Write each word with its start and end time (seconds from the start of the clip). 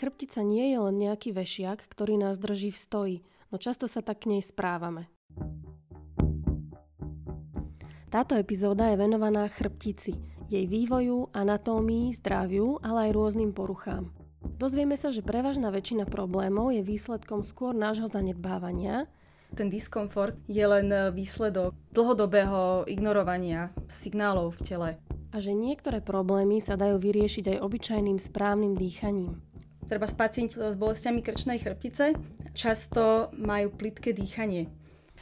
Chrbtica 0.00 0.40
nie 0.40 0.72
je 0.72 0.80
len 0.80 0.96
nejaký 0.96 1.36
vešiak, 1.36 1.84
ktorý 1.84 2.16
nás 2.16 2.40
drží 2.40 2.72
v 2.72 2.80
stoji, 2.80 3.16
no 3.52 3.60
často 3.60 3.84
sa 3.84 4.00
tak 4.00 4.24
k 4.24 4.32
nej 4.32 4.40
správame. 4.40 5.12
Táto 8.08 8.32
epizóda 8.32 8.88
je 8.88 8.96
venovaná 8.96 9.44
chrbtici, 9.52 10.16
jej 10.48 10.64
vývoju, 10.64 11.36
anatómii, 11.36 12.16
zdraviu, 12.16 12.80
ale 12.80 13.12
aj 13.12 13.12
rôznym 13.12 13.52
poruchám. 13.52 14.08
Dozvieme 14.40 14.96
sa, 14.96 15.12
že 15.12 15.20
prevažná 15.20 15.68
väčšina 15.68 16.08
problémov 16.08 16.72
je 16.72 16.80
výsledkom 16.80 17.44
skôr 17.44 17.76
nášho 17.76 18.08
zanedbávania. 18.08 19.04
Ten 19.52 19.68
diskomfort 19.68 20.32
je 20.48 20.64
len 20.64 21.12
výsledok 21.12 21.76
dlhodobého 21.92 22.88
ignorovania 22.88 23.68
signálov 23.84 24.56
v 24.56 24.60
tele. 24.64 24.90
A 25.36 25.44
že 25.44 25.52
niektoré 25.52 26.00
problémy 26.00 26.56
sa 26.64 26.80
dajú 26.80 26.96
vyriešiť 26.96 27.52
aj 27.52 27.58
obyčajným 27.68 28.16
správnym 28.16 28.80
dýchaním 28.80 29.49
treba 29.90 30.06
s 30.06 30.14
pacienti 30.14 30.54
s 30.54 30.78
bolestiami 30.78 31.18
krčnej 31.18 31.58
chrbtice 31.58 32.14
často 32.54 33.34
majú 33.34 33.74
plitké 33.74 34.14
dýchanie. 34.14 34.70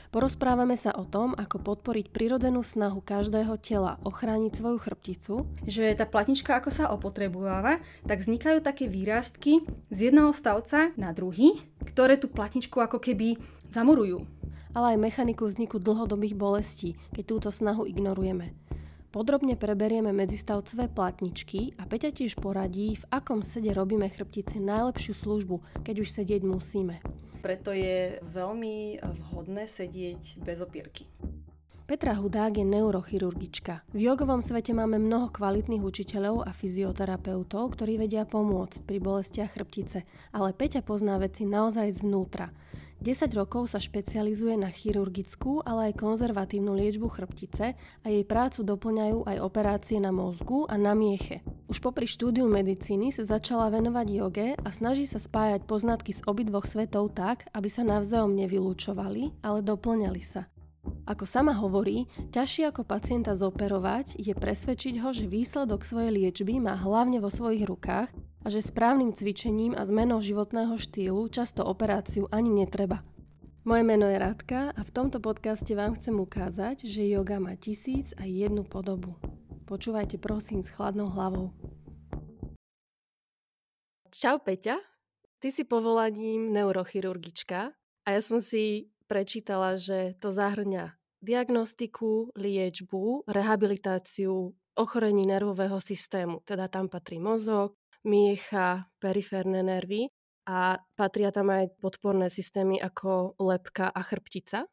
Porozprávame 0.08 0.72
sa 0.76 0.96
o 0.96 1.04
tom, 1.04 1.36
ako 1.36 1.60
podporiť 1.60 2.08
prirodzenú 2.12 2.64
snahu 2.64 3.04
každého 3.04 3.60
tela 3.60 4.00
ochrániť 4.08 4.56
svoju 4.56 4.80
chrbticu. 4.80 5.34
Že 5.68 6.00
tá 6.00 6.08
platnička 6.08 6.56
ako 6.56 6.72
sa 6.72 6.88
opotrebováva, 6.88 7.80
tak 8.08 8.24
vznikajú 8.24 8.64
také 8.64 8.88
výrastky 8.88 9.60
z 9.92 9.98
jedného 10.08 10.32
stavca 10.32 10.96
na 10.96 11.12
druhý, 11.12 11.60
ktoré 11.84 12.16
tú 12.16 12.32
platničku 12.32 12.80
ako 12.80 13.00
keby 13.00 13.36
zamurujú. 13.68 14.24
Ale 14.72 14.96
aj 14.96 15.04
mechaniku 15.12 15.44
vzniku 15.44 15.76
dlhodobých 15.76 16.36
bolestí, 16.36 16.96
keď 17.12 17.24
túto 17.28 17.48
snahu 17.52 17.84
ignorujeme. 17.84 18.67
Podrobne 19.08 19.56
preberieme 19.56 20.12
medzistavcové 20.12 20.92
platničky 20.92 21.72
a 21.80 21.88
Peťa 21.88 22.12
tiež 22.12 22.36
poradí, 22.36 23.00
v 23.00 23.08
akom 23.08 23.40
sede 23.40 23.72
robíme 23.72 24.04
chrbtici 24.04 24.60
najlepšiu 24.60 25.16
službu, 25.16 25.64
keď 25.80 26.04
už 26.04 26.12
sedieť 26.12 26.44
musíme. 26.44 27.00
Preto 27.40 27.72
je 27.72 28.20
veľmi 28.20 29.00
vhodné 29.00 29.64
sedieť 29.64 30.44
bez 30.44 30.60
opierky. 30.60 31.08
Petra 31.88 32.12
Hudák 32.20 32.60
je 32.60 32.68
neurochirurgička. 32.68 33.80
V 33.96 34.12
jogovom 34.12 34.44
svete 34.44 34.76
máme 34.76 35.00
mnoho 35.00 35.32
kvalitných 35.32 35.80
učiteľov 35.80 36.44
a 36.44 36.52
fyzioterapeutov, 36.52 37.80
ktorí 37.80 37.96
vedia 37.96 38.28
pomôcť 38.28 38.84
pri 38.84 39.00
bolestiach 39.00 39.56
chrbtice, 39.56 40.04
ale 40.36 40.52
Peťa 40.52 40.84
pozná 40.84 41.16
veci 41.16 41.48
naozaj 41.48 42.04
zvnútra. 42.04 42.52
10 42.98 43.30
rokov 43.38 43.70
sa 43.70 43.78
špecializuje 43.78 44.58
na 44.58 44.74
chirurgickú, 44.74 45.62
ale 45.62 45.94
aj 45.94 46.02
konzervatívnu 46.02 46.74
liečbu 46.74 47.06
chrbtice 47.06 47.78
a 47.78 48.06
jej 48.10 48.26
prácu 48.26 48.66
doplňajú 48.66 49.22
aj 49.22 49.38
operácie 49.38 50.02
na 50.02 50.10
mozgu 50.10 50.66
a 50.66 50.74
na 50.74 50.98
mieche. 50.98 51.46
Už 51.70 51.78
popri 51.78 52.10
štúdiu 52.10 52.50
medicíny 52.50 53.14
sa 53.14 53.22
začala 53.22 53.70
venovať 53.70 54.06
joge 54.10 54.48
a 54.58 54.68
snaží 54.74 55.06
sa 55.06 55.22
spájať 55.22 55.62
poznatky 55.62 56.10
z 56.10 56.26
obidvoch 56.26 56.66
svetov 56.66 57.14
tak, 57.14 57.46
aby 57.54 57.70
sa 57.70 57.86
navzájom 57.86 58.34
nevylúčovali, 58.34 59.46
ale 59.46 59.62
doplňali 59.62 60.22
sa. 60.26 60.50
Ako 61.06 61.22
sama 61.22 61.54
hovorí, 61.54 62.10
ťažšie 62.34 62.74
ako 62.74 62.82
pacienta 62.82 63.38
zoperovať 63.38 64.18
je 64.18 64.34
presvedčiť 64.34 64.98
ho, 65.04 65.14
že 65.14 65.30
výsledok 65.30 65.86
svojej 65.86 66.10
liečby 66.10 66.58
má 66.58 66.74
hlavne 66.74 67.22
vo 67.22 67.30
svojich 67.30 67.62
rukách 67.62 68.10
a 68.42 68.46
že 68.50 68.62
správnym 68.62 69.14
cvičením 69.14 69.74
a 69.74 69.82
zmenou 69.82 70.22
životného 70.22 70.78
štýlu 70.78 71.28
často 71.28 71.66
operáciu 71.66 72.30
ani 72.30 72.50
netreba. 72.64 73.02
Moje 73.68 73.82
meno 73.84 74.08
je 74.08 74.16
Radka 74.16 74.72
a 74.72 74.80
v 74.80 74.94
tomto 74.94 75.20
podcaste 75.20 75.76
vám 75.76 75.92
chcem 76.00 76.16
ukázať, 76.16 76.88
že 76.88 77.04
yoga 77.04 77.36
má 77.36 77.52
tisíc 77.58 78.16
a 78.16 78.24
jednu 78.24 78.64
podobu. 78.64 79.18
Počúvajte 79.68 80.16
prosím 80.16 80.64
s 80.64 80.72
chladnou 80.72 81.12
hlavou. 81.12 81.52
Čau 84.08 84.40
Peťa, 84.40 84.80
ty 85.38 85.52
si 85.52 85.68
povolaním 85.68 86.48
neurochirurgička 86.50 87.76
a 88.02 88.08
ja 88.08 88.20
som 88.24 88.40
si 88.40 88.88
prečítala, 89.04 89.76
že 89.76 90.16
to 90.16 90.32
zahrňa 90.32 90.96
diagnostiku, 91.20 92.32
liečbu, 92.34 93.28
rehabilitáciu 93.28 94.54
ochorení 94.78 95.26
nervového 95.26 95.82
systému. 95.82 96.40
Teda 96.46 96.70
tam 96.70 96.86
patrí 96.86 97.18
mozog, 97.18 97.77
miecha, 98.06 98.86
periférne 99.02 99.62
nervy 99.62 100.10
a 100.48 100.80
patria 100.96 101.28
tam 101.28 101.52
aj 101.52 101.76
podporné 101.82 102.32
systémy 102.32 102.80
ako 102.80 103.36
lepka 103.36 103.92
a 103.92 104.00
chrbtica. 104.00 104.64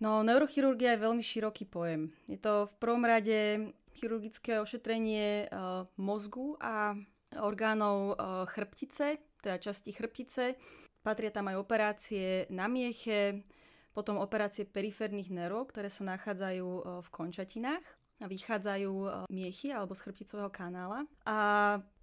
No, 0.00 0.24
neurochirurgia 0.24 0.96
je 0.96 1.04
veľmi 1.04 1.20
široký 1.20 1.68
pojem. 1.68 2.08
Je 2.24 2.40
to 2.40 2.64
v 2.64 2.74
prvom 2.80 3.04
rade 3.04 3.68
chirurgické 3.92 4.56
ošetrenie 4.56 5.50
uh, 5.52 5.84
mozgu 6.00 6.56
a 6.56 6.96
orgánov 7.36 8.16
uh, 8.16 8.48
chrbtice, 8.48 9.20
teda 9.44 9.60
časti 9.60 9.92
chrbtice. 9.92 10.56
Patria 11.04 11.28
tam 11.28 11.52
aj 11.52 11.60
operácie 11.60 12.48
na 12.48 12.64
mieche, 12.64 13.44
potom 13.92 14.16
operácie 14.16 14.64
periférnych 14.64 15.28
nervov, 15.28 15.68
ktoré 15.68 15.92
sa 15.92 16.06
nachádzajú 16.08 16.64
uh, 16.64 16.82
v 17.04 17.08
končatinách 17.12 17.99
vychádzajú 18.26 19.28
miechy 19.32 19.72
alebo 19.72 19.96
z 19.96 20.04
chrbticového 20.04 20.50
kanála. 20.52 21.08
A 21.24 21.38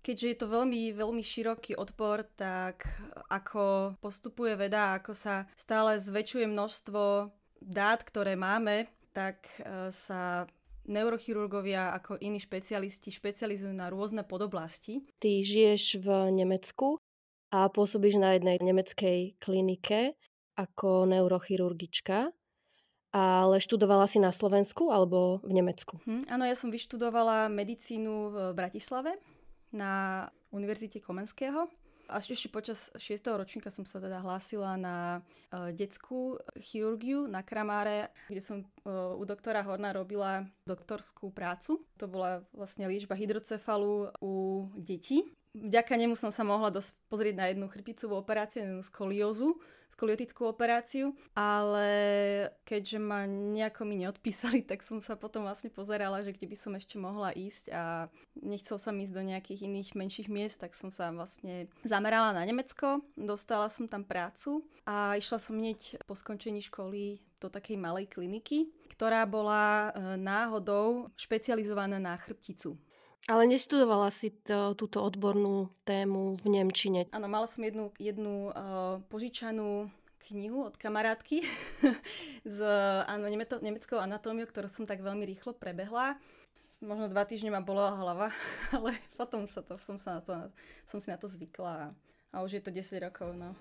keďže 0.02 0.28
je 0.34 0.38
to 0.40 0.48
veľmi, 0.48 0.96
veľmi 0.96 1.22
široký 1.22 1.78
odpor, 1.78 2.26
tak 2.38 2.88
ako 3.30 3.94
postupuje 4.02 4.56
veda, 4.56 4.98
ako 4.98 5.14
sa 5.14 5.46
stále 5.54 6.00
zväčšuje 6.00 6.48
množstvo 6.48 7.02
dát, 7.62 8.02
ktoré 8.02 8.40
máme, 8.40 8.88
tak 9.12 9.50
e, 9.60 9.90
sa 9.92 10.46
neurochirurgovia 10.88 11.92
ako 12.00 12.16
iní 12.24 12.40
špecialisti 12.40 13.12
špecializujú 13.12 13.76
na 13.76 13.92
rôzne 13.92 14.24
podoblasti. 14.24 15.04
Ty 15.20 15.44
žiješ 15.44 16.00
v 16.00 16.32
Nemecku 16.32 16.96
a 17.52 17.68
pôsobíš 17.68 18.22
na 18.22 18.40
jednej 18.40 18.62
nemeckej 18.64 19.36
klinike 19.44 20.16
ako 20.58 21.06
neurochirurgička, 21.06 22.34
ale 23.16 23.64
študovala 23.64 24.06
si 24.06 24.20
na 24.20 24.36
Slovensku 24.36 24.92
alebo 24.92 25.40
v 25.44 25.52
Nemecku? 25.56 26.00
Hm, 26.04 26.28
áno, 26.28 26.44
ja 26.44 26.56
som 26.56 26.74
vyštudovala 26.74 27.48
medicínu 27.48 28.14
v 28.32 28.38
Bratislave 28.54 29.16
na 29.72 30.26
Univerzite 30.52 31.00
Komenského. 31.04 31.68
A 32.08 32.24
ešte 32.24 32.48
počas 32.48 32.88
6. 32.96 33.20
ročníka 33.36 33.68
som 33.68 33.84
sa 33.84 34.00
teda 34.00 34.24
hlásila 34.24 34.80
na 34.80 35.20
uh, 35.52 35.76
detskú 35.76 36.40
chirurgiu 36.56 37.28
na 37.28 37.44
Kramáre, 37.44 38.16
kde 38.32 38.40
som 38.40 38.58
uh, 38.64 39.12
u 39.20 39.28
doktora 39.28 39.60
Horna 39.60 39.92
robila 39.92 40.48
doktorskú 40.64 41.36
prácu. 41.36 41.84
To 42.00 42.08
bola 42.08 42.48
vlastne 42.56 42.88
liečba 42.88 43.12
hydrocefalu 43.12 44.16
u 44.24 44.34
detí. 44.80 45.28
Vďaka 45.56 45.94
nemu 45.96 46.16
som 46.20 46.30
sa 46.34 46.44
mohla 46.44 46.74
dosť 46.74 46.98
pozrieť 47.08 47.36
na 47.38 47.46
jednu 47.50 47.72
chrbticovú 47.72 48.18
operáciu, 48.20 48.66
jednu 48.66 48.84
skoliózu, 48.84 49.58
skoliotickú 49.98 50.46
operáciu, 50.46 51.16
ale 51.34 51.90
keďže 52.68 53.00
ma 53.02 53.26
nejako 53.26 53.82
mi 53.88 53.98
neodpísali, 54.04 54.62
tak 54.70 54.84
som 54.84 55.00
sa 55.02 55.18
potom 55.18 55.48
vlastne 55.48 55.74
pozerala, 55.74 56.22
že 56.22 56.36
kde 56.36 56.46
by 56.46 56.58
som 56.60 56.74
ešte 56.78 57.02
mohla 57.02 57.34
ísť 57.34 57.74
a 57.74 58.12
nechcel 58.38 58.78
sa 58.78 58.94
ísť 58.94 59.14
do 59.16 59.24
nejakých 59.26 59.66
iných 59.66 59.90
menších 59.98 60.30
miest, 60.30 60.62
tak 60.62 60.78
som 60.78 60.94
sa 60.94 61.10
vlastne 61.10 61.72
zamerala 61.82 62.36
na 62.36 62.46
Nemecko, 62.46 63.02
dostala 63.18 63.72
som 63.72 63.90
tam 63.90 64.06
prácu 64.06 64.62
a 64.86 65.18
išla 65.18 65.42
som 65.42 65.58
hneď 65.58 66.04
po 66.06 66.14
skončení 66.14 66.62
školy 66.62 67.24
do 67.42 67.50
takej 67.50 67.78
malej 67.78 68.10
kliniky, 68.10 68.70
ktorá 68.94 69.26
bola 69.30 69.94
e, 69.94 70.18
náhodou 70.18 71.14
špecializovaná 71.14 72.02
na 72.02 72.18
chrbticu. 72.18 72.78
Ale 73.28 73.44
neštudovala 73.44 74.08
si 74.08 74.32
to, 74.32 74.72
túto 74.80 75.04
odbornú 75.04 75.68
tému 75.84 76.40
v 76.40 76.46
Nemčine. 76.48 77.12
Áno, 77.12 77.28
mala 77.28 77.44
som 77.44 77.60
jednu, 77.60 77.92
jednu 78.00 78.56
uh, 78.56 79.04
požičanú 79.12 79.92
knihu 80.32 80.64
od 80.64 80.80
kamarátky 80.80 81.44
s 82.56 82.60
áno, 83.04 83.28
nemeto, 83.28 83.60
nemeckou 83.60 84.00
anatómiou, 84.00 84.48
ktorú 84.48 84.72
som 84.72 84.88
tak 84.88 85.04
veľmi 85.04 85.28
rýchlo 85.28 85.52
prebehla. 85.52 86.16
Možno 86.80 87.12
dva 87.12 87.28
týždne 87.28 87.52
ma 87.52 87.60
bola 87.60 88.00
hlava, 88.00 88.32
ale 88.76 88.96
potom 89.20 89.44
sa 89.52 89.60
to, 89.60 89.76
som, 89.84 90.00
sa 90.00 90.20
na 90.20 90.22
to, 90.24 90.34
som 90.88 91.04
si 91.04 91.12
na 91.12 91.20
to 91.20 91.28
zvykla 91.28 91.92
a, 92.32 92.36
už 92.40 92.60
je 92.60 92.64
to 92.64 92.72
10 92.72 93.12
rokov. 93.12 93.36
No. 93.36 93.52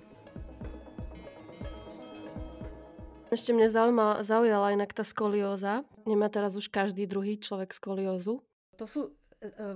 Ešte 3.35 3.51
mňa 3.51 3.67
zaujíma, 3.67 4.23
zaujala 4.23 4.79
inak 4.79 4.95
tá 4.95 5.03
skolióza. 5.03 5.83
Nemá 6.07 6.31
teraz 6.31 6.55
už 6.55 6.71
každý 6.71 7.11
druhý 7.11 7.35
človek 7.35 7.75
skoliózu. 7.75 8.47
To 8.79 8.87
sú 8.87 9.11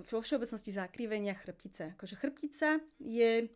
vo 0.06 0.18
všeobecnosti 0.20 0.72
zakrivenia 0.74 1.34
chrbtice. 1.34 1.94
Akože 1.98 2.16
chrbtica 2.16 2.80
je 2.98 3.30
e, 3.42 3.46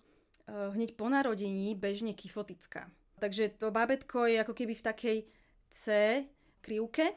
hneď 0.49 0.95
po 0.95 1.09
narodení 1.09 1.75
bežne 1.75 2.15
kyfotická. 2.15 2.91
Takže 3.19 3.57
to 3.57 3.71
bábetko 3.71 4.27
je 4.27 4.37
ako 4.43 4.55
keby 4.55 4.75
v 4.75 4.87
takej 4.87 5.19
C 5.71 5.85
krivke 6.61 7.15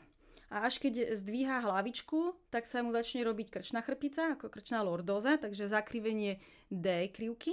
a 0.48 0.64
až 0.64 0.80
keď 0.80 1.12
zdvíha 1.12 1.60
hlavičku, 1.68 2.36
tak 2.48 2.64
sa 2.64 2.80
mu 2.80 2.96
začne 2.96 3.28
robiť 3.28 3.52
krčná 3.52 3.84
chrbtica, 3.84 4.40
ako 4.40 4.48
krčná 4.48 4.80
lordóza, 4.80 5.36
takže 5.36 5.68
zakrivenie 5.68 6.40
D 6.72 7.12
krivky. 7.12 7.52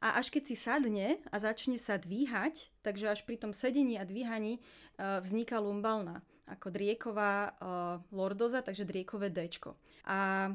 A 0.00 0.16
až 0.16 0.32
keď 0.32 0.42
si 0.48 0.56
sadne 0.56 1.20
a 1.28 1.36
začne 1.36 1.76
sa 1.76 2.00
dvíhať, 2.00 2.72
takže 2.80 3.12
až 3.12 3.20
pri 3.24 3.36
tom 3.36 3.52
sedení 3.52 4.00
a 4.00 4.08
dvíhaní 4.08 4.60
vzniká 4.96 5.60
lumbalná 5.60 6.24
ako 6.50 6.74
drieková 6.74 7.34
uh, 7.50 7.54
lordoza, 8.10 8.60
takže 8.60 8.88
driekové 8.88 9.30
D. 9.30 9.46
A 10.04 10.50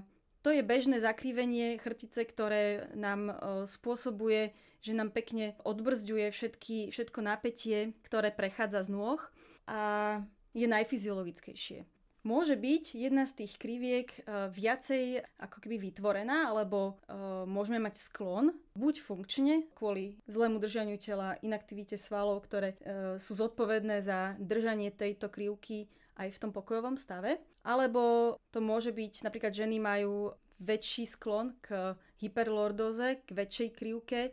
To 0.46 0.54
je 0.54 0.62
bežné 0.62 1.02
zakrivenie 1.02 1.82
chrbtice, 1.82 2.22
ktoré 2.22 2.94
nám 2.94 3.34
e, 3.34 3.36
spôsobuje, 3.66 4.54
že 4.78 4.94
nám 4.94 5.10
pekne 5.10 5.58
odbrzďuje 5.66 6.30
všetky, 6.30 6.78
všetko 6.94 7.20
napätie, 7.26 7.98
ktoré 8.06 8.30
prechádza 8.30 8.86
z 8.86 8.94
nôh 8.94 9.18
a 9.66 10.22
je 10.54 10.70
najfyziologickejšie. 10.70 11.90
Môže 12.26 12.58
byť 12.58 12.98
jedna 12.98 13.30
z 13.30 13.46
tých 13.46 13.54
kriviek 13.62 14.10
uh, 14.26 14.50
viacej 14.50 15.22
ako 15.38 15.62
keby 15.62 15.78
vytvorená, 15.78 16.50
alebo 16.50 16.98
uh, 17.06 17.46
môžeme 17.46 17.78
mať 17.78 18.02
sklon, 18.02 18.50
buď 18.74 18.96
funkčne, 18.98 19.70
kvôli 19.78 20.18
zlému 20.26 20.58
držaniu 20.58 20.98
tela, 20.98 21.38
inaktivite 21.46 22.02
svalov, 22.02 22.42
ktoré 22.50 22.74
uh, 22.82 23.22
sú 23.22 23.38
zodpovedné 23.38 24.02
za 24.02 24.34
držanie 24.42 24.90
tejto 24.90 25.30
krivky 25.30 25.86
aj 26.18 26.34
v 26.34 26.42
tom 26.42 26.50
pokojovom 26.50 26.98
stave, 26.98 27.38
alebo 27.62 28.34
to 28.50 28.58
môže 28.58 28.90
byť, 28.90 29.22
napríklad 29.22 29.54
ženy 29.54 29.78
majú 29.78 30.34
väčší 30.64 31.06
sklon 31.06 31.54
k 31.62 31.94
hyperlordóze, 32.24 33.22
k 33.28 33.30
väčšej 33.36 33.70
krivke 33.76 34.32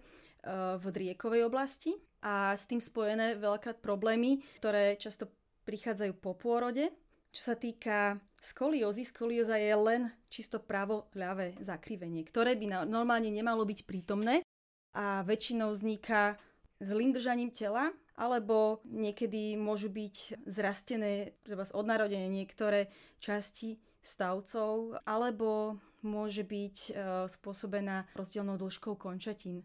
v 0.79 0.85
driekovej 0.87 1.43
oblasti 1.47 1.99
a 2.23 2.55
s 2.55 2.71
tým 2.71 2.79
spojené 2.79 3.35
veľakrát 3.35 3.83
problémy, 3.83 4.39
ktoré 4.62 4.94
často 4.94 5.27
prichádzajú 5.67 6.15
po 6.19 6.39
pôrode, 6.39 6.91
čo 7.32 7.43
sa 7.43 7.56
týka 7.56 8.20
skoliózy, 8.38 9.08
skolióza 9.08 9.56
je 9.56 9.73
len 9.73 10.02
čisto 10.29 10.61
pravo-ľavé 10.61 11.56
zakrivenie, 11.64 12.23
ktoré 12.29 12.55
by 12.55 12.84
normálne 12.84 13.32
nemalo 13.32 13.64
byť 13.64 13.88
prítomné 13.88 14.44
a 14.93 15.25
väčšinou 15.25 15.73
vzniká 15.73 16.37
zlým 16.82 17.17
držaním 17.17 17.49
tela, 17.55 17.94
alebo 18.12 18.84
niekedy 18.84 19.56
môžu 19.56 19.88
byť 19.88 20.44
zrastené 20.44 21.32
treba 21.40 21.64
od 21.64 21.87
narodenia 21.88 22.29
niektoré 22.29 22.93
časti 23.17 23.81
stavcov, 24.05 25.00
alebo 25.08 25.81
môže 26.02 26.43
byť 26.43 26.76
e, 26.76 26.90
spôsobená 27.31 28.11
rozdielnou 28.19 28.58
dĺžkou 28.58 28.99
končatín. 28.99 29.62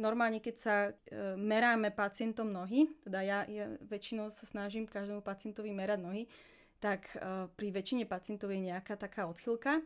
Normálne, 0.00 0.40
keď 0.40 0.56
sa 0.58 0.76
e, 0.88 0.92
meráme 1.38 1.92
pacientom 1.92 2.48
nohy, 2.50 2.88
teda 3.04 3.20
ja, 3.22 3.38
ja 3.46 3.68
väčšinou 3.86 4.32
sa 4.32 4.48
snažím 4.48 4.88
každému 4.88 5.20
pacientovi 5.20 5.70
merať 5.70 6.00
nohy, 6.00 6.22
tak 6.84 7.08
uh, 7.16 7.48
pri 7.56 7.72
väčšine 7.72 8.04
pacientov 8.04 8.52
je 8.52 8.60
nejaká 8.60 9.00
taká 9.00 9.24
odchylka 9.24 9.80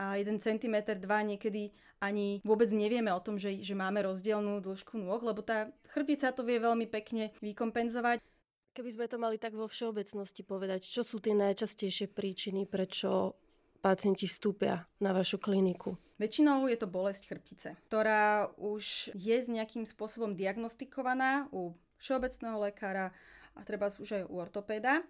a 0.00 0.16
1 0.16 0.40
cm, 0.40 0.76
2 0.96 1.04
niekedy 1.04 1.68
ani 2.00 2.40
vôbec 2.40 2.72
nevieme 2.72 3.12
o 3.12 3.20
tom, 3.20 3.36
že, 3.36 3.60
že 3.60 3.76
máme 3.76 4.00
rozdielnú 4.00 4.64
dĺžku 4.64 4.96
nôh, 4.96 5.20
lebo 5.20 5.44
tá 5.44 5.68
chrbtica 5.92 6.32
to 6.32 6.40
vie 6.48 6.56
veľmi 6.56 6.88
pekne 6.88 7.36
vykompenzovať. 7.44 8.24
Keby 8.72 8.88
sme 8.88 9.04
to 9.04 9.20
mali 9.20 9.36
tak 9.36 9.52
vo 9.52 9.68
všeobecnosti 9.68 10.40
povedať, 10.48 10.88
čo 10.88 11.04
sú 11.04 11.20
tie 11.20 11.36
najčastejšie 11.36 12.08
príčiny, 12.08 12.64
prečo 12.64 13.36
pacienti 13.84 14.24
vstúpia 14.24 14.88
na 15.04 15.12
vašu 15.12 15.36
kliniku? 15.36 16.00
Väčšinou 16.16 16.64
je 16.72 16.80
to 16.80 16.88
bolesť 16.88 17.28
chrbtice, 17.28 17.68
ktorá 17.92 18.48
už 18.56 19.12
je 19.12 19.36
s 19.36 19.52
nejakým 19.52 19.84
spôsobom 19.84 20.32
diagnostikovaná 20.32 21.52
u 21.52 21.76
všeobecného 22.00 22.72
lekára 22.72 23.12
a 23.52 23.60
treba 23.68 23.92
už 23.92 24.24
aj 24.24 24.24
u 24.32 24.40
ortopéda. 24.40 25.04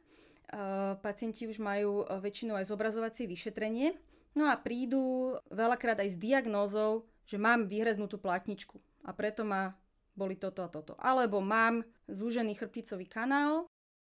Eh, 0.52 0.94
pacienti 1.00 1.48
už 1.48 1.64
majú 1.64 2.04
eh, 2.04 2.20
väčšinou 2.20 2.60
aj 2.60 2.68
zobrazovacie 2.68 3.24
vyšetrenie. 3.24 3.96
No 4.36 4.52
a 4.52 4.60
prídu 4.60 5.32
veľakrát 5.48 5.96
aj 6.04 6.12
s 6.12 6.20
diagnózou, 6.20 7.08
že 7.24 7.40
mám 7.40 7.64
vyhreznutú 7.64 8.20
platničku 8.20 8.76
a 9.08 9.16
preto 9.16 9.48
ma 9.48 9.72
boli 10.12 10.36
toto 10.36 10.60
a 10.60 10.68
toto. 10.68 10.92
Alebo 11.00 11.40
mám 11.40 11.80
zúžený 12.04 12.52
chrbticový 12.52 13.08
kanál, 13.08 13.64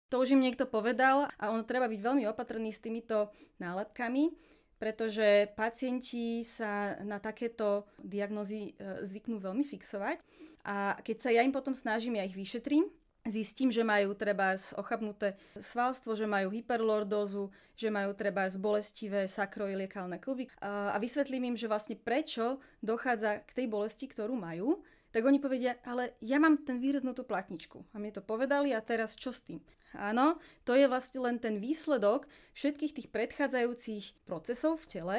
to 0.10 0.18
už 0.18 0.34
im 0.34 0.42
niekto 0.42 0.66
povedal 0.66 1.30
a 1.38 1.54
ono 1.54 1.62
treba 1.62 1.86
byť 1.86 2.02
veľmi 2.02 2.26
opatrný 2.26 2.74
s 2.74 2.82
týmito 2.82 3.30
nálepkami, 3.62 4.34
pretože 4.82 5.46
pacienti 5.54 6.42
sa 6.42 6.98
na 7.06 7.22
takéto 7.22 7.86
diagnózy 8.02 8.74
eh, 8.74 9.06
zvyknú 9.06 9.38
veľmi 9.38 9.62
fixovať 9.62 10.26
a 10.66 10.98
keď 11.06 11.18
sa 11.22 11.30
ja 11.30 11.46
im 11.46 11.54
potom 11.54 11.78
snažím, 11.78 12.18
ja 12.18 12.26
ich 12.26 12.34
vyšetrím, 12.34 12.90
zistím, 13.30 13.70
že 13.70 13.86
majú 13.86 14.18
treba 14.18 14.58
ochabnuté 14.58 15.38
svalstvo, 15.54 16.18
že 16.18 16.26
majú 16.26 16.50
hyperlordózu, 16.50 17.54
že 17.78 17.94
majú 17.94 18.18
treba 18.18 18.50
bolestivé 18.58 19.30
sakroiliekálne 19.30 20.18
kluby 20.18 20.50
a 20.62 20.98
vysvetlím 20.98 21.54
im, 21.54 21.58
že 21.58 21.70
vlastne 21.70 21.94
prečo 21.94 22.58
dochádza 22.82 23.46
k 23.46 23.52
tej 23.62 23.68
bolesti, 23.70 24.10
ktorú 24.10 24.34
majú, 24.34 24.82
tak 25.12 25.28
oni 25.28 25.44
povedia, 25.44 25.78
ale 25.84 26.16
ja 26.24 26.40
mám 26.40 26.64
ten 26.64 26.80
výreznutú 26.80 27.28
platničku. 27.28 27.84
A 27.92 28.00
mi 28.00 28.16
to 28.16 28.24
povedali 28.24 28.72
a 28.72 28.80
teraz 28.80 29.14
čo 29.20 29.36
s 29.36 29.44
tým? 29.44 29.60
Áno, 29.92 30.40
to 30.64 30.72
je 30.72 30.88
vlastne 30.88 31.20
len 31.28 31.36
ten 31.36 31.60
výsledok 31.60 32.32
všetkých 32.56 32.96
tých 32.96 33.08
predchádzajúcich 33.12 34.24
procesov 34.24 34.80
v 34.80 34.88
tele, 34.88 35.18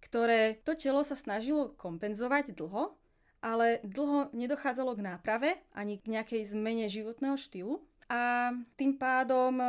ktoré 0.00 0.64
to 0.64 0.72
telo 0.72 1.04
sa 1.04 1.12
snažilo 1.12 1.76
kompenzovať 1.76 2.56
dlho 2.56 2.96
ale 3.44 3.84
dlho 3.84 4.32
nedochádzalo 4.32 4.96
k 4.96 5.04
náprave 5.04 5.50
ani 5.76 6.00
k 6.00 6.08
nejakej 6.16 6.56
zmene 6.56 6.88
životného 6.88 7.36
štýlu 7.36 7.84
a 8.08 8.56
tým 8.80 8.96
pádom 8.96 9.60
e, 9.60 9.68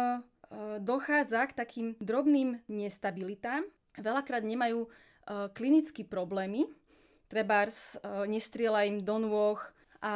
dochádza 0.79 1.51
k 1.51 1.57
takým 1.59 1.87
drobným 1.99 2.63
nestabilitám. 2.71 3.67
Veľakrát 3.99 4.47
nemajú 4.47 4.87
e, 4.87 4.89
klinické 5.51 6.07
problémy, 6.07 6.71
trebárs 7.27 7.99
e, 7.99 8.31
nestriela 8.31 8.87
im 8.87 9.03
do 9.03 9.19
nôh 9.19 9.59
a 9.99 10.15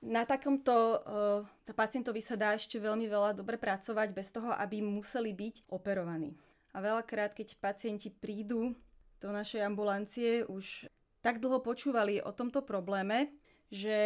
na 0.00 0.24
takomto 0.24 0.72
uh, 0.72 1.74
pacientovi 1.76 2.24
sa 2.24 2.32
dá 2.32 2.56
ešte 2.56 2.80
veľmi 2.80 3.04
veľa 3.04 3.36
dobre 3.36 3.60
pracovať 3.60 4.08
bez 4.16 4.32
toho, 4.32 4.48
aby 4.56 4.80
museli 4.80 5.36
byť 5.36 5.68
operovaní. 5.68 6.32
A 6.72 6.80
veľakrát, 6.80 7.36
keď 7.36 7.60
pacienti 7.60 8.08
prídu 8.08 8.72
do 9.20 9.28
našej 9.28 9.60
ambulancie 9.60 10.48
už 10.48 10.88
tak 11.20 11.40
dlho 11.40 11.60
počúvali 11.60 12.20
o 12.20 12.32
tomto 12.32 12.64
probléme, 12.64 13.32
že 13.68 13.98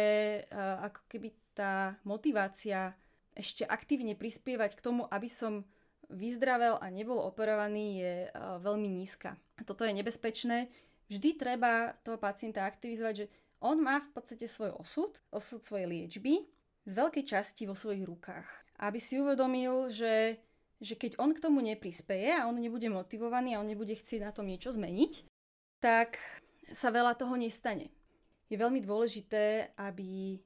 uh, 0.51 0.85
ako 0.91 1.01
keby 1.09 1.29
tá 1.55 1.95
motivácia 2.03 2.93
ešte 3.35 3.67
aktívne 3.67 4.15
prispievať 4.15 4.79
k 4.79 4.83
tomu, 4.83 5.07
aby 5.07 5.27
som 5.27 5.67
vyzdravel 6.11 6.77
a 6.77 6.87
nebol 6.93 7.17
operovaný, 7.17 7.85
je 7.99 8.13
uh, 8.29 8.61
veľmi 8.61 8.87
nízka. 8.91 9.39
Toto 9.65 9.87
je 9.87 9.95
nebezpečné. 9.95 10.69
Vždy 11.09 11.29
treba 11.37 11.97
toho 12.01 12.17
pacienta 12.19 12.65
aktivizovať, 12.65 13.13
že 13.15 13.27
on 13.63 13.81
má 13.81 13.97
v 14.03 14.09
podstate 14.13 14.45
svoj 14.45 14.77
osud, 14.77 15.17
osud 15.33 15.63
svojej 15.63 15.89
liečby 15.89 16.45
z 16.85 16.91
veľkej 16.93 17.25
časti 17.25 17.65
vo 17.65 17.73
svojich 17.73 18.05
rukách. 18.05 18.45
Aby 18.77 18.99
si 19.01 19.17
uvedomil, 19.17 19.89
že, 19.89 20.37
že 20.77 20.93
keď 20.93 21.17
on 21.17 21.33
k 21.33 21.41
tomu 21.41 21.63
neprispeje 21.63 22.35
a 22.35 22.45
on 22.45 22.59
nebude 22.59 22.85
motivovaný 22.91 23.55
a 23.55 23.61
on 23.63 23.69
nebude 23.69 23.95
chcieť 23.95 24.21
na 24.21 24.31
tom 24.35 24.45
niečo 24.45 24.69
zmeniť, 24.69 25.25
tak 25.81 26.21
sa 26.71 26.89
veľa 26.89 27.17
toho 27.17 27.35
nestane. 27.35 27.91
Je 28.49 28.57
veľmi 28.57 28.81
dôležité, 28.81 29.73
aby 29.77 30.39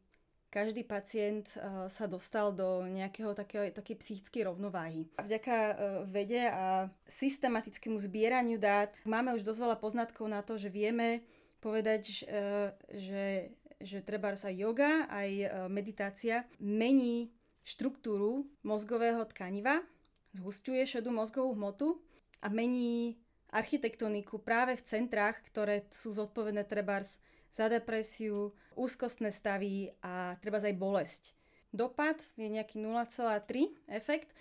každý 0.50 0.82
pacient 0.82 1.46
uh, 1.56 1.86
sa 1.86 2.10
dostal 2.10 2.50
do 2.50 2.82
nejakého 2.90 3.38
takého, 3.38 3.70
takej 3.70 3.96
psychickej 4.02 4.50
rovnováhy. 4.50 5.06
A 5.22 5.24
vďaka 5.24 5.56
uh, 5.56 5.76
vede 6.10 6.50
a 6.50 6.90
systematickému 7.06 8.02
zbieraniu 8.02 8.58
dát 8.58 8.90
máme 9.06 9.38
už 9.38 9.46
dosť 9.46 9.60
veľa 9.62 9.78
poznatkov 9.78 10.26
na 10.26 10.42
to, 10.42 10.58
že 10.58 10.74
vieme 10.74 11.22
povedať, 11.62 12.26
uh, 12.26 12.74
že, 12.90 13.54
že 13.78 14.02
treba 14.02 14.34
sa 14.34 14.50
yoga, 14.50 15.06
aj 15.12 15.30
uh, 15.30 15.50
meditácia 15.70 16.50
mení 16.58 17.30
štruktúru 17.62 18.50
mozgového 18.66 19.22
tkaniva, 19.30 19.86
zhusťuje 20.34 20.98
šedú 20.98 21.14
mozgovú 21.14 21.54
hmotu 21.54 22.02
a 22.42 22.50
mení 22.50 23.22
architektoniku 23.50 24.42
práve 24.42 24.78
v 24.78 24.86
centrách, 24.86 25.42
ktoré 25.50 25.90
sú 25.90 26.14
zodpovedné 26.14 26.66
trebárs 26.66 27.22
za 27.50 27.66
depresiu, 27.66 28.54
úzkostné 28.78 29.34
stavy 29.34 29.90
a 30.06 30.38
treba 30.38 30.62
aj 30.62 30.76
bolesť. 30.78 31.24
Dopad 31.70 32.18
je 32.38 32.50
nejaký 32.50 32.82
0,3 32.82 33.94
efekt, 33.94 34.34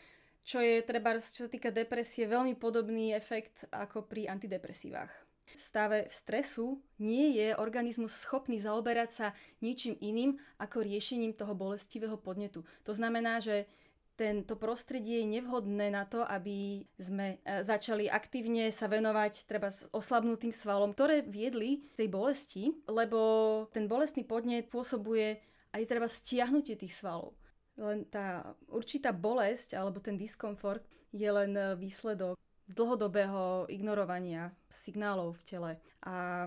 čo 0.49 0.65
je 0.65 0.81
treba, 0.81 1.13
čo 1.21 1.45
sa 1.45 1.51
týka 1.53 1.69
depresie, 1.69 2.25
veľmi 2.25 2.57
podobný 2.57 3.13
efekt 3.13 3.69
ako 3.69 4.09
pri 4.09 4.33
antidepresívach. 4.33 5.13
V 5.49 5.61
stave 5.61 6.09
stresu 6.13 6.81
nie 7.01 7.37
je 7.41 7.57
organizmus 7.57 8.13
schopný 8.17 8.61
zaoberať 8.61 9.11
sa 9.13 9.27
ničím 9.65 9.97
iným 10.01 10.37
ako 10.61 10.85
riešením 10.85 11.37
toho 11.37 11.57
bolestivého 11.57 12.21
podnetu. 12.21 12.65
To 12.85 12.93
znamená, 12.93 13.41
že 13.41 13.69
tento 14.19 14.59
prostredie 14.59 15.23
je 15.23 15.39
nevhodné 15.39 15.95
na 15.95 16.03
to, 16.03 16.27
aby 16.27 16.83
sme 16.99 17.39
e, 17.39 17.63
začali 17.63 18.11
aktívne 18.11 18.67
sa 18.75 18.91
venovať 18.91 19.47
treba 19.47 19.71
s 19.71 19.87
oslabnutým 19.95 20.51
svalom, 20.51 20.91
ktoré 20.91 21.23
viedli 21.23 21.87
tej 21.95 22.11
bolesti, 22.11 22.75
lebo 22.91 23.21
ten 23.71 23.87
bolestný 23.87 24.27
podnet 24.27 24.67
pôsobuje 24.67 25.39
aj 25.71 25.83
treba 25.87 26.11
stiahnutie 26.11 26.75
tých 26.75 26.99
svalov. 26.99 27.39
Len 27.79 28.11
tá 28.11 28.59
určitá 28.67 29.15
bolesť 29.15 29.79
alebo 29.79 30.03
ten 30.03 30.19
diskomfort 30.19 30.83
je 31.15 31.31
len 31.31 31.55
e, 31.55 31.79
výsledok 31.79 32.35
dlhodobého 32.67 33.71
ignorovania 33.71 34.51
signálov 34.67 35.39
v 35.39 35.47
tele. 35.47 35.73
A 36.03 36.45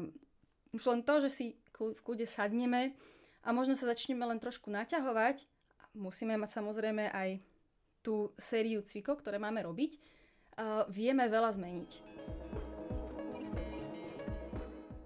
už 0.75 0.84
len 0.92 1.01
to, 1.08 1.24
že 1.24 1.30
si 1.32 1.46
v 1.80 2.04
kľude 2.04 2.28
sadneme 2.28 2.94
a 3.42 3.56
možno 3.56 3.80
sa 3.80 3.90
začneme 3.90 4.22
len 4.28 4.38
trošku 4.38 4.70
naťahovať, 4.70 5.48
musíme 5.96 6.38
mať 6.38 6.62
samozrejme 6.62 7.10
aj 7.10 7.30
tú 8.01 8.34
sériu 8.38 8.81
cvikov, 8.81 9.22
ktoré 9.22 9.38
máme 9.38 9.62
robiť, 9.65 9.98
vieme 10.91 11.25
veľa 11.31 11.55
zmeniť. 11.55 11.91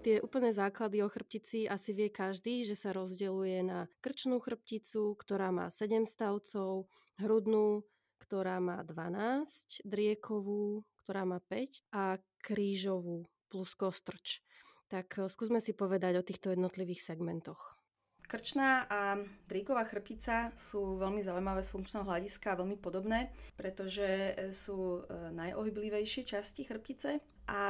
Tie 0.06 0.22
úplné 0.22 0.54
základy 0.54 1.02
o 1.02 1.10
chrbtici 1.10 1.66
asi 1.66 1.90
vie 1.90 2.06
každý, 2.14 2.62
že 2.62 2.78
sa 2.78 2.94
rozdeľuje 2.94 3.58
na 3.66 3.90
krčnú 3.98 4.38
chrbticu, 4.38 5.18
ktorá 5.18 5.50
má 5.50 5.66
7 5.66 6.06
stavcov, 6.06 6.86
hrudnú, 7.18 7.82
ktorá 8.22 8.62
má 8.62 8.86
12, 8.86 9.82
driekovú, 9.82 10.86
ktorá 11.02 11.26
má 11.26 11.42
5 11.42 11.90
a 11.90 12.22
krížovú 12.38 13.26
plus 13.50 13.74
kostrč. 13.74 14.46
Tak 14.86 15.18
eh, 15.18 15.26
skúsme 15.26 15.58
si 15.58 15.74
povedať 15.74 16.18
o 16.18 16.26
týchto 16.26 16.54
jednotlivých 16.54 17.02
segmentoch. 17.02 17.78
Krčná 18.26 18.90
a 18.90 19.22
dríková 19.46 19.86
chrbtica 19.86 20.50
sú 20.58 20.98
veľmi 20.98 21.22
zaujímavé 21.22 21.62
z 21.62 21.70
funkčného 21.70 22.02
hľadiska 22.02 22.52
a 22.52 22.58
veľmi 22.58 22.74
podobné, 22.78 23.30
pretože 23.54 24.02
eh, 24.06 24.50
sú 24.50 25.00
eh, 25.00 25.30
najohyblivejšie 25.30 26.26
časti 26.26 26.66
chrbtice 26.66 27.22
a 27.46 27.62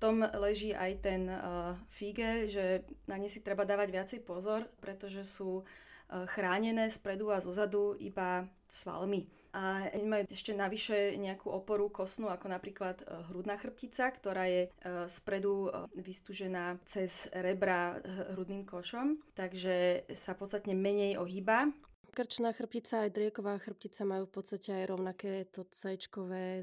tom 0.00 0.24
leží 0.24 0.72
aj 0.72 0.92
ten 1.04 1.28
uh, 1.28 1.76
fíge, 1.92 2.48
že 2.48 2.88
na 3.04 3.20
ne 3.20 3.28
si 3.28 3.44
treba 3.44 3.68
dávať 3.68 3.88
viacej 3.92 4.20
pozor, 4.24 4.64
pretože 4.80 5.28
sú 5.28 5.60
chránené 6.08 6.88
spredu 6.88 7.28
a 7.28 7.38
zozadu 7.38 7.94
iba 8.00 8.48
svalmi. 8.66 9.28
A 9.50 9.90
majú 10.06 10.30
ešte 10.30 10.54
navyše 10.54 11.18
nejakú 11.18 11.50
oporu 11.50 11.90
kosnú, 11.90 12.30
ako 12.30 12.46
napríklad 12.46 13.02
uh, 13.02 13.26
hrudná 13.30 13.58
chrbtica, 13.58 14.06
ktorá 14.14 14.46
je 14.46 14.62
uh, 14.70 15.10
spredu 15.10 15.66
uh, 15.66 15.90
vystúžená 15.98 16.78
cez 16.86 17.26
rebra 17.34 17.98
hrudným 18.34 18.62
košom, 18.62 19.18
takže 19.34 20.06
sa 20.14 20.38
podstatne 20.38 20.78
menej 20.78 21.18
ohýba 21.18 21.74
Krčná 22.10 22.50
chrbtica 22.50 23.06
aj 23.06 23.14
drieková 23.14 23.54
chrbtica 23.62 24.02
majú 24.02 24.26
v 24.26 24.34
podstate 24.42 24.82
aj 24.82 24.84
rovnaké 24.90 25.46
to 25.54 25.62
c 25.70 25.94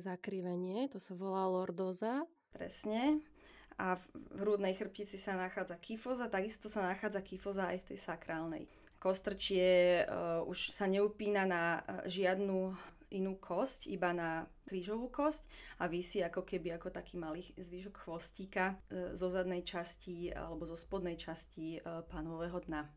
zakrivenie, 0.03 0.91
to 0.91 0.99
sa 0.99 1.15
volá 1.15 1.47
lordoza. 1.47 2.27
Presne. 2.51 3.23
A 3.79 3.95
v 3.95 4.03
hrudnej 4.43 4.75
chrbtici 4.75 5.15
sa 5.15 5.39
nachádza 5.39 5.79
kyfoza, 5.79 6.27
takisto 6.27 6.67
sa 6.67 6.83
nachádza 6.83 7.23
kyfoza 7.23 7.71
aj 7.71 7.79
v 7.79 7.87
tej 7.93 7.99
sakrálnej. 8.01 8.63
Kostrčie 8.97 10.03
uh, 10.03 10.41
už 10.49 10.73
sa 10.73 10.89
neupína 10.89 11.45
na 11.45 11.79
uh, 11.79 12.01
žiadnu 12.09 12.73
inú 13.13 13.39
kosť, 13.39 13.87
iba 13.87 14.11
na 14.11 14.43
krížovú 14.67 15.07
kosť 15.07 15.47
a 15.79 15.87
vysí 15.87 16.19
ako 16.19 16.43
keby 16.43 16.75
ako 16.75 16.91
taký 16.91 17.15
malý 17.15 17.45
zvyšok 17.55 17.95
chvostíka 18.03 18.75
uh, 18.75 19.13
zo 19.15 19.29
zadnej 19.29 19.63
časti 19.63 20.33
alebo 20.33 20.65
zo 20.65 20.75
spodnej 20.75 21.15
časti 21.15 21.79
pánového 22.09 22.57
dna. 22.67 22.89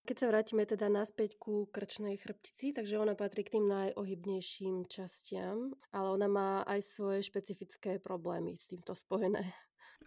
Keď 0.00 0.16
sa 0.16 0.26
vrátime 0.32 0.64
teda 0.64 0.88
naspäť 0.88 1.36
ku 1.36 1.68
krčnej 1.68 2.16
chrbtici, 2.16 2.72
takže 2.72 2.98
ona 2.98 3.12
patrí 3.12 3.44
k 3.44 3.60
tým 3.60 3.68
najohybnejším 3.68 4.88
častiam, 4.88 5.76
ale 5.92 6.08
ona 6.10 6.26
má 6.26 6.50
aj 6.64 6.80
svoje 6.82 7.20
špecifické 7.22 8.00
problémy 8.00 8.56
s 8.56 8.66
týmto 8.66 8.96
spojené. 8.96 9.52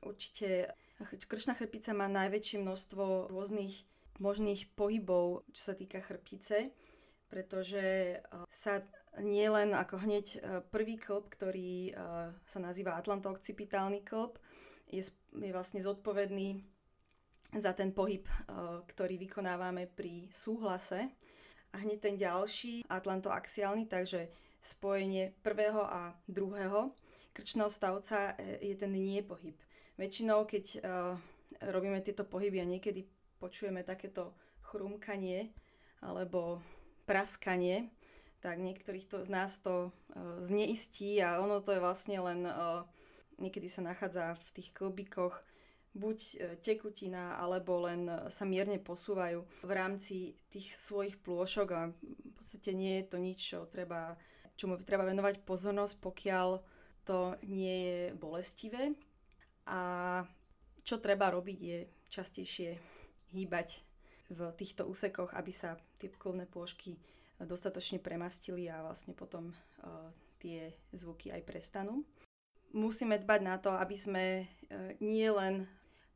Určite 0.01 0.73
krčná 1.29 1.53
chrbtica 1.53 1.93
má 1.93 2.09
najväčšie 2.09 2.65
množstvo 2.65 3.31
rôznych 3.31 3.85
možných 4.21 4.73
pohybov, 4.77 5.47
čo 5.53 5.61
sa 5.71 5.73
týka 5.73 6.03
chrbtice, 6.03 6.73
pretože 7.31 8.17
sa 8.53 8.85
nie 9.21 9.45
len 9.49 9.73
ako 9.73 10.05
hneď 10.05 10.25
prvý 10.69 11.01
klb, 11.01 11.29
ktorý 11.33 11.93
sa 12.45 12.59
nazýva 12.61 12.97
atlantookcipitálny 12.97 14.05
klb, 14.05 14.37
je, 14.89 15.01
je 15.37 15.51
vlastne 15.53 15.81
zodpovedný 15.81 16.61
za 17.57 17.73
ten 17.73 17.93
pohyb, 17.93 18.25
ktorý 18.89 19.17
vykonávame 19.17 19.89
pri 19.89 20.29
súhlase. 20.29 21.09
A 21.73 21.81
hneď 21.81 21.99
ten 22.05 22.15
ďalší, 22.17 22.85
atlantoaxiálny, 22.85 23.89
takže 23.89 24.29
spojenie 24.61 25.33
prvého 25.41 25.81
a 25.81 26.13
druhého 26.29 26.93
krčného 27.33 27.65
stavca 27.65 28.37
je 28.61 28.77
ten 28.77 28.93
nie 28.93 29.25
pohyb. 29.25 29.57
Väčšinou, 29.97 30.45
keď 30.45 30.85
robíme 31.73 31.97
tieto 32.05 32.29
pohyby 32.29 32.61
a 32.61 32.69
niekedy 32.69 33.09
počujeme 33.43 33.83
takéto 33.83 34.31
chrumkanie 34.63 35.51
alebo 35.99 36.63
praskanie, 37.03 37.91
tak 38.39 38.63
niektorých 38.63 39.11
to, 39.11 39.19
z 39.23 39.29
nás 39.31 39.59
to 39.59 39.91
uh, 39.91 40.39
zneistí 40.39 41.19
a 41.19 41.43
ono 41.43 41.59
to 41.59 41.75
je 41.75 41.83
vlastne 41.83 42.23
len, 42.23 42.47
uh, 42.47 42.87
niekedy 43.43 43.67
sa 43.67 43.83
nachádza 43.83 44.39
v 44.39 44.47
tých 44.55 44.71
klbíkoch 44.71 45.43
buď 45.93 46.19
e, 46.19 46.37
tekutina, 46.57 47.37
alebo 47.37 47.85
len 47.85 48.09
e, 48.09 48.15
sa 48.33 48.49
mierne 48.49 48.81
posúvajú 48.81 49.45
v 49.45 49.71
rámci 49.71 50.33
tých 50.49 50.73
svojich 50.73 51.21
plôšok 51.21 51.67
a 51.69 51.81
v 51.93 52.31
podstate 52.33 52.73
nie 52.73 53.01
je 53.01 53.05
to 53.05 53.17
nič, 53.21 53.39
čo 53.53 53.69
treba, 53.69 54.17
čomu 54.57 54.81
treba 54.81 55.05
venovať 55.05 55.45
pozornosť, 55.45 55.95
pokiaľ 56.01 56.49
to 57.05 57.37
nie 57.45 57.77
je 57.85 57.99
bolestivé. 58.17 58.97
A 59.69 59.79
čo 60.81 60.97
treba 60.97 61.29
robiť 61.31 61.59
je 61.61 61.79
častejšie 62.09 62.92
hýbať 63.33 63.81
v 64.29 64.53
týchto 64.55 64.85
úsekoch, 64.85 65.33
aby 65.33 65.51
sa 65.51 65.75
tie 65.97 66.09
klubné 66.13 66.45
plôžky 66.45 66.95
dostatočne 67.41 67.99
premastili 67.99 68.69
a 68.69 68.85
vlastne 68.85 69.11
potom 69.17 69.51
uh, 69.51 70.09
tie 70.39 70.71
zvuky 70.95 71.33
aj 71.33 71.41
prestanú. 71.43 72.05
Musíme 72.73 73.19
dbať 73.19 73.41
na 73.43 73.55
to, 73.59 73.75
aby 73.75 73.97
sme 73.97 74.25
uh, 74.41 74.95
nie 75.03 75.27
len 75.27 75.67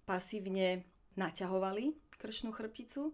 pasívne 0.08 0.88
naťahovali 1.20 1.92
krčnú 2.16 2.56
chrbticu, 2.56 3.12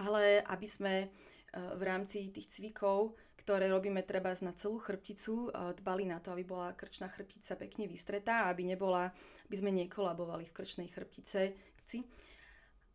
ale 0.00 0.40
aby 0.46 0.66
sme 0.66 0.94
e, 1.04 1.06
v 1.52 1.82
rámci 1.82 2.32
tých 2.32 2.48
cvikov, 2.48 3.18
ktoré 3.36 3.68
robíme 3.68 4.00
treba 4.06 4.32
na 4.40 4.56
celú 4.56 4.80
chrbticu, 4.80 5.50
e, 5.50 5.76
dbali 5.76 6.08
na 6.08 6.22
to, 6.22 6.32
aby 6.32 6.46
bola 6.46 6.72
krčná 6.72 7.12
chrbtica 7.12 7.58
pekne 7.60 7.84
vystretá, 7.84 8.48
aby 8.48 8.64
nebola, 8.64 9.12
aby 9.46 9.56
sme 9.58 9.70
nekolabovali 9.74 10.48
v 10.48 10.56
krčnej 10.56 10.88
chrbtice. 10.88 11.52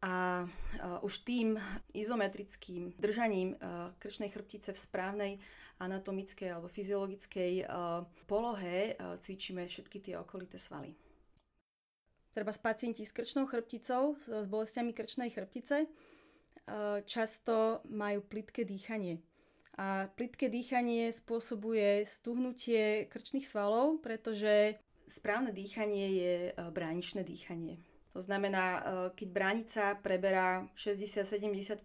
A 0.03 0.43
uh, 0.43 1.07
už 1.07 1.23
tým 1.23 1.55
izometrickým 1.95 2.93
držaním 2.99 3.55
uh, 3.55 3.93
krčnej 3.99 4.29
chrbtice 4.29 4.73
v 4.73 4.79
správnej 4.79 5.33
anatomickej 5.79 6.55
alebo 6.55 6.71
fyziologickej 6.71 7.67
uh, 7.67 8.07
polohe 8.27 8.95
cvičíme 8.95 9.67
všetky 9.67 9.97
tie 9.99 10.15
okolité 10.15 10.55
svaly 10.55 10.95
treba 12.35 12.51
s 12.51 12.59
pacienti 12.59 13.07
s 13.07 13.15
krčnou 13.15 13.47
chrbticou, 13.47 14.19
s, 14.19 14.27
bolestiami 14.51 14.91
krčnej 14.91 15.31
chrbtice, 15.31 15.87
e, 15.87 15.87
často 17.07 17.79
majú 17.87 18.19
plitké 18.27 18.67
dýchanie. 18.67 19.23
A 19.79 20.11
plitké 20.11 20.51
dýchanie 20.51 21.15
spôsobuje 21.15 22.03
stuhnutie 22.03 23.07
krčných 23.07 23.47
svalov, 23.47 24.03
pretože 24.03 24.75
správne 25.07 25.55
dýchanie 25.55 26.05
je 26.11 26.35
e, 26.51 26.53
bráničné 26.75 27.23
dýchanie. 27.23 27.79
To 28.15 28.23
znamená, 28.23 28.79
e, 28.79 28.81
keď 29.11 29.27
bránica 29.27 29.83
preberá 29.99 30.63
60-70% 30.71 31.83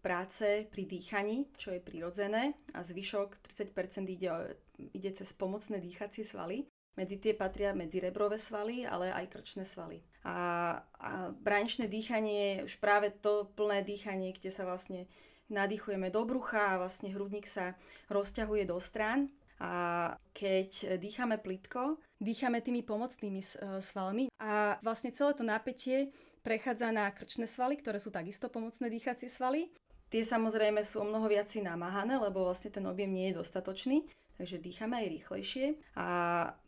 práce 0.00 0.64
pri 0.72 0.88
dýchaní, 0.88 1.52
čo 1.60 1.76
je 1.76 1.84
prirodzené, 1.84 2.56
a 2.72 2.80
zvyšok 2.80 3.44
30 3.44 4.08
ide, 4.08 4.56
ide 4.96 5.10
cez 5.12 5.36
pomocné 5.36 5.76
dýchacie 5.76 6.24
svaly, 6.24 6.64
medzi 6.96 7.20
tie 7.20 7.36
patria 7.36 7.76
medzirebrové 7.76 8.40
svaly, 8.40 8.88
ale 8.88 9.12
aj 9.12 9.36
krčné 9.36 9.68
svaly. 9.68 10.00
A, 10.24 10.80
a 10.96 11.28
bráničné 11.36 11.92
dýchanie 11.92 12.64
je 12.64 12.72
už 12.72 12.74
práve 12.80 13.12
to 13.12 13.52
plné 13.52 13.84
dýchanie, 13.84 14.32
kde 14.32 14.48
sa 14.48 14.64
vlastne 14.64 15.04
nadýchujeme 15.52 16.08
do 16.08 16.24
brucha 16.24 16.76
a 16.76 16.80
vlastne 16.80 17.12
hrudník 17.12 17.44
sa 17.44 17.76
rozťahuje 18.08 18.64
do 18.64 18.80
strán. 18.80 19.28
A 19.60 20.16
keď 20.32 20.96
dýchame 20.96 21.36
plitko, 21.36 22.00
dýchame 22.20 22.60
tými 22.60 22.84
pomocnými 22.84 23.40
e, 23.40 23.46
svalmi. 23.80 24.28
A 24.38 24.76
vlastne 24.84 25.10
celé 25.10 25.32
to 25.32 25.42
napätie 25.42 26.12
prechádza 26.44 26.92
na 26.92 27.08
krčné 27.10 27.48
svaly, 27.48 27.80
ktoré 27.80 27.96
sú 27.96 28.12
takisto 28.12 28.52
pomocné 28.52 28.92
dýchacie 28.92 29.26
svaly. 29.26 29.72
Tie 30.12 30.22
samozrejme 30.22 30.84
sú 30.84 31.00
o 31.00 31.08
mnoho 31.08 31.26
viac 31.26 31.48
namáhané, 31.56 32.20
lebo 32.20 32.44
vlastne 32.44 32.70
ten 32.70 32.84
objem 32.84 33.10
nie 33.10 33.32
je 33.32 33.40
dostatočný, 33.40 34.04
takže 34.36 34.60
dýchame 34.60 35.00
aj 35.00 35.06
rýchlejšie. 35.16 35.66
A 35.96 36.06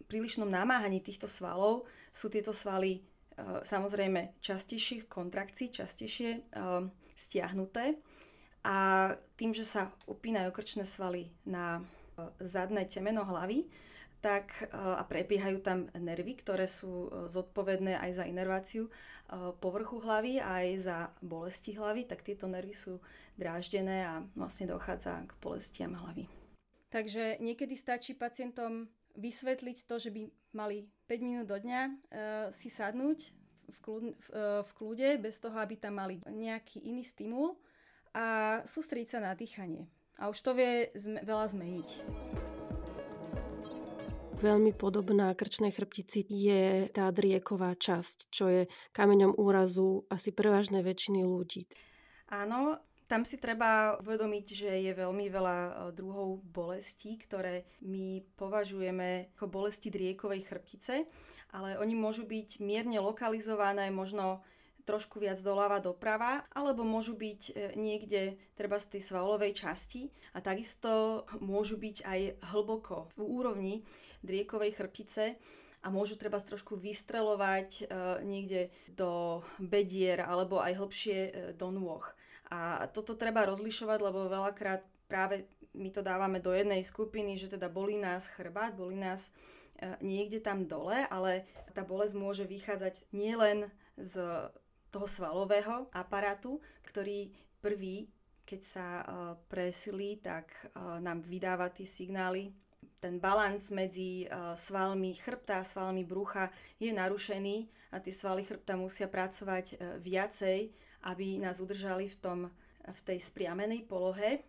prílišnom 0.09 0.49
namáhaní 0.49 1.05
týchto 1.05 1.29
svalov 1.29 1.85
sú 2.11 2.33
tieto 2.33 2.57
svaly 2.57 2.99
e, 2.99 3.01
samozrejme 3.63 4.41
častejšie 4.41 5.05
v 5.05 5.11
kontrakcii, 5.13 5.69
častejšie 5.69 6.31
e, 6.33 6.41
stiahnuté. 7.13 8.01
A 8.63 9.11
tým, 9.35 9.51
že 9.51 9.67
sa 9.67 9.91
upínajú 10.07 10.55
krčné 10.55 10.87
svaly 10.87 11.27
na 11.43 11.83
zadné 12.39 12.87
temeno 12.87 13.27
hlavy, 13.27 13.67
tak 14.23 14.71
a 14.71 15.03
prebiehajú 15.03 15.59
tam 15.59 15.91
nervy, 15.99 16.39
ktoré 16.39 16.71
sú 16.71 17.11
zodpovedné 17.27 17.99
aj 17.99 18.23
za 18.23 18.25
inerváciu 18.25 18.87
povrchu 19.59 19.99
hlavy, 19.99 20.39
aj 20.39 20.67
za 20.79 20.99
bolesti 21.19 21.75
hlavy, 21.75 22.07
tak 22.07 22.23
tieto 22.23 22.47
nervy 22.47 22.71
sú 22.71 23.03
dráždené 23.35 24.07
a 24.07 24.23
vlastne 24.39 24.71
dochádza 24.71 25.27
k 25.27 25.33
bolestiam 25.43 25.99
hlavy. 25.99 26.31
Takže 26.93 27.41
niekedy 27.43 27.75
stačí 27.75 28.15
pacientom 28.15 28.87
vysvetliť 29.17 29.79
to, 29.89 29.97
že 29.97 30.13
by 30.13 30.29
mali 30.53 30.85
5 31.09 31.27
minút 31.27 31.47
do 31.49 31.57
dňa 31.57 31.81
si 32.53 32.69
sadnúť 32.69 33.33
v, 33.73 33.79
kľud, 33.81 34.05
v, 34.13 34.29
v 34.63 34.71
kľude, 34.77 35.09
bez 35.19 35.41
toho, 35.41 35.57
aby 35.57 35.81
tam 35.81 35.97
mali 35.97 36.21
nejaký 36.29 36.85
iný 36.85 37.05
stimul 37.05 37.57
a 38.13 38.61
sústrediť 38.69 39.09
sa 39.09 39.21
na 39.25 39.33
dýchanie. 39.33 39.89
A 40.21 40.29
už 40.29 40.45
to 40.45 40.53
vie 40.53 40.93
veľa 41.25 41.49
zmeniť. 41.49 41.89
Veľmi 44.43 44.75
podobná 44.75 45.31
krčnej 45.39 45.71
chrbtici 45.71 46.27
je 46.27 46.91
tá 46.91 47.15
drieková 47.15 47.79
časť, 47.79 48.17
čo 48.27 48.51
je 48.51 48.63
kameňom 48.91 49.39
úrazu 49.39 50.03
asi 50.11 50.35
prevažnej 50.35 50.83
väčšiny 50.83 51.23
ľudí. 51.23 51.71
Áno, 52.27 52.83
tam 53.07 53.23
si 53.23 53.39
treba 53.39 54.01
uvedomiť, 54.03 54.47
že 54.51 54.71
je 54.83 54.93
veľmi 54.99 55.31
veľa 55.31 55.59
e, 55.63 55.73
druhov 55.95 56.43
bolestí, 56.43 57.15
ktoré 57.23 57.69
my 57.87 58.25
považujeme 58.35 59.31
ako 59.39 59.47
bolesti 59.47 59.95
driekovej 59.95 60.43
chrbtice, 60.43 61.07
ale 61.55 61.79
oni 61.79 61.95
môžu 61.95 62.27
byť 62.27 62.59
mierne 62.59 62.99
lokalizované, 62.99 63.95
možno 63.95 64.43
trošku 64.83 65.23
viac 65.23 65.39
doľava 65.39 65.79
doprava, 65.79 66.43
alebo 66.51 66.83
môžu 66.83 67.15
byť 67.15 67.41
e, 67.49 67.53
niekde 67.79 68.37
treba 68.59 68.79
z 68.79 68.99
tej 68.99 69.03
svalovej 69.03 69.55
časti 69.55 70.11
a 70.35 70.43
takisto 70.43 71.25
môžu 71.39 71.79
byť 71.79 71.97
aj 72.03 72.21
hlboko 72.55 73.11
v 73.15 73.21
úrovni 73.23 73.75
driekovej 74.27 74.75
chrbtice 74.75 75.39
a 75.83 75.87
môžu 75.91 76.19
treba 76.19 76.43
trošku 76.43 76.75
vystrelovať 76.79 77.69
e, 77.79 77.83
niekde 78.27 78.61
do 78.91 79.43
bedier 79.63 80.23
alebo 80.27 80.59
aj 80.59 80.79
hlbšie 80.79 81.19
e, 81.19 81.31
do 81.55 81.71
nôh. 81.71 82.03
A 82.53 82.85
toto 82.91 83.17
treba 83.17 83.49
rozlišovať, 83.49 83.99
lebo 84.03 84.29
veľakrát 84.29 84.85
práve 85.09 85.49
my 85.73 85.89
to 85.89 86.05
dávame 86.05 86.37
do 86.37 86.53
jednej 86.53 86.85
skupiny, 86.85 87.41
že 87.41 87.57
teda 87.57 87.73
bolí 87.73 87.97
nás 87.97 88.29
chrbát, 88.29 88.77
bolí 88.77 89.01
nás 89.01 89.33
niekde 90.05 90.39
tam 90.39 90.69
dole, 90.69 91.09
ale 91.09 91.49
tá 91.73 91.81
bolesť 91.83 92.15
môže 92.15 92.45
vychádzať 92.45 93.09
nielen 93.11 93.73
z 93.97 94.21
toho 94.93 95.09
svalového 95.09 95.89
aparátu, 95.97 96.61
ktorý 96.85 97.33
prvý, 97.65 98.13
keď 98.45 98.61
sa 98.61 98.87
uh, 99.01 99.07
presilí, 99.49 100.21
tak 100.21 100.53
uh, 100.77 101.01
nám 101.01 101.25
vydáva 101.25 101.73
tie 101.73 101.89
signály. 101.89 102.53
Ten 103.01 103.17
balans 103.17 103.73
medzi 103.73 104.29
uh, 104.29 104.53
svalmi 104.53 105.17
chrbta 105.17 105.65
a 105.65 105.67
svalmi 105.67 106.05
brucha 106.05 106.53
je 106.77 106.93
narušený 106.93 107.73
a 107.91 108.05
tie 108.05 108.13
svaly 108.13 108.45
chrbta 108.45 108.77
musia 108.77 109.09
pracovať 109.09 110.01
viacej, 110.01 110.73
aby 111.13 111.37
nás 111.37 111.61
udržali 111.61 112.09
v, 112.09 112.17
tom, 112.17 112.39
v 112.89 113.01
tej 113.05 113.21
spriamenej 113.21 113.85
polohe. 113.85 114.41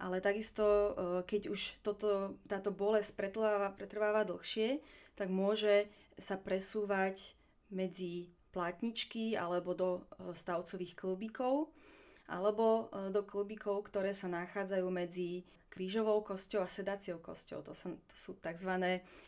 Ale 0.00 0.24
takisto, 0.24 0.96
keď 1.28 1.52
už 1.52 1.84
toto, 1.84 2.40
táto 2.48 2.72
bolesť 2.72 3.12
pretrváva, 3.16 3.68
pretrváva 3.72 4.24
dlhšie, 4.24 4.80
tak 5.12 5.28
môže 5.28 5.92
sa 6.16 6.40
presúvať 6.40 7.36
medzi 7.68 8.32
plátničky 8.56 9.36
alebo 9.36 9.76
do 9.76 9.90
e, 10.00 10.32
stavcových 10.32 10.96
klubíkov 10.96 11.68
alebo 12.24 12.88
e, 12.88 13.12
do 13.12 13.20
klubíkov, 13.20 13.92
ktoré 13.92 14.16
sa 14.16 14.32
nachádzajú 14.32 14.88
medzi 14.88 15.44
krížovou 15.68 16.24
kosťou 16.24 16.64
a 16.64 16.72
sedáciou 16.72 17.20
kosťou. 17.20 17.60
To, 17.60 17.76
sú 18.16 18.40
tzv. 18.40 18.72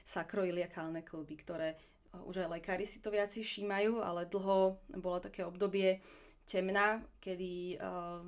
sakroiliakálne 0.08 1.04
kluby, 1.04 1.36
ktoré 1.36 1.76
e, 1.76 1.76
už 2.24 2.48
aj 2.48 2.56
lekári 2.56 2.88
si 2.88 3.04
to 3.04 3.12
viac 3.12 3.28
všímajú, 3.28 4.00
ale 4.00 4.24
dlho 4.24 4.80
bolo 4.96 5.18
také 5.20 5.44
obdobie 5.44 6.00
temna, 6.48 7.04
kedy 7.20 7.76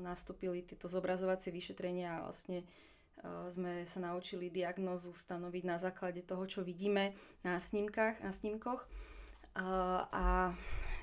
nastúpili 0.05 0.61
tieto 0.61 0.93
zobrazovacie 0.93 1.49
vyšetrenia 1.49 2.21
a 2.21 2.29
vlastne 2.29 2.69
sme 3.49 3.89
sa 3.89 4.05
naučili 4.05 4.53
diagnózu 4.53 5.17
stanoviť 5.17 5.65
na 5.65 5.81
základe 5.81 6.21
toho, 6.29 6.45
čo 6.45 6.61
vidíme 6.61 7.17
na 7.41 7.57
snímkach, 7.57 8.21
na 8.21 8.29
snímkoch. 8.29 8.85
Uh, 9.51 10.05
a 10.15 10.55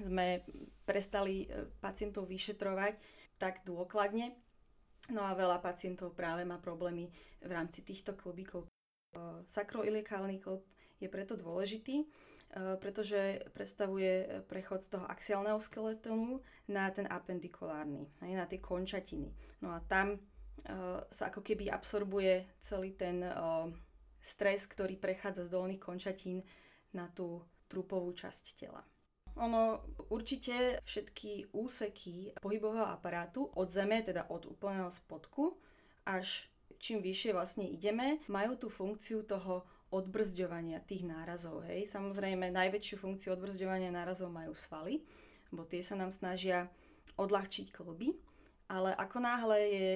sme 0.01 0.45
prestali 0.85 1.45
e, 1.45 1.67
pacientov 1.81 2.29
vyšetrovať 2.29 2.97
tak 3.37 3.61
dôkladne. 3.65 4.33
No 5.13 5.23
a 5.23 5.37
veľa 5.37 5.63
pacientov 5.63 6.17
práve 6.17 6.43
má 6.43 6.59
problémy 6.59 7.07
v 7.43 7.51
rámci 7.51 7.81
týchto 7.83 8.13
klubíkov. 8.13 8.65
E, 8.65 8.69
sakroiliekálny 9.45 10.37
klub 10.41 10.65
je 10.97 11.07
preto 11.07 11.37
dôležitý, 11.37 12.03
e, 12.03 12.05
pretože 12.81 13.45
predstavuje 13.53 14.43
prechod 14.49 14.83
z 14.85 14.97
toho 14.97 15.05
axiálneho 15.05 15.61
skeletónu 15.61 16.41
na 16.69 16.89
ten 16.89 17.05
apendikulárny, 17.05 18.09
na 18.21 18.45
tie 18.49 18.61
končatiny. 18.61 19.33
No 19.61 19.73
a 19.73 19.81
tam 19.85 20.19
sa 21.13 21.29
ako 21.29 21.45
keby 21.45 21.69
absorbuje 21.69 22.57
celý 22.57 22.97
ten 22.97 23.21
stres, 24.17 24.65
ktorý 24.65 24.97
prechádza 24.97 25.45
z 25.45 25.53
dolných 25.53 25.77
končatín 25.77 26.41
na 26.97 27.05
tú 27.13 27.45
trupovú 27.69 28.09
časť 28.09 28.57
tela. 28.57 28.81
Ono 29.37 29.85
určite 30.09 30.81
všetky 30.81 31.53
úseky 31.53 32.33
pohybového 32.41 32.89
aparátu 32.89 33.45
od 33.53 33.69
zeme, 33.69 34.01
teda 34.01 34.25
od 34.33 34.49
úplného 34.49 34.89
spodku, 34.89 35.57
až 36.09 36.49
čím 36.81 37.01
vyššie 37.01 37.31
vlastne 37.33 37.65
ideme, 37.65 38.21
majú 38.29 38.57
tú 38.57 38.67
funkciu 38.69 39.25
toho 39.25 39.65
odbrzďovania 39.93 40.83
tých 40.83 41.07
nárazov. 41.07 41.63
Hej. 41.69 41.87
Samozrejme, 41.89 42.51
najväčšiu 42.51 42.95
funkciu 42.99 43.33
odbrzďovania 43.37 43.93
nárazov 43.93 44.33
majú 44.33 44.51
svaly, 44.51 44.99
bo 45.53 45.63
tie 45.63 45.79
sa 45.79 45.95
nám 45.95 46.11
snažia 46.11 46.67
odľahčiť 47.15 47.71
kluby, 47.71 48.19
ale 48.67 48.91
ako 48.93 49.17
náhle 49.23 49.59
je 49.63 49.89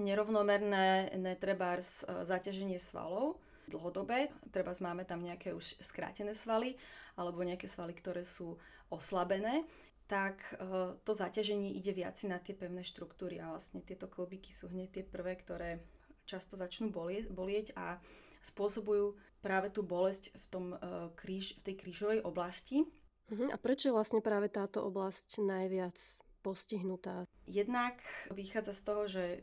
nerovnomerné 0.00 1.12
netrebárs 1.20 2.04
zaťaženie 2.04 2.80
svalov, 2.80 3.36
dlhodobé, 3.66 4.30
treba 4.54 4.70
máme 4.78 5.02
tam 5.02 5.22
nejaké 5.22 5.52
už 5.52 5.78
skrátené 5.82 6.32
svaly, 6.32 6.78
alebo 7.18 7.42
nejaké 7.42 7.66
svaly, 7.66 7.92
ktoré 7.92 8.22
sú 8.22 8.58
oslabené, 8.90 9.66
tak 10.06 10.38
e, 10.54 10.94
to 11.02 11.12
zaťaženie 11.12 11.74
ide 11.74 11.90
viac 11.90 12.14
na 12.30 12.38
tie 12.38 12.54
pevné 12.54 12.86
štruktúry 12.86 13.42
a 13.42 13.50
vlastne 13.50 13.82
tieto 13.82 14.06
klobiky 14.06 14.54
sú 14.54 14.70
hneď 14.70 15.02
tie 15.02 15.04
prvé, 15.04 15.34
ktoré 15.34 15.82
často 16.26 16.54
začnú 16.54 16.94
bolieť, 16.94 17.26
bolieť 17.30 17.66
a 17.74 17.98
spôsobujú 18.46 19.18
práve 19.42 19.74
tú 19.74 19.82
bolesť 19.82 20.30
v, 20.30 20.46
tom, 20.46 20.64
e, 20.74 20.76
kríž, 21.18 21.58
v 21.58 21.62
tej 21.66 21.74
krížovej 21.82 22.20
oblasti. 22.22 22.86
Uh-huh. 23.26 23.50
A 23.50 23.58
prečo 23.58 23.90
je 23.90 23.96
vlastne 23.98 24.22
práve 24.22 24.46
táto 24.46 24.86
oblasť 24.86 25.42
najviac 25.42 25.98
postihnutá? 26.46 27.26
Jednak 27.50 27.98
vychádza 28.30 28.72
z 28.72 28.82
toho, 28.86 29.02
že 29.10 29.24
e, 29.26 29.38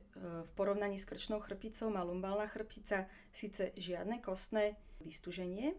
v 0.48 0.52
porovnaní 0.56 0.96
s 0.96 1.04
krčnou 1.04 1.44
chrbticou 1.44 1.92
má 1.92 2.00
lumbálna 2.00 2.48
chrbtica 2.48 3.12
síce 3.36 3.76
žiadne 3.76 4.24
kostné 4.24 4.80
vystúženie, 5.04 5.76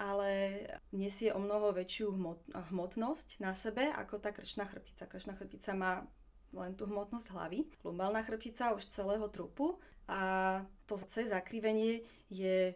ale 0.00 0.64
nesie 0.96 1.36
o 1.36 1.40
mnoho 1.40 1.76
väčšiu 1.76 2.08
hmot, 2.16 2.40
hmotnosť 2.72 3.44
na 3.44 3.52
sebe 3.52 3.92
ako 3.92 4.16
tá 4.16 4.32
krčná 4.32 4.64
chrbtica. 4.64 5.04
Krčná 5.04 5.36
chrbtica 5.36 5.76
má 5.76 6.08
len 6.56 6.72
tú 6.72 6.88
hmotnosť 6.88 7.36
hlavy, 7.36 7.68
lumbálna 7.84 8.24
chrbtica 8.24 8.72
už 8.72 8.88
celého 8.88 9.28
trupu 9.28 9.76
a 10.08 10.64
to 10.88 10.96
C 10.96 11.28
zakrivenie 11.28 12.00
je 12.32 12.72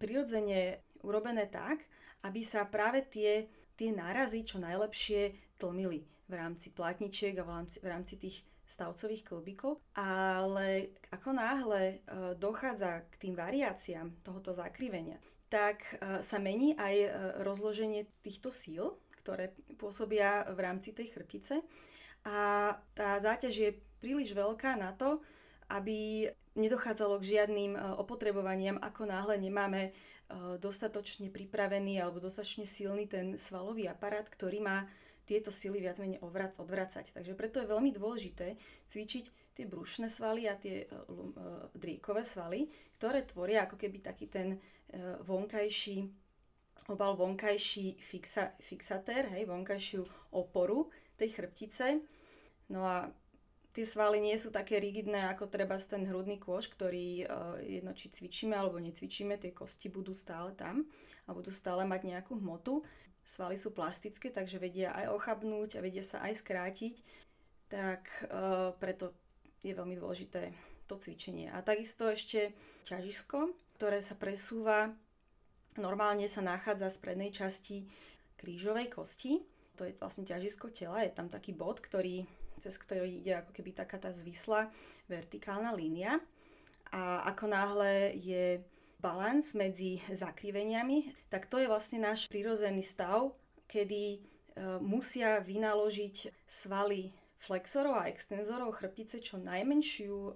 prirodzene 0.00 0.80
urobené 1.04 1.44
tak, 1.50 1.84
aby 2.24 2.40
sa 2.40 2.64
práve 2.64 3.04
tie, 3.04 3.52
tie 3.76 3.92
nárazy 3.92 4.46
čo 4.48 4.62
najlepšie 4.62 5.51
tlmili 5.62 6.02
v 6.26 6.34
rámci 6.34 6.74
platničiek 6.74 7.38
a 7.38 7.46
v 7.46 7.50
rámci, 7.54 7.78
v 7.78 7.86
rámci 7.86 8.14
tých 8.18 8.42
stavcových 8.72 9.22
klubíkov, 9.28 9.84
ale 9.92 10.96
ako 11.12 11.36
náhle 11.36 11.82
e, 11.84 11.96
dochádza 12.40 13.04
k 13.12 13.14
tým 13.28 13.34
variáciám 13.36 14.24
tohoto 14.24 14.56
zakrivenia, 14.56 15.20
tak 15.52 15.84
e, 16.00 16.24
sa 16.24 16.40
mení 16.40 16.72
aj 16.80 16.94
e, 16.96 17.08
rozloženie 17.44 18.08
týchto 18.24 18.48
síl, 18.48 18.96
ktoré 19.20 19.52
pôsobia 19.76 20.48
v 20.48 20.58
rámci 20.64 20.96
tej 20.96 21.12
chrbtice. 21.12 21.60
A 22.24 22.72
tá 22.96 23.20
záťaž 23.20 23.54
je 23.54 23.70
príliš 24.00 24.32
veľká 24.32 24.78
na 24.80 24.96
to, 24.96 25.20
aby 25.68 26.30
nedochádzalo 26.58 27.20
k 27.20 27.38
žiadnym 27.38 27.72
opotrebovaniam, 27.96 28.76
ako 28.78 29.08
náhle 29.08 29.40
nemáme 29.40 29.90
dostatočne 30.60 31.32
pripravený 31.32 31.98
alebo 31.98 32.20
dostatočne 32.20 32.68
silný 32.68 33.08
ten 33.08 33.40
svalový 33.40 33.88
aparát, 33.88 34.28
ktorý 34.28 34.60
má 34.60 34.84
tieto 35.22 35.54
sily 35.54 35.78
viac 35.78 36.02
menej 36.02 36.18
odvracať. 36.22 37.14
Takže 37.14 37.32
preto 37.38 37.62
je 37.62 37.70
veľmi 37.70 37.94
dôležité 37.94 38.58
cvičiť 38.90 39.54
tie 39.54 39.64
brušné 39.68 40.08
svaly 40.08 40.48
a 40.48 40.56
tie 40.56 40.88
driekové 41.76 42.24
svaly, 42.24 42.66
ktoré 42.96 43.22
tvoria 43.22 43.68
ako 43.68 43.76
keby 43.76 44.00
taký 44.00 44.26
ten 44.26 44.56
E, 44.92 45.16
vonkajší 45.24 46.04
obal 46.88 47.16
vonkajší 47.16 47.96
fixa, 48.00 48.52
fixatér, 48.60 49.28
hej, 49.32 49.44
vonkajšiu 49.48 50.04
oporu 50.36 50.88
tej 51.16 51.32
chrbtice. 51.32 52.00
No 52.68 52.84
a 52.84 53.08
tie 53.72 53.84
svaly 53.88 54.20
nie 54.20 54.36
sú 54.36 54.52
také 54.52 54.80
rigidné 54.80 55.30
ako 55.32 55.48
treba 55.48 55.76
ten 55.80 56.04
hrudný 56.08 56.36
kôž, 56.36 56.72
ktorý 56.72 57.28
jedno 57.64 57.92
či 57.92 58.08
cvičíme 58.12 58.56
alebo 58.56 58.80
necvičíme, 58.82 59.36
tie 59.36 59.52
kosti 59.52 59.92
budú 59.92 60.16
stále 60.16 60.56
tam 60.56 60.84
a 61.28 61.30
budú 61.36 61.52
stále 61.52 61.84
mať 61.86 62.08
nejakú 62.08 62.40
hmotu. 62.40 62.82
Svaly 63.22 63.54
sú 63.54 63.70
plastické, 63.70 64.34
takže 64.34 64.58
vedia 64.58 64.90
aj 64.98 65.14
ochabnúť 65.14 65.78
a 65.78 65.84
vedia 65.84 66.02
sa 66.02 66.26
aj 66.26 66.42
skrátiť, 66.42 66.94
tak 67.70 68.04
uh, 68.28 68.74
preto 68.76 69.14
je 69.62 69.72
veľmi 69.72 69.94
dôležité 69.94 70.50
to 70.90 70.98
cvičenie. 70.98 71.48
A 71.54 71.62
takisto 71.62 72.10
ešte 72.10 72.50
ťažisko, 72.82 73.54
ktoré 73.78 74.02
sa 74.02 74.18
presúva, 74.18 74.90
normálne 75.78 76.26
sa 76.26 76.42
nachádza 76.42 76.90
z 76.90 76.98
prednej 76.98 77.30
časti 77.30 77.86
krížovej 78.36 78.90
kosti. 78.90 79.38
To 79.78 79.86
je 79.86 79.96
vlastne 79.96 80.26
ťažisko 80.26 80.74
tela, 80.74 81.00
je 81.06 81.14
tam 81.14 81.30
taký 81.32 81.54
bod, 81.54 81.80
ktorý, 81.80 82.26
cez 82.60 82.74
ktorý 82.76 83.08
ide 83.08 83.40
ako 83.40 83.54
keby 83.54 83.70
taká 83.72 83.96
tá 83.96 84.10
zvislá 84.12 84.68
vertikálna 85.08 85.72
línia. 85.72 86.20
A 86.92 87.24
ako 87.32 87.48
náhle 87.48 88.12
je 88.20 88.60
balans 89.02 89.58
medzi 89.58 89.98
zakriveniami, 90.06 91.10
tak 91.26 91.50
to 91.50 91.58
je 91.58 91.66
vlastne 91.66 92.06
náš 92.06 92.30
prirodzený 92.30 92.86
stav, 92.86 93.34
kedy 93.66 94.02
e, 94.14 94.18
musia 94.78 95.42
vynaložiť 95.42 96.46
svaly 96.46 97.10
flexorov 97.34 97.98
a 97.98 98.06
extenzorov 98.06 98.78
chrbtice 98.78 99.18
čo 99.18 99.42
najmenšiu 99.42 100.14
e, 100.14 100.32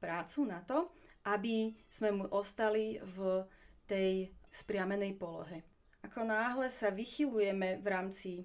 prácu 0.00 0.40
na 0.48 0.64
to, 0.64 0.88
aby 1.28 1.76
sme 1.92 2.10
mu 2.16 2.24
ostali 2.32 2.96
v 2.98 3.44
tej 3.84 4.32
spriamenej 4.48 5.20
polohe. 5.20 5.60
Ako 6.02 6.24
náhle 6.24 6.66
sa 6.72 6.90
vychylujeme 6.90 7.78
v 7.78 7.86
rámci 7.86 8.32
e, 8.40 8.44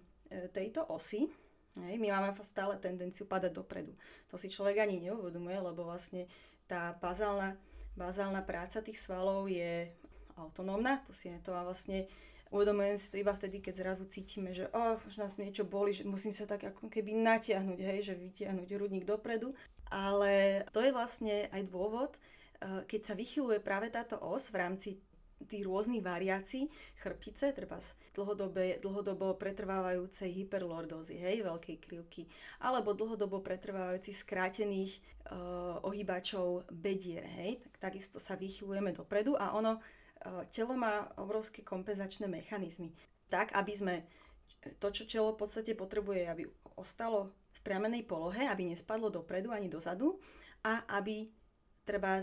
tejto 0.52 0.84
osy, 0.92 1.32
my 1.78 2.10
máme 2.10 2.34
stále 2.42 2.74
tendenciu 2.82 3.30
padať 3.30 3.54
dopredu. 3.54 3.94
To 4.34 4.36
si 4.36 4.50
človek 4.50 4.82
ani 4.82 4.98
neuvedomuje, 4.98 5.62
lebo 5.62 5.86
vlastne 5.86 6.26
tá 6.66 6.98
bazálna 6.98 7.54
bazálna 7.98 8.46
práca 8.46 8.80
tých 8.80 9.02
svalov 9.02 9.50
je 9.50 9.90
autonómna, 10.38 11.02
to 11.02 11.12
si 11.12 11.34
to 11.42 11.52
a 11.58 11.66
vlastne 11.66 12.06
uvedomujem 12.54 12.96
si 12.96 13.10
to 13.12 13.18
iba 13.20 13.34
vtedy, 13.34 13.60
keď 13.60 13.74
zrazu 13.84 14.06
cítime, 14.08 14.54
že 14.54 14.70
oh, 14.72 15.02
už 15.04 15.20
nás 15.20 15.36
niečo 15.36 15.68
boli, 15.68 15.92
že 15.92 16.08
musím 16.08 16.32
sa 16.32 16.48
tak 16.48 16.64
ako 16.64 16.88
keby 16.88 17.12
natiahnuť, 17.18 17.80
hej, 17.82 18.00
že 18.06 18.14
vytiahnuť 18.16 18.68
hrudník 18.72 19.04
dopredu. 19.04 19.52
Ale 19.88 20.64
to 20.72 20.84
je 20.84 20.92
vlastne 20.92 21.48
aj 21.52 21.62
dôvod, 21.68 22.16
eh, 22.16 22.84
keď 22.88 23.02
sa 23.04 23.14
vychyluje 23.18 23.60
práve 23.60 23.92
táto 23.92 24.20
os 24.22 24.48
v 24.54 24.60
rámci 24.60 24.90
tých 25.46 25.70
rôznych 25.70 26.02
variácií 26.02 26.66
chrbtice, 26.98 27.54
treba 27.54 27.78
z 27.78 27.94
dlhodobo 28.82 29.38
pretrvávajúcej 29.38 30.34
hyperlordózy, 30.34 31.22
hej, 31.22 31.46
veľkej 31.46 31.78
krivky, 31.78 32.26
alebo 32.66 32.98
dlhodobo 32.98 33.46
pretrvávajúcich 33.46 34.18
skrátených 34.18 34.98
uh, 34.98 35.78
ohýbačov 35.86 36.66
bedier, 36.74 37.22
hej, 37.38 37.62
tak 37.62 37.92
takisto 37.94 38.18
sa 38.18 38.34
vychylujeme 38.34 38.90
dopredu 38.98 39.38
a 39.38 39.54
ono, 39.54 39.78
uh, 39.78 40.44
telo 40.50 40.74
má 40.74 41.06
obrovské 41.22 41.62
kompenzačné 41.62 42.26
mechanizmy. 42.26 42.90
Tak, 43.30 43.54
aby 43.54 43.74
sme 43.76 43.96
to, 44.82 44.90
čo 44.90 45.06
telo 45.06 45.38
v 45.38 45.46
podstate 45.46 45.78
potrebuje, 45.78 46.26
aby 46.26 46.44
ostalo 46.82 47.32
v 47.54 47.60
priamenej 47.62 48.04
polohe, 48.10 48.50
aby 48.50 48.74
nespadlo 48.74 49.14
dopredu 49.14 49.54
ani 49.54 49.70
dozadu 49.70 50.18
a 50.66 50.84
aby 50.98 51.30
treba 51.88 52.20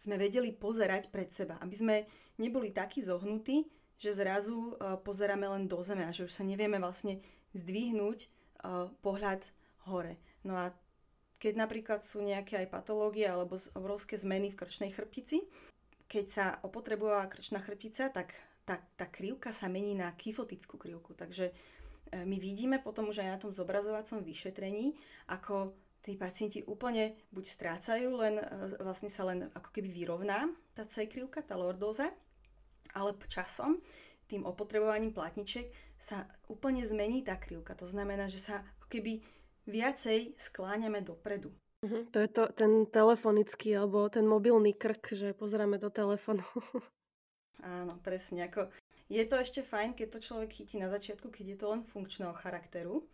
sme 0.00 0.16
vedeli 0.16 0.56
pozerať 0.56 1.12
pred 1.12 1.28
seba, 1.28 1.60
aby 1.60 1.76
sme 1.76 1.96
neboli 2.40 2.72
takí 2.72 3.04
zohnutí, 3.04 3.68
že 4.00 4.16
zrazu 4.16 4.72
uh, 4.80 4.96
pozeráme 4.96 5.44
len 5.44 5.68
do 5.68 5.76
zeme 5.84 6.08
a 6.08 6.16
že 6.16 6.24
už 6.24 6.32
sa 6.32 6.40
nevieme 6.40 6.80
vlastne 6.80 7.20
zdvihnúť 7.52 8.18
uh, 8.24 8.88
pohľad 9.04 9.44
hore. 9.84 10.16
No 10.40 10.56
a 10.56 10.72
keď 11.36 11.60
napríklad 11.60 12.00
sú 12.00 12.24
nejaké 12.24 12.64
aj 12.64 12.72
patológie 12.72 13.28
alebo 13.28 13.60
obrovské 13.76 14.16
zmeny 14.16 14.48
v 14.48 14.58
krčnej 14.64 14.88
chrbtici, 14.88 15.44
keď 16.08 16.24
sa 16.26 16.44
opotrebovala 16.64 17.28
krčná 17.28 17.60
chrbtica, 17.60 18.08
tak 18.08 18.32
tá, 18.64 18.80
tá 18.96 19.04
krivka 19.04 19.52
sa 19.52 19.68
mení 19.68 19.92
na 19.92 20.16
kyfotickú 20.16 20.80
krivku. 20.80 21.12
Takže 21.12 21.52
uh, 21.52 22.24
my 22.24 22.40
vidíme 22.40 22.80
potom 22.80 23.12
už 23.12 23.20
aj 23.20 23.28
na 23.28 23.38
tom 23.38 23.52
zobrazovacom 23.52 24.24
vyšetrení, 24.24 24.96
ako 25.28 25.76
tí 26.00 26.16
pacienti 26.16 26.64
úplne 26.64 27.12
buď 27.28 27.44
strácajú, 27.44 28.08
len 28.16 28.40
vlastne 28.80 29.12
sa 29.12 29.28
len 29.28 29.52
ako 29.52 29.68
keby 29.68 29.92
vyrovná 29.92 30.48
tá 30.72 30.88
C-krivka, 30.88 31.44
tá 31.44 31.60
lordóza, 31.60 32.08
ale 32.94 33.14
časom 33.26 33.78
tým 34.30 34.46
opotrebovaním 34.46 35.10
platničiek 35.10 35.74
sa 35.98 36.30
úplne 36.46 36.86
zmení 36.86 37.26
tá 37.26 37.34
krivka. 37.34 37.74
To 37.76 37.86
znamená, 37.90 38.30
že 38.30 38.38
sa 38.38 38.62
ako 38.78 38.86
keby 38.86 39.12
viacej 39.66 40.38
skláňame 40.38 41.02
dopredu. 41.02 41.50
Uh-huh. 41.82 42.06
To 42.12 42.18
je 42.20 42.28
to, 42.30 42.46
ten 42.54 42.86
telefonický 42.86 43.74
alebo 43.74 44.06
ten 44.12 44.24
mobilný 44.24 44.76
krk, 44.76 45.16
že 45.16 45.36
pozeráme 45.36 45.82
do 45.82 45.90
telefónu. 45.90 46.44
Áno, 47.60 47.98
presne. 48.00 48.48
Ako, 48.48 48.70
je 49.10 49.24
to 49.26 49.36
ešte 49.36 49.60
fajn, 49.60 49.98
keď 49.98 50.16
to 50.16 50.24
človek 50.24 50.50
chytí 50.54 50.80
na 50.80 50.88
začiatku, 50.88 51.28
keď 51.28 51.44
je 51.52 51.58
to 51.58 51.66
len 51.72 51.82
funkčného 51.84 52.32
charakteru. 52.38 53.04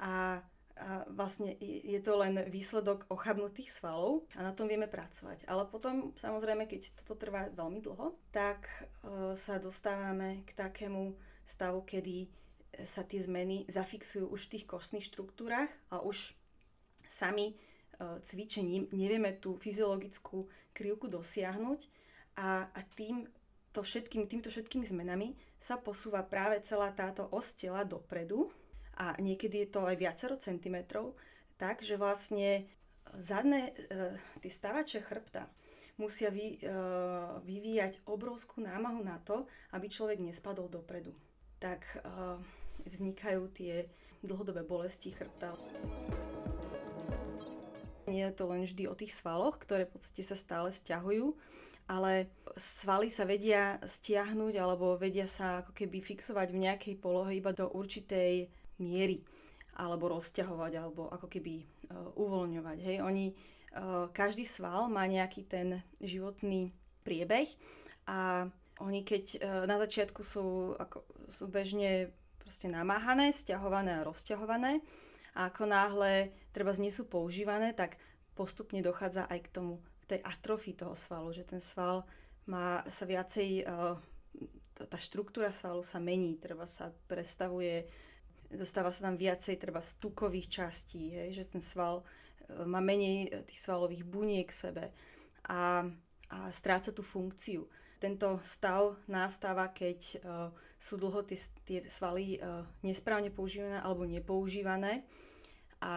A 0.00 0.42
a 0.80 1.04
vlastne 1.12 1.60
je 1.60 2.00
to 2.00 2.16
len 2.16 2.40
výsledok 2.48 3.04
ochabnutých 3.12 3.68
svalov 3.68 4.24
a 4.32 4.40
na 4.40 4.56
tom 4.56 4.64
vieme 4.64 4.88
pracovať. 4.88 5.44
Ale 5.44 5.68
potom, 5.68 6.16
samozrejme, 6.16 6.64
keď 6.64 6.96
toto 7.04 7.20
trvá 7.20 7.52
veľmi 7.52 7.84
dlho, 7.84 8.16
tak 8.32 8.64
e, 8.64 9.36
sa 9.36 9.60
dostávame 9.60 10.40
k 10.48 10.56
takému 10.56 11.12
stavu, 11.44 11.84
kedy 11.84 12.32
sa 12.88 13.04
tie 13.04 13.20
zmeny 13.20 13.68
zafixujú 13.68 14.32
už 14.32 14.48
v 14.48 14.52
tých 14.56 14.64
kostných 14.64 15.04
štruktúrach 15.04 15.68
a 15.92 16.00
už 16.00 16.32
sami 17.04 17.52
e, 17.52 17.54
cvičením 18.24 18.88
nevieme 18.96 19.36
tú 19.36 19.60
fyziologickú 19.60 20.48
krivku 20.72 21.12
dosiahnuť 21.12 21.80
a, 22.40 22.72
a 22.72 22.80
tým 22.96 23.28
to 23.70 23.86
všetkým, 23.86 24.26
týmto 24.26 24.50
všetkými 24.50 24.82
zmenami 24.82 25.38
sa 25.60 25.78
posúva 25.78 26.26
práve 26.26 26.58
celá 26.66 26.90
táto 26.90 27.28
os 27.30 27.54
tela 27.54 27.86
dopredu 27.86 28.50
a 29.00 29.16
niekedy 29.16 29.64
je 29.64 29.68
to 29.72 29.88
aj 29.88 29.96
viacero 29.96 30.36
centimetrov, 30.36 31.16
tak, 31.56 31.80
že 31.80 31.96
vlastne 31.96 32.68
zadné, 33.16 33.72
e, 33.72 34.20
tie 34.44 34.52
stavače 34.52 35.00
chrbta 35.00 35.48
musia 35.96 36.28
vy, 36.28 36.56
e, 36.56 36.58
vyvíjať 37.44 38.04
obrovskú 38.04 38.60
námahu 38.60 39.00
na 39.00 39.16
to, 39.24 39.48
aby 39.72 39.88
človek 39.88 40.20
nespadol 40.20 40.68
dopredu. 40.68 41.16
Tak 41.60 41.80
e, 41.84 41.96
vznikajú 42.84 43.48
tie 43.56 43.88
dlhodobé 44.20 44.64
bolesti 44.64 45.12
chrbta. 45.12 45.56
Nie 48.08 48.32
je 48.32 48.36
to 48.36 48.44
len 48.48 48.64
vždy 48.64 48.84
o 48.88 48.96
tých 48.96 49.16
svaloch, 49.16 49.60
ktoré 49.60 49.88
v 49.88 49.96
podstate 49.96 50.24
sa 50.24 50.36
stále 50.36 50.68
stiahujú, 50.72 51.36
ale 51.86 52.28
svaly 52.56 53.08
sa 53.08 53.24
vedia 53.24 53.78
stiahnuť 53.80 54.54
alebo 54.60 54.98
vedia 54.98 55.28
sa 55.28 55.62
ako 55.64 55.72
keby 55.72 56.04
fixovať 56.04 56.48
v 56.52 56.62
nejakej 56.68 56.94
polohe 56.98 57.38
iba 57.38 57.54
do 57.54 57.70
určitej 57.70 58.50
miery 58.80 59.22
alebo 59.76 60.12
rozťahovať, 60.12 60.72
alebo 60.76 61.08
ako 61.08 61.30
keby 61.30 61.62
uh, 61.62 62.12
uvoľňovať. 62.18 62.78
Hej. 62.84 62.96
Oni, 63.00 63.32
uh, 63.32 64.10
každý 64.12 64.44
sval 64.44 64.90
má 64.92 65.06
nejaký 65.06 65.46
ten 65.46 65.80
životný 66.02 66.74
priebeh 67.06 67.48
a 68.08 68.48
oni 68.80 69.00
keď 69.04 69.24
uh, 69.36 69.38
na 69.64 69.80
začiatku 69.80 70.20
sú, 70.20 70.76
ako, 70.76 71.04
sú 71.28 71.48
bežne 71.48 72.12
proste 72.40 72.66
namáhané, 72.68 73.30
stiahované 73.30 74.00
a 74.00 74.06
rozťahované 74.08 74.82
a 75.38 75.48
ako 75.48 75.70
náhle 75.70 76.34
treba 76.50 76.74
nie 76.76 76.90
sú 76.90 77.06
používané, 77.06 77.70
tak 77.72 77.96
postupne 78.34 78.82
dochádza 78.82 79.30
aj 79.30 79.38
k 79.46 79.52
tomu, 79.52 79.72
k 80.06 80.16
tej 80.16 80.20
atrofii 80.26 80.74
toho 80.74 80.98
svalu, 80.98 81.30
že 81.30 81.46
ten 81.46 81.62
sval 81.62 82.02
má 82.50 82.82
sa 82.90 83.06
viacej, 83.06 83.62
tá 84.74 84.98
štruktúra 84.98 85.54
svalu 85.54 85.86
sa 85.86 86.02
mení, 86.02 86.34
treba 86.40 86.66
sa 86.66 86.90
prestavuje 87.06 87.86
dostáva 88.50 88.90
sa 88.90 89.06
tam 89.10 89.16
viacej 89.16 89.56
treba 89.56 89.78
stukových 89.78 90.50
častí, 90.50 91.14
hej, 91.14 91.42
že 91.42 91.44
ten 91.46 91.62
sval 91.62 92.02
e, 92.02 92.04
má 92.66 92.82
menej 92.82 93.30
e, 93.30 93.46
tých 93.46 93.62
svalových 93.62 94.02
buniek 94.02 94.48
v 94.50 94.60
sebe 94.60 94.84
a, 95.46 95.86
a 96.30 96.38
stráca 96.50 96.90
tú 96.90 97.06
funkciu. 97.06 97.70
Tento 98.00 98.40
stav 98.40 98.96
nastáva, 99.12 99.68
keď 99.76 100.00
uh, 100.24 100.48
sú 100.80 100.96
dlho 100.96 101.20
tie, 101.20 101.36
tie 101.68 101.84
svaly 101.84 102.40
uh, 102.40 102.64
nesprávne 102.80 103.28
používané 103.28 103.76
alebo 103.76 104.08
nepoužívané 104.08 105.04
a 105.84 105.92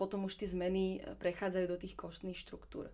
potom 0.00 0.24
už 0.24 0.40
tie 0.40 0.48
zmeny 0.48 1.04
prechádzajú 1.20 1.66
do 1.68 1.76
tých 1.76 2.00
koštných 2.00 2.38
štruktúr. 2.38 2.88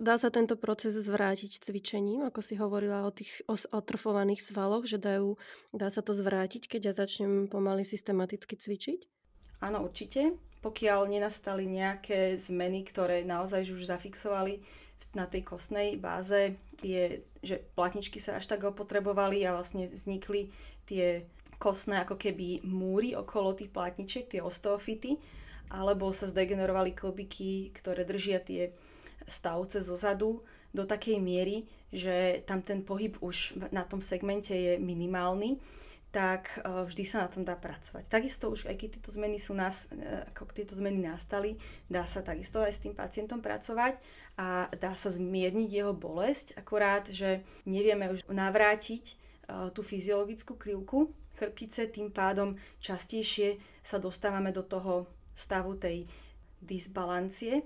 Dá 0.00 0.16
sa 0.16 0.32
tento 0.32 0.56
proces 0.56 0.96
zvrátiť 0.96 1.60
cvičením, 1.60 2.24
ako 2.24 2.40
si 2.40 2.56
hovorila 2.56 3.04
o 3.04 3.12
tých 3.12 3.44
otrfovaných 3.68 4.40
svaloch, 4.40 4.88
že 4.88 4.96
dajú, 4.96 5.36
dá 5.76 5.92
sa 5.92 6.00
to 6.00 6.16
zvrátiť, 6.16 6.72
keď 6.72 6.80
ja 6.88 6.92
začnem 6.96 7.52
pomaly 7.52 7.84
systematicky 7.84 8.56
cvičiť? 8.56 9.00
Áno, 9.60 9.84
určite. 9.84 10.40
Pokiaľ 10.64 11.04
nenastali 11.04 11.68
nejaké 11.68 12.40
zmeny, 12.40 12.80
ktoré 12.88 13.28
naozaj 13.28 13.68
už 13.68 13.92
zafixovali 13.92 14.64
na 15.12 15.28
tej 15.28 15.44
kostnej 15.44 16.00
báze, 16.00 16.56
je, 16.80 17.20
že 17.44 17.60
platničky 17.76 18.16
sa 18.16 18.40
až 18.40 18.48
tak 18.48 18.64
opotrebovali 18.64 19.44
a 19.44 19.52
vlastne 19.52 19.84
vznikli 19.84 20.48
tie 20.88 21.28
kostné 21.60 22.08
ako 22.08 22.16
keby 22.16 22.64
múry 22.64 23.12
okolo 23.12 23.52
tých 23.52 23.68
platničiek, 23.68 24.32
tie 24.32 24.40
osteofity, 24.40 25.20
alebo 25.76 26.08
sa 26.16 26.24
zdegenerovali 26.24 26.96
klobiky, 26.96 27.68
ktoré 27.76 28.08
držia 28.08 28.40
tie 28.40 28.72
stavce 29.26 29.80
zozadu 29.80 30.40
do 30.70 30.86
takej 30.86 31.18
miery, 31.18 31.66
že 31.90 32.46
tam 32.46 32.62
ten 32.62 32.86
pohyb 32.86 33.18
už 33.18 33.58
na 33.74 33.82
tom 33.82 33.98
segmente 33.98 34.54
je 34.54 34.78
minimálny, 34.78 35.58
tak 36.10 36.58
e, 36.58 36.86
vždy 36.86 37.04
sa 37.06 37.26
na 37.26 37.28
tom 37.30 37.46
dá 37.46 37.54
pracovať. 37.54 38.10
Takisto 38.10 38.50
už 38.50 38.66
aj 38.66 38.76
keď 38.78 38.88
tieto 38.98 39.10
zmeny, 39.14 39.38
sú 39.38 39.54
nás, 39.54 39.86
e, 39.90 40.26
ako 40.34 40.50
tieto 40.50 40.74
zmeny 40.74 40.98
nastali, 40.98 41.54
dá 41.86 42.02
sa 42.06 42.22
takisto 42.22 42.62
aj 42.62 42.74
s 42.74 42.82
tým 42.82 42.94
pacientom 42.94 43.38
pracovať 43.38 43.98
a 44.38 44.66
dá 44.74 44.94
sa 44.98 45.10
zmierniť 45.10 45.70
jeho 45.70 45.94
bolesť, 45.94 46.58
akorát, 46.58 47.06
že 47.10 47.46
nevieme 47.66 48.10
už 48.10 48.26
navrátiť 48.26 49.04
e, 49.06 49.14
tú 49.70 49.82
fyziologickú 49.86 50.58
krivku 50.58 51.14
chrbtice, 51.40 51.88
tým 51.88 52.12
pádom 52.12 52.58
častejšie 52.84 53.56
sa 53.80 53.96
dostávame 53.96 54.52
do 54.52 54.60
toho 54.60 55.08
stavu 55.32 55.80
tej 55.80 56.04
disbalancie, 56.60 57.64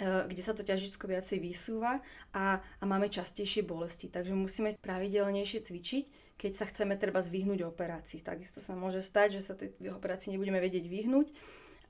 kde 0.00 0.42
sa 0.42 0.52
to 0.58 0.66
ťažisko 0.66 1.06
viacej 1.06 1.38
vysúva 1.38 2.02
a, 2.34 2.58
a 2.58 2.84
máme 2.84 3.06
častejšie 3.06 3.62
bolesti. 3.62 4.10
Takže 4.10 4.34
musíme 4.34 4.74
pravidelnejšie 4.82 5.62
cvičiť, 5.62 6.04
keď 6.34 6.52
sa 6.52 6.66
chceme 6.66 6.98
treba 6.98 7.22
zvyhnúť 7.22 7.62
operácii. 7.62 8.18
Takisto 8.26 8.58
sa 8.58 8.74
môže 8.74 8.98
stať, 8.98 9.38
že 9.38 9.40
sa 9.46 9.54
tej 9.54 9.70
operácii 9.94 10.34
nebudeme 10.34 10.58
vedieť 10.58 10.90
vyhnúť 10.90 11.30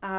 a 0.04 0.14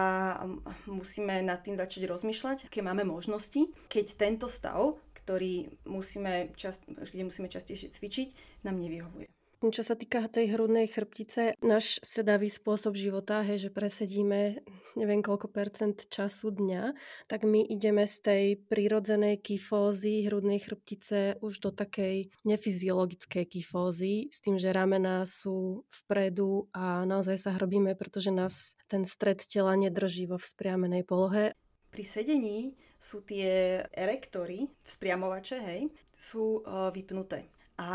musíme 0.90 1.46
nad 1.46 1.62
tým 1.62 1.78
začať 1.78 2.10
rozmýšľať, 2.10 2.66
aké 2.66 2.82
máme 2.82 3.06
možnosti, 3.06 3.70
keď 3.86 4.06
tento 4.18 4.50
stav, 4.50 4.98
ktorý 5.22 5.70
musíme, 5.86 6.50
čast, 6.58 6.82
kde 6.90 7.30
musíme 7.30 7.54
častejšie 7.54 7.94
cvičiť, 7.94 8.28
nám 8.66 8.82
nevyhovuje. 8.82 9.35
Čo 9.66 9.82
sa 9.82 9.98
týka 9.98 10.22
tej 10.30 10.54
hrudnej 10.54 10.86
chrbtice, 10.86 11.58
náš 11.66 11.98
sedavý 12.06 12.54
spôsob 12.54 12.94
života, 12.94 13.42
hej, 13.42 13.68
že 13.68 13.70
presedíme 13.74 14.62
neviem 14.96 15.20
koľko 15.20 15.52
percent 15.52 16.08
času 16.08 16.54
dňa, 16.56 16.96
tak 17.28 17.44
my 17.44 17.66
ideme 17.66 18.08
z 18.08 18.16
tej 18.22 18.44
prírodzenej 18.70 19.44
kyfózy 19.44 20.30
hrudnej 20.30 20.64
chrbtice 20.64 21.42
už 21.44 21.54
do 21.60 21.70
takej 21.74 22.32
nefyziologickej 22.48 23.46
kyfózy, 23.46 24.32
s 24.32 24.40
tým, 24.40 24.56
že 24.56 24.72
ramená 24.72 25.28
sú 25.28 25.84
vpredu 25.90 26.72
a 26.72 27.04
naozaj 27.04 27.36
sa 27.36 27.52
hrbíme, 27.58 27.98
pretože 28.00 28.32
nás 28.32 28.74
ten 28.88 29.04
stred 29.04 29.44
tela 29.44 29.76
nedrží 29.76 30.26
vo 30.30 30.40
vzpriamenej 30.40 31.04
polohe. 31.04 31.58
Pri 31.92 32.04
sedení 32.04 32.76
sú 33.00 33.24
tie 33.24 33.84
erektory, 33.92 34.68
vzpriamovače, 34.84 35.58
hej, 35.64 35.82
sú 36.16 36.64
uh, 36.64 36.92
vypnuté. 36.92 37.55
A 37.76 37.92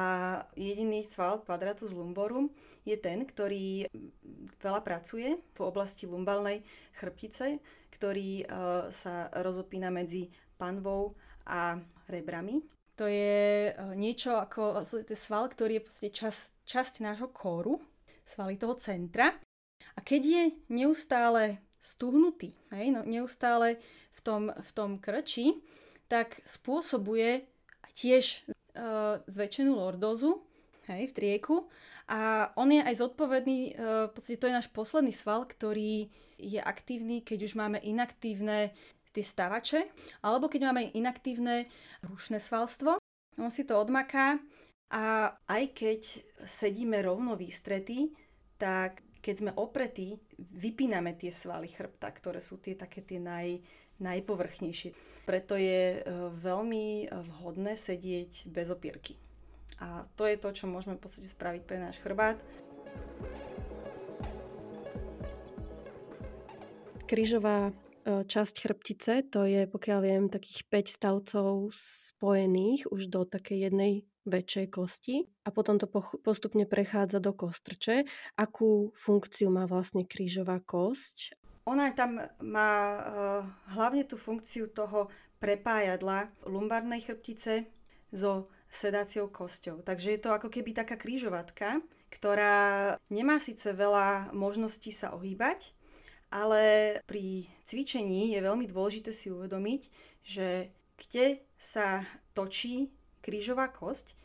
jediný 0.61 1.01
sval 1.01 1.41
quadratus 1.41 1.97
lumborum 1.97 2.53
je 2.85 3.01
ten, 3.01 3.25
ktorý 3.25 3.89
veľa 4.61 4.85
pracuje 4.85 5.41
v 5.57 5.61
oblasti 5.65 6.05
lumbalnej 6.05 6.61
chrbtice, 7.01 7.57
ktorý 7.89 8.45
uh, 8.45 8.93
sa 8.93 9.33
rozopína 9.41 9.89
medzi 9.89 10.29
panvou 10.61 11.17
a 11.49 11.81
rebrami. 12.13 12.61
To 13.01 13.09
je 13.09 13.73
uh, 13.73 13.97
niečo 13.97 14.37
ako 14.37 14.85
je 14.85 15.17
sval, 15.17 15.49
ktorý 15.49 15.81
je 15.81 16.13
čas, 16.13 16.53
časť 16.69 17.01
nášho 17.01 17.33
kóru, 17.33 17.81
svaly 18.29 18.61
toho 18.61 18.77
centra. 18.77 19.33
A 19.97 19.99
keď 20.05 20.23
je 20.29 20.43
neustále 20.69 21.65
stuhnutý, 21.81 22.53
hej, 22.77 22.93
no, 22.93 23.01
neustále 23.09 23.81
v 24.13 24.21
tom, 24.21 24.43
v 24.53 24.71
tom 24.77 25.01
krči, 25.01 25.57
tak 26.13 26.45
spôsobuje 26.45 27.49
tiež 27.97 28.45
uh, 28.81 29.21
zväčšenú 29.29 29.77
lordózu 29.77 30.41
hej, 30.89 31.13
v 31.13 31.17
trieku 31.17 31.69
a 32.09 32.51
on 32.57 32.73
je 32.73 32.81
aj 32.81 32.97
zodpovedný, 33.05 33.77
uh, 33.77 34.09
v 34.09 34.13
podstate 34.17 34.41
to 34.41 34.49
je 34.49 34.57
náš 34.57 34.69
posledný 34.73 35.13
sval, 35.13 35.45
ktorý 35.45 36.09
je 36.41 36.57
aktívny, 36.57 37.21
keď 37.21 37.39
už 37.45 37.53
máme 37.61 37.79
inaktívne 37.85 38.73
tie 39.13 39.25
stavače, 39.27 39.91
alebo 40.25 40.49
keď 40.49 40.71
máme 40.71 40.95
inaktívne 40.97 41.69
rušné 42.07 42.41
svalstvo. 42.41 42.97
On 43.37 43.53
si 43.53 43.69
to 43.69 43.77
odmaká 43.77 44.41
a 44.91 45.35
aj 45.47 45.63
keď 45.75 46.01
sedíme 46.47 46.99
rovno 47.03 47.39
výstretí, 47.39 48.15
tak 48.59 49.03
keď 49.21 49.35
sme 49.37 49.53
opretí, 49.57 50.17
vypíname 50.41 51.13
tie 51.13 51.29
svaly 51.29 51.69
chrbta, 51.69 52.09
ktoré 52.09 52.41
sú 52.41 52.57
tie 52.57 52.73
také 52.73 53.05
tie 53.05 53.21
naj, 53.21 53.61
najpovrchnejšie. 54.01 54.97
Preto 55.29 55.61
je 55.61 56.01
e, 56.01 56.03
veľmi 56.41 57.05
e, 57.05 57.07
vhodné 57.13 57.77
sedieť 57.77 58.49
bez 58.49 58.73
opierky. 58.73 59.21
A 59.81 60.05
to 60.17 60.25
je 60.25 60.41
to, 60.41 60.49
čo 60.53 60.65
môžeme 60.69 60.97
v 60.97 61.05
podstate 61.05 61.29
spraviť 61.29 61.63
pre 61.69 61.79
náš 61.81 62.01
chrbát. 62.01 62.41
Krížová 67.05 67.71
e, 67.71 67.73
časť 68.25 68.55
chrbtice, 68.65 69.13
to 69.29 69.45
je, 69.45 69.69
pokiaľ 69.69 69.99
viem, 70.01 70.25
takých 70.33 70.65
5 70.69 70.97
stavcov 70.97 71.77
spojených 71.77 72.89
už 72.89 73.13
do 73.13 73.29
takej 73.29 73.69
jednej 73.69 74.10
väčšej 74.31 74.67
kosti 74.71 75.27
a 75.45 75.51
potom 75.51 75.77
to 75.77 75.91
postupne 76.23 76.63
prechádza 76.71 77.19
do 77.19 77.35
kostrče. 77.35 78.07
Akú 78.39 78.95
funkciu 78.95 79.51
má 79.51 79.67
vlastne 79.67 80.07
krížová 80.07 80.63
kosť 80.63 81.41
ona 81.71 81.95
tam 81.95 82.19
má 82.43 82.73
uh, 82.99 83.01
hlavne 83.79 84.03
tú 84.03 84.19
funkciu 84.19 84.75
toho 84.75 85.07
prepájadla 85.39 86.33
lumbárnej 86.51 86.99
chrbtice 86.99 87.69
so 88.11 88.49
sedáciou 88.67 89.31
kosťou. 89.31 89.87
Takže 89.87 90.19
je 90.19 90.21
to 90.21 90.35
ako 90.35 90.51
keby 90.51 90.75
taká 90.75 90.99
krížovatka, 90.99 91.79
ktorá 92.11 92.97
nemá 93.07 93.39
síce 93.39 93.71
veľa 93.71 94.35
možností 94.35 94.91
sa 94.91 95.15
ohýbať, 95.15 95.71
ale 96.31 96.99
pri 97.07 97.47
cvičení 97.67 98.35
je 98.35 98.41
veľmi 98.43 98.67
dôležité 98.67 99.15
si 99.15 99.31
uvedomiť, 99.31 99.83
že 100.27 100.75
kde 100.99 101.43
sa 101.55 102.03
točí 102.35 102.91
krížová 103.23 103.71
kosť, 103.71 104.19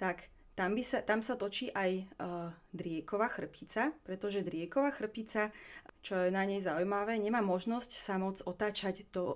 tak 0.00 0.30
tam, 0.54 0.74
by 0.74 0.82
sa, 0.82 1.02
tam 1.06 1.22
sa 1.22 1.38
točí 1.38 1.70
aj 1.70 1.90
uh, 2.18 2.50
drieková 2.74 3.30
chrbtica, 3.30 3.94
pretože 4.02 4.42
drieková 4.42 4.90
chrbtica 4.90 5.54
čo 6.02 6.14
je 6.24 6.30
na 6.30 6.46
nej 6.46 6.62
zaujímavé, 6.62 7.18
nemá 7.18 7.42
možnosť 7.42 7.90
sa 7.92 8.16
moc 8.16 8.38
otáčať 8.46 9.06
do, 9.10 9.34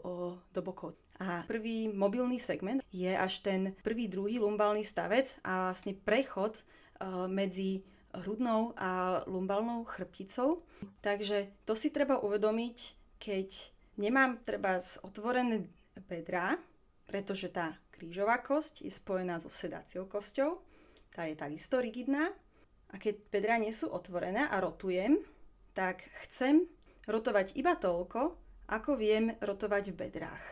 do 0.55 0.61
bokov. 0.63 0.95
A 1.23 1.47
prvý 1.47 1.87
mobilný 1.87 2.43
segment 2.43 2.83
je 2.91 3.13
až 3.13 3.45
ten 3.45 3.77
prvý, 3.85 4.11
druhý 4.11 4.43
lumbálny 4.43 4.83
stavec 4.83 5.39
a 5.47 5.71
vlastne 5.71 5.95
prechod 5.95 6.59
uh, 6.59 7.31
medzi 7.31 7.87
hrudnou 8.13 8.75
a 8.77 9.23
lumbalnou 9.25 9.87
chrbticou. 9.87 10.65
Takže 11.01 11.49
to 11.65 11.79
si 11.79 11.95
treba 11.95 12.21
uvedomiť, 12.21 12.77
keď 13.23 13.49
nemám 13.97 14.43
treba 14.43 14.81
otvorené 15.07 15.69
bedra, 16.11 16.59
pretože 17.07 17.53
tá 17.53 17.77
krížová 17.93 18.41
kosť 18.41 18.89
je 18.89 18.93
spojená 18.93 19.37
so 19.39 19.53
sedáciou 19.53 20.09
kosťou, 20.09 20.59
tá 21.13 21.29
je 21.29 21.37
takisto 21.37 21.77
rigidná. 21.79 22.33
A 22.93 23.01
keď 23.01 23.21
bedra 23.29 23.57
nie 23.61 23.73
sú 23.73 23.89
otvorené 23.89 24.49
a 24.49 24.61
rotujem, 24.61 25.21
tak 25.73 26.05
chcem 26.25 26.69
rotovať 27.09 27.57
iba 27.57 27.77
toľko, 27.77 28.37
ako 28.69 28.91
viem 28.97 29.33
rotovať 29.41 29.93
v 29.93 29.99
bedrách. 30.09 30.45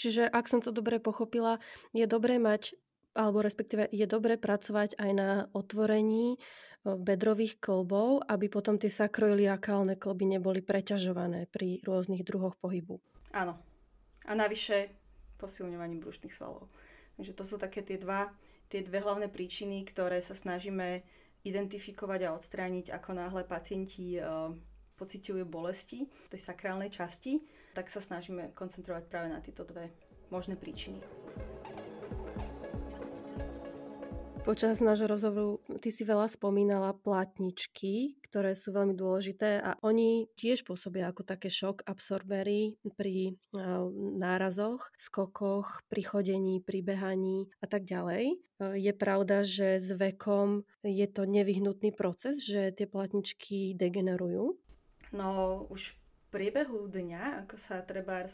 Čiže 0.00 0.28
ak 0.28 0.48
som 0.48 0.64
to 0.64 0.72
dobre 0.72 0.96
pochopila, 0.96 1.60
je 1.92 2.08
dobré 2.08 2.40
mať, 2.40 2.76
alebo 3.12 3.44
respektíve 3.44 3.92
je 3.92 4.06
dobré 4.08 4.40
pracovať 4.40 4.96
aj 4.96 5.10
na 5.12 5.30
otvorení 5.52 6.36
e, 6.36 6.38
bedrových 6.96 7.60
klbov, 7.60 8.24
aby 8.24 8.48
potom 8.48 8.80
tie 8.80 8.88
sakroiliakálne 8.88 10.00
klby 10.00 10.40
neboli 10.40 10.64
preťažované 10.64 11.52
pri 11.52 11.84
rôznych 11.84 12.24
druhoch 12.24 12.56
pohybu. 12.56 12.96
Áno. 13.36 13.60
A 14.24 14.32
navyše 14.32 14.99
posilňovaním 15.40 16.04
brušných 16.04 16.36
svalov. 16.36 16.68
Takže 17.16 17.32
to 17.32 17.44
sú 17.48 17.56
také 17.56 17.80
tie, 17.80 17.96
dva, 17.96 18.28
tie 18.68 18.84
dve 18.84 19.00
hlavné 19.00 19.32
príčiny, 19.32 19.88
ktoré 19.88 20.20
sa 20.20 20.36
snažíme 20.36 21.00
identifikovať 21.40 22.20
a 22.28 22.36
odstrániť, 22.36 22.92
ako 22.92 23.16
náhle 23.16 23.42
pacienti 23.48 24.20
uh, 24.20 24.52
pociťujú 25.00 25.48
bolesti 25.48 26.04
v 26.04 26.28
tej 26.28 26.40
sakrálnej 26.44 26.92
časti, 26.92 27.40
tak 27.72 27.88
sa 27.88 28.04
snažíme 28.04 28.52
koncentrovať 28.52 29.08
práve 29.08 29.32
na 29.32 29.40
tieto 29.40 29.64
dve 29.64 29.88
možné 30.28 30.60
príčiny. 30.60 31.00
Počas 34.40 34.80
nášho 34.80 35.06
rozhovoru 35.06 35.60
ty 35.78 35.92
si 35.92 36.02
veľa 36.02 36.26
spomínala 36.26 36.96
platničky, 36.96 38.18
ktoré 38.24 38.56
sú 38.56 38.74
veľmi 38.74 38.98
dôležité 38.98 39.60
a 39.62 39.78
oni 39.84 40.26
tiež 40.34 40.66
pôsobia 40.66 41.06
ako 41.06 41.22
také 41.22 41.52
šok 41.52 41.86
absorbery 41.86 42.74
pri 42.98 43.36
nárazoch, 44.18 44.90
skokoch, 44.98 45.84
pri 45.86 46.02
chodení, 46.02 46.58
pri 46.64 46.82
behaní 46.82 47.46
a 47.62 47.70
tak 47.70 47.86
ďalej. 47.86 48.42
Je 48.74 48.92
pravda, 48.96 49.46
že 49.46 49.78
s 49.78 49.94
vekom 49.94 50.66
je 50.82 51.06
to 51.06 51.28
nevyhnutný 51.28 51.94
proces, 51.94 52.42
že 52.42 52.74
tie 52.74 52.90
platničky 52.90 53.78
degenerujú? 53.78 54.56
No 55.14 55.28
už 55.70 55.94
v 55.94 55.96
priebehu 56.32 56.90
dňa, 56.90 57.46
ako 57.46 57.54
sa 57.54 57.84
treba 57.86 58.26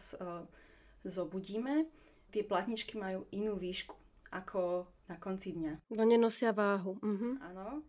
zobudíme, 1.05 1.91
tie 2.33 2.47
platničky 2.47 2.97
majú 2.97 3.27
inú 3.35 3.59
výšku 3.61 3.95
ako 4.33 4.91
na 5.07 5.17
konci 5.17 5.55
dňa. 5.55 5.91
No 5.95 6.03
nenosia 6.03 6.51
váhu. 6.51 6.99
Uh-huh. 6.99 7.35
Áno. 7.43 7.83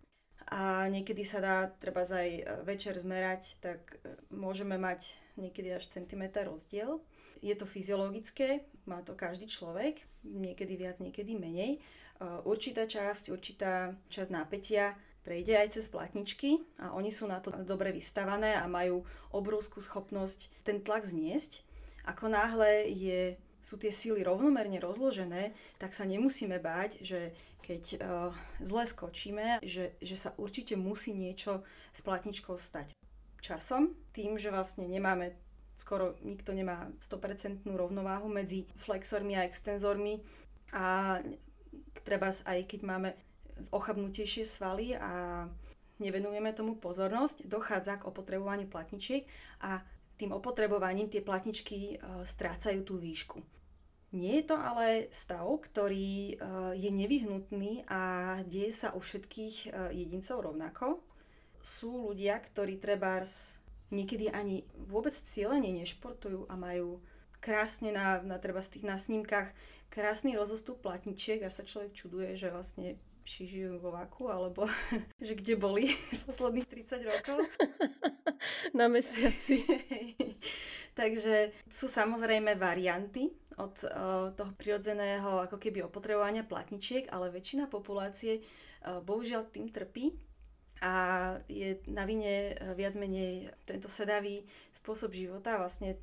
A 0.47 0.87
niekedy 0.87 1.27
sa 1.27 1.43
dá 1.43 1.67
treba 1.67 2.07
aj 2.07 2.29
e, 2.39 2.43
večer 2.63 2.95
zmerať, 2.95 3.59
tak 3.59 3.99
e, 3.99 4.15
môžeme 4.31 4.79
mať 4.79 5.11
niekedy 5.35 5.75
až 5.75 5.91
centimetr 5.91 6.47
rozdiel. 6.47 7.03
Je 7.43 7.51
to 7.51 7.67
fyziologické, 7.67 8.63
má 8.87 9.03
to 9.03 9.11
každý 9.11 9.45
človek, 9.51 10.07
niekedy 10.23 10.79
viac, 10.79 11.03
niekedy 11.03 11.35
menej. 11.35 11.77
E, 11.77 11.79
určitá 12.47 12.87
časť, 12.87 13.27
určitá 13.27 13.91
časť 14.07 14.29
nápetia 14.31 14.95
prejde 15.27 15.59
aj 15.59 15.75
cez 15.75 15.91
platničky 15.91 16.63
a 16.79 16.95
oni 16.95 17.11
sú 17.11 17.27
na 17.27 17.43
to 17.43 17.51
dobre 17.67 17.91
vystavané 17.91 18.55
a 18.55 18.71
majú 18.71 19.03
obrovskú 19.35 19.83
schopnosť 19.83 20.63
ten 20.63 20.79
tlak 20.79 21.03
zniesť. 21.03 21.67
Ako 22.07 22.31
náhle 22.31 22.87
je 22.87 23.35
sú 23.67 23.75
tie 23.75 23.91
síly 23.91 24.23
rovnomerne 24.23 24.79
rozložené, 24.79 25.51
tak 25.75 25.91
sa 25.91 26.07
nemusíme 26.07 26.55
báť, 26.63 27.03
že 27.03 27.35
keď 27.59 27.83
uh, 27.99 28.31
zle 28.63 28.87
skočíme, 28.87 29.59
že, 29.59 29.91
že 29.99 30.15
sa 30.15 30.31
určite 30.39 30.79
musí 30.79 31.11
niečo 31.11 31.67
s 31.91 31.99
platničkou 31.99 32.55
stať. 32.55 32.95
Časom, 33.43 33.91
tým, 34.15 34.39
že 34.39 34.55
vlastne 34.55 34.87
nemáme 34.87 35.35
skoro 35.77 36.17
nikto 36.25 36.57
nemá 36.57 36.89
100% 37.03 37.61
rovnováhu 37.69 38.25
medzi 38.31 38.65
flexormi 38.81 39.37
a 39.37 39.45
extenzormi 39.45 40.25
a 40.73 41.19
treba 42.01 42.33
aj 42.33 42.65
keď 42.65 42.81
máme 42.81 43.09
ochabnutejšie 43.69 44.41
svaly 44.41 44.97
a 44.97 45.45
nevenujeme 46.01 46.49
tomu 46.57 46.81
pozornosť, 46.81 47.45
dochádza 47.45 48.01
k 48.01 48.07
opotrebovaniu 48.09 48.65
platničiek 48.65 49.29
a 49.61 49.85
tým 50.17 50.33
opotrebovaním 50.33 51.13
tie 51.13 51.21
platničky 51.21 51.93
e, 51.93 52.25
strácajú 52.25 52.81
tú 52.81 52.97
výšku. 52.97 53.37
Nie 54.15 54.39
je 54.39 54.53
to 54.53 54.55
ale 54.55 55.11
stav, 55.11 55.43
ktorý 55.43 56.31
e, 56.31 56.33
je 56.79 56.89
nevyhnutný 56.95 57.83
a 57.91 58.01
deje 58.47 58.71
sa 58.71 58.95
u 58.95 59.03
všetkých 59.03 59.55
e, 59.67 59.69
jedincov 59.99 60.47
rovnako. 60.47 61.03
Sú 61.59 62.07
ľudia, 62.11 62.39
ktorí 62.39 62.79
trebárs 62.79 63.59
niekedy 63.91 64.31
ani 64.31 64.63
vôbec 64.87 65.11
cieľene 65.11 65.83
nešportujú 65.83 66.47
a 66.47 66.55
majú 66.55 67.03
krásne 67.43 67.91
na, 67.91 68.23
na 68.23 68.39
treba 68.39 68.63
z 68.63 68.79
tých 68.79 68.85
na 68.87 68.95
snímkach 68.95 69.51
krásny 69.91 70.39
rozostup 70.39 70.79
platničiek 70.83 71.43
a 71.43 71.51
sa 71.51 71.67
človek 71.67 71.91
čuduje, 71.91 72.35
že 72.39 72.47
vlastne 72.51 72.95
či 73.27 73.43
žijú 73.43 73.83
vo 73.83 73.91
vaku, 73.91 74.31
alebo 74.31 74.71
že 75.19 75.35
kde 75.35 75.59
boli 75.59 75.91
posledných 76.31 76.67
30 76.67 77.11
rokov. 77.11 77.43
Na 78.79 78.87
mesiaci. 78.87 79.67
Takže 80.95 81.51
sú 81.67 81.91
samozrejme 81.91 82.55
varianty 82.55 83.35
od 83.57 83.73
uh, 83.83 83.89
toho 84.37 84.51
prirodzeného 84.53 85.49
ako 85.49 85.57
keby 85.57 85.81
opotrebovania 85.85 86.45
platničiek, 86.45 87.09
ale 87.09 87.33
väčšina 87.33 87.65
populácie 87.65 88.41
uh, 88.41 89.01
bohužiaľ 89.01 89.49
tým 89.49 89.73
trpí 89.73 90.13
a 90.77 90.93
je 91.49 91.81
na 91.89 92.05
vine 92.05 92.53
uh, 92.53 92.77
viac 92.77 92.93
menej 92.93 93.49
tento 93.65 93.89
sedavý 93.89 94.45
spôsob 94.69 95.09
života, 95.17 95.57
vlastne 95.57 95.97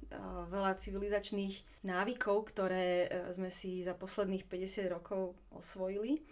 veľa 0.51 0.75
civilizačných 0.83 1.87
návykov, 1.87 2.51
ktoré 2.51 3.07
sme 3.31 3.55
si 3.55 3.87
za 3.87 3.95
posledných 3.95 4.51
50 4.51 4.91
rokov 4.91 5.39
osvojili. 5.55 6.27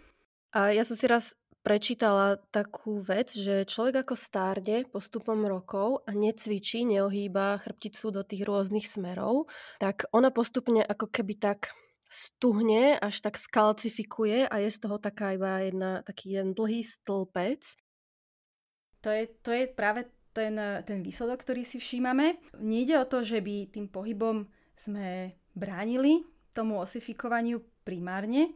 A 0.53 0.75
ja 0.75 0.83
som 0.83 0.99
si 0.99 1.07
raz 1.07 1.33
prečítala 1.63 2.37
takú 2.51 2.99
vec, 2.99 3.31
že 3.31 3.63
človek 3.63 4.03
ako 4.03 4.15
stárne 4.19 4.83
postupom 4.83 5.39
rokov 5.47 6.03
a 6.03 6.11
necvičí, 6.11 6.83
neohýba 6.83 7.63
chrbticu 7.63 8.11
do 8.11 8.21
tých 8.21 8.43
rôznych 8.43 8.85
smerov, 8.85 9.47
tak 9.79 10.05
ona 10.11 10.29
postupne 10.29 10.83
ako 10.83 11.07
keby 11.07 11.39
tak 11.39 11.71
stuhne, 12.11 12.99
až 12.99 13.25
tak 13.25 13.39
skalcifikuje 13.39 14.45
a 14.45 14.55
je 14.61 14.69
z 14.69 14.77
toho 14.77 15.01
taká 15.01 15.33
iba 15.33 15.63
jedna, 15.63 15.91
taký 16.05 16.37
jeden 16.37 16.53
dlhý 16.53 16.85
stĺpec. 16.85 17.79
To 19.01 19.09
je, 19.09 19.23
to 19.41 19.49
je 19.49 19.65
práve 19.71 20.05
ten, 20.35 20.53
ten 20.85 20.99
výsledok, 21.01 21.41
ktorý 21.41 21.65
si 21.65 21.81
všímame. 21.81 22.37
Nejde 22.61 23.01
o 23.01 23.09
to, 23.09 23.25
že 23.25 23.41
by 23.41 23.71
tým 23.71 23.89
pohybom 23.89 24.45
sme 24.77 25.39
bránili 25.57 26.21
tomu 26.53 26.77
osifikovaniu 26.77 27.65
primárne, 27.81 28.53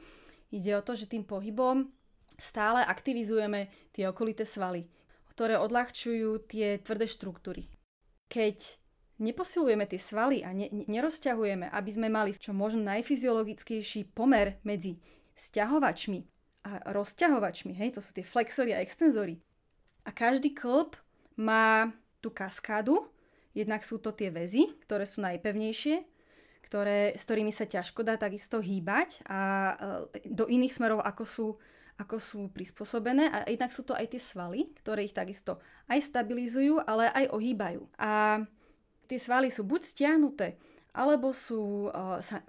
Ide 0.48 0.80
o 0.80 0.86
to, 0.86 0.96
že 0.96 1.12
tým 1.12 1.28
pohybom 1.28 1.92
stále 2.38 2.86
aktivizujeme 2.86 3.68
tie 3.92 4.08
okolité 4.08 4.46
svaly, 4.46 4.86
ktoré 5.34 5.58
odľahčujú 5.58 6.46
tie 6.46 6.78
tvrdé 6.80 7.10
štruktúry. 7.10 7.66
Keď 8.30 8.78
neposilujeme 9.18 9.86
tie 9.90 9.98
svaly 9.98 10.46
a 10.46 10.54
ne- 10.54 10.70
nerozťahujeme, 10.70 11.70
aby 11.74 11.90
sme 11.92 12.08
mali 12.08 12.38
čo 12.38 12.54
možno 12.54 12.86
najfyziologickejší 12.86 14.14
pomer 14.14 14.62
medzi 14.62 15.02
sťahovačmi 15.38 16.20
a 16.66 16.94
rozťahovačmi, 16.94 17.74
hej, 17.78 17.98
to 17.98 18.02
sú 18.02 18.14
tie 18.14 18.26
flexory 18.26 18.74
a 18.74 18.82
extenzory. 18.82 19.42
A 20.06 20.14
každý 20.14 20.54
klb 20.54 20.98
má 21.38 21.94
tú 22.22 22.34
kaskádu, 22.34 23.08
jednak 23.54 23.82
sú 23.82 23.98
to 23.98 24.14
tie 24.14 24.30
väzy, 24.30 24.74
ktoré 24.86 25.06
sú 25.06 25.22
najpevnejšie, 25.26 26.06
ktoré, 26.66 27.16
s 27.16 27.24
ktorými 27.24 27.54
sa 27.56 27.64
ťažko 27.64 28.04
dá 28.04 28.20
takisto 28.20 28.60
hýbať 28.60 29.24
a 29.30 29.40
e, 29.72 29.76
do 30.28 30.46
iných 30.52 30.76
smerov, 30.76 31.00
ako 31.00 31.24
sú, 31.24 31.48
ako 31.98 32.22
sú 32.22 32.40
prispôsobené. 32.54 33.30
A 33.34 33.38
jednak 33.50 33.74
sú 33.74 33.82
to 33.82 33.98
aj 33.98 34.14
tie 34.14 34.22
svaly, 34.22 34.70
ktoré 34.82 35.06
ich 35.06 35.18
takisto 35.18 35.58
aj 35.90 36.00
stabilizujú, 36.02 36.82
ale 36.86 37.10
aj 37.14 37.34
ohýbajú. 37.34 37.82
A 37.98 38.42
tie 39.10 39.20
svaly 39.20 39.50
sú 39.50 39.66
buď 39.66 39.82
stiahnuté, 39.82 40.62
alebo 40.94 41.34
sú, 41.34 41.90
uh, 41.90 42.22
sa 42.22 42.42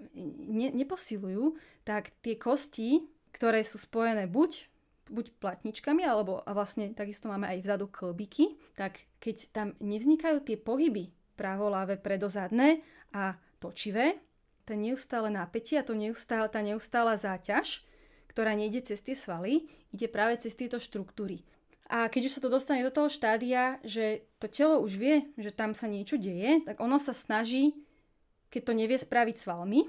ne, 0.48 0.68
neposilujú, 0.72 1.56
tak 1.84 2.12
tie 2.20 2.36
kosti, 2.36 3.08
ktoré 3.32 3.64
sú 3.64 3.80
spojené 3.80 4.28
buď 4.28 4.68
buď 5.08 5.40
platničkami, 5.40 6.04
alebo 6.04 6.44
a 6.44 6.52
vlastne 6.52 6.92
takisto 6.92 7.32
máme 7.32 7.48
aj 7.48 7.64
vzadu 7.64 7.88
klbiky, 7.88 8.60
tak 8.76 9.08
keď 9.18 9.36
tam 9.50 9.68
nevznikajú 9.80 10.44
tie 10.44 10.60
pohyby 10.60 11.08
pravo, 11.32 11.72
ľavé, 11.72 11.96
predozadné 11.96 12.84
a 13.16 13.40
točivé, 13.56 14.20
ten 14.68 14.84
neustále 14.84 15.32
napätie 15.32 15.80
a 15.80 15.86
to 15.86 15.96
neustále, 15.96 16.44
tá 16.52 16.60
neustála 16.60 17.16
záťaž, 17.16 17.87
ktorá 18.30 18.54
nejde 18.54 18.84
cez 18.84 19.00
tie 19.02 19.16
svaly, 19.16 19.66
ide 19.90 20.06
práve 20.06 20.38
cez 20.38 20.54
tieto 20.54 20.78
štruktúry. 20.78 21.42
A 21.88 22.12
keď 22.12 22.28
už 22.28 22.34
sa 22.36 22.44
to 22.44 22.52
dostane 22.52 22.84
do 22.84 22.92
toho 22.92 23.08
štádia, 23.08 23.80
že 23.80 24.28
to 24.36 24.46
telo 24.46 24.84
už 24.84 24.92
vie, 25.00 25.24
že 25.40 25.48
tam 25.50 25.72
sa 25.72 25.88
niečo 25.88 26.20
deje, 26.20 26.60
tak 26.68 26.84
ono 26.84 27.00
sa 27.00 27.16
snaží, 27.16 27.72
keď 28.52 28.62
to 28.68 28.72
nevie 28.76 28.98
spraviť 29.00 29.36
svalmi, 29.40 29.88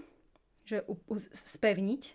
že 0.63 0.88
spevniť, 1.36 2.02
e, 2.08 2.12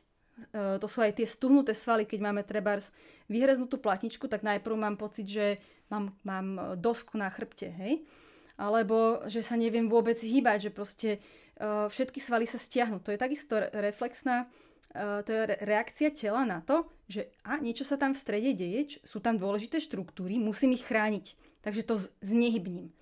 to 0.80 0.86
sú 0.88 1.04
aj 1.04 1.20
tie 1.20 1.28
stuhnuté 1.28 1.76
svaly, 1.76 2.08
keď 2.08 2.20
máme 2.24 2.42
trebárs 2.48 2.96
vyhreznutú 3.28 3.76
platničku, 3.76 4.24
tak 4.24 4.40
najprv 4.40 4.72
mám 4.72 4.96
pocit, 4.96 5.28
že 5.28 5.46
mám, 5.92 6.16
mám 6.24 6.80
dosku 6.80 7.20
na 7.20 7.28
chrbte, 7.28 7.68
hej? 7.76 8.08
Alebo 8.56 9.20
že 9.28 9.44
sa 9.44 9.58
neviem 9.58 9.90
vôbec 9.90 10.16
hýbať, 10.16 10.70
že 10.70 10.72
proste 10.72 11.10
Eh, 11.54 11.86
všetky 11.86 12.18
svaly 12.18 12.50
sa 12.50 12.58
stiahnu. 12.58 12.98
To 13.06 13.14
je 13.14 13.18
takisto 13.18 13.54
reflexná 13.70 14.50
to 14.94 15.30
je 15.30 15.58
reakcia 15.66 16.14
tela 16.14 16.46
na 16.46 16.62
to, 16.62 16.86
že 17.10 17.28
a 17.42 17.58
niečo 17.58 17.82
sa 17.82 17.98
tam 17.98 18.14
v 18.14 18.22
strede 18.22 18.54
deje, 18.54 19.02
sú 19.02 19.18
tam 19.18 19.36
dôležité 19.36 19.82
štruktúry, 19.82 20.38
musím 20.38 20.72
ich 20.72 20.86
chrániť. 20.86 21.34
Takže 21.60 21.82
to 21.82 21.94
znehybním. 22.22 22.94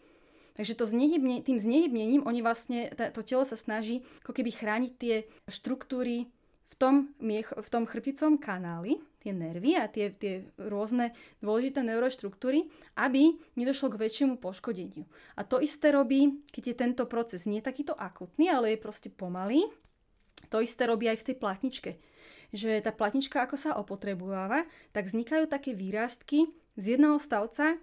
Takže 0.53 0.77
to 0.77 0.85
znehybne, 0.85 1.41
tým 1.45 1.57
znehybnením 1.57 2.29
oni 2.29 2.41
vlastne, 2.45 2.93
to 2.93 3.21
telo 3.25 3.45
sa 3.45 3.57
snaží 3.57 4.05
ako 4.25 4.37
keby 4.37 4.51
chrániť 4.53 4.93
tie 5.01 5.15
štruktúry 5.49 6.29
v 6.69 6.75
tom, 6.77 7.13
v 7.21 7.69
tom 7.69 7.85
chrbticom 7.85 8.41
kanáli, 8.41 9.01
tie 9.21 9.33
nervy 9.33 9.77
a 9.79 9.87
tie, 9.89 10.11
tie 10.13 10.49
rôzne 10.57 11.15
dôležité 11.45 11.85
neuroštruktúry, 11.85 12.69
aby 12.99 13.39
nedošlo 13.55 13.93
k 13.93 14.01
väčšiemu 14.03 14.35
poškodeniu. 14.41 15.05
A 15.37 15.45
to 15.45 15.61
isté 15.63 15.93
robí, 15.95 16.43
keď 16.51 16.63
je 16.73 16.75
tento 16.75 17.05
proces 17.07 17.45
nie 17.45 17.63
takýto 17.63 17.95
akutný, 17.95 18.51
ale 18.51 18.75
je 18.75 18.83
proste 18.83 19.09
pomalý, 19.13 19.63
to 20.53 20.61
isté 20.61 20.85
robí 20.85 21.09
aj 21.09 21.25
v 21.25 21.27
tej 21.33 21.37
platničke. 21.41 21.91
Že 22.53 22.85
tá 22.85 22.93
platnička, 22.93 23.41
ako 23.41 23.57
sa 23.57 23.81
opotrebováva, 23.81 24.69
tak 24.93 25.09
vznikajú 25.09 25.49
také 25.49 25.73
výrastky 25.73 26.53
z 26.77 26.97
jedného 26.97 27.17
stavca 27.17 27.81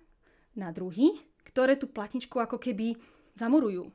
na 0.54 0.70
druhý, 0.70 1.18
ktoré 1.50 1.74
tú 1.74 1.90
platničku 1.90 2.38
ako 2.38 2.62
keby 2.62 2.94
zamurujú. 3.34 3.90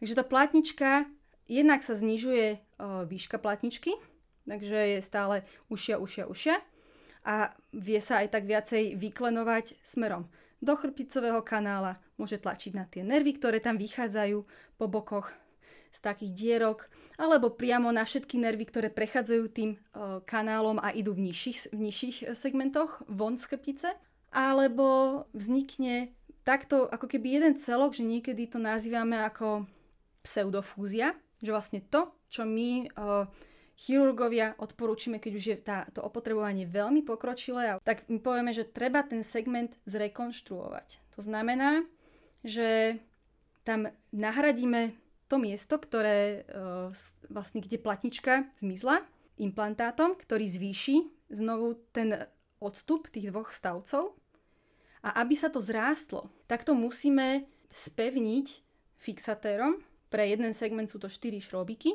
Takže 0.00 0.16
tá 0.16 0.24
platnička, 0.24 1.04
jednak 1.44 1.84
sa 1.84 1.92
znižuje 1.92 2.46
e, 2.56 2.58
výška 3.04 3.36
platničky, 3.36 3.92
takže 4.48 4.96
je 4.96 5.00
stále 5.04 5.44
ušia, 5.68 6.00
ušia, 6.00 6.24
ušia 6.24 6.56
a 7.26 7.52
vie 7.76 8.00
sa 8.00 8.24
aj 8.24 8.32
tak 8.32 8.48
viacej 8.48 8.96
vyklenovať 8.96 9.76
smerom 9.84 10.30
do 10.64 10.72
chrbticového 10.72 11.44
kanála, 11.44 12.00
môže 12.16 12.40
tlačiť 12.40 12.72
na 12.72 12.88
tie 12.88 13.04
nervy, 13.04 13.36
ktoré 13.36 13.60
tam 13.60 13.76
vychádzajú 13.76 14.38
po 14.80 14.86
bokoch 14.88 15.28
z 15.96 15.98
takých 16.04 16.32
dierok, 16.36 16.92
alebo 17.16 17.48
priamo 17.48 17.88
na 17.88 18.04
všetky 18.04 18.36
nervy, 18.36 18.68
ktoré 18.68 18.92
prechádzajú 18.92 19.44
tým 19.48 19.70
e, 19.72 19.78
kanálom 20.28 20.76
a 20.76 20.92
idú 20.92 21.16
v 21.16 21.32
nižších, 21.32 21.72
v 21.72 21.80
nižších 21.88 22.16
segmentoch 22.36 23.00
von 23.08 23.40
z 23.40 23.48
chrbtice, 23.48 23.96
alebo 24.36 25.24
vznikne 25.32 26.12
takto 26.44 26.84
ako 26.84 27.08
keby 27.08 27.40
jeden 27.40 27.54
celok, 27.56 27.96
že 27.96 28.04
niekedy 28.04 28.44
to 28.44 28.60
nazývame 28.60 29.16
ako 29.24 29.64
pseudofúzia, 30.20 31.16
že 31.40 31.50
vlastne 31.50 31.80
to, 31.80 32.12
čo 32.28 32.44
my 32.44 32.92
uh, 32.92 33.24
chirurgovia 33.78 34.54
odporúčime, 34.60 35.16
keď 35.22 35.32
už 35.32 35.44
je 35.46 35.58
tá, 35.58 35.86
to 35.92 36.02
opotrebovanie 36.02 36.68
veľmi 36.68 37.04
pokročilé, 37.04 37.78
tak 37.84 38.08
my 38.08 38.18
povieme, 38.18 38.50
že 38.50 38.66
treba 38.66 39.04
ten 39.04 39.20
segment 39.20 39.74
zrekonštruovať. 39.84 41.02
To 41.16 41.20
znamená, 41.22 41.84
že 42.42 43.00
tam 43.66 43.90
nahradíme 44.14 44.94
to 45.26 45.36
miesto, 45.42 45.76
ktoré 45.78 46.46
e, 46.46 46.90
vlastne 47.30 47.58
kde 47.58 47.82
platnička 47.82 48.46
zmizla 48.58 49.02
implantátom, 49.36 50.16
ktorý 50.16 50.46
zvýši 50.46 50.96
znovu 51.28 51.76
ten 51.92 52.14
odstup 52.62 53.10
tých 53.12 53.28
dvoch 53.28 53.52
stavcov. 53.52 54.16
A 55.04 55.22
aby 55.22 55.38
sa 55.38 55.52
to 55.52 55.62
zrástlo, 55.62 56.32
tak 56.50 56.66
to 56.66 56.74
musíme 56.74 57.46
spevniť 57.70 58.46
fixatérom. 58.98 59.78
Pre 60.08 60.22
jeden 60.24 60.50
segment 60.56 60.88
sú 60.88 60.98
to 60.98 61.10
4 61.10 61.38
šrobiky, 61.42 61.94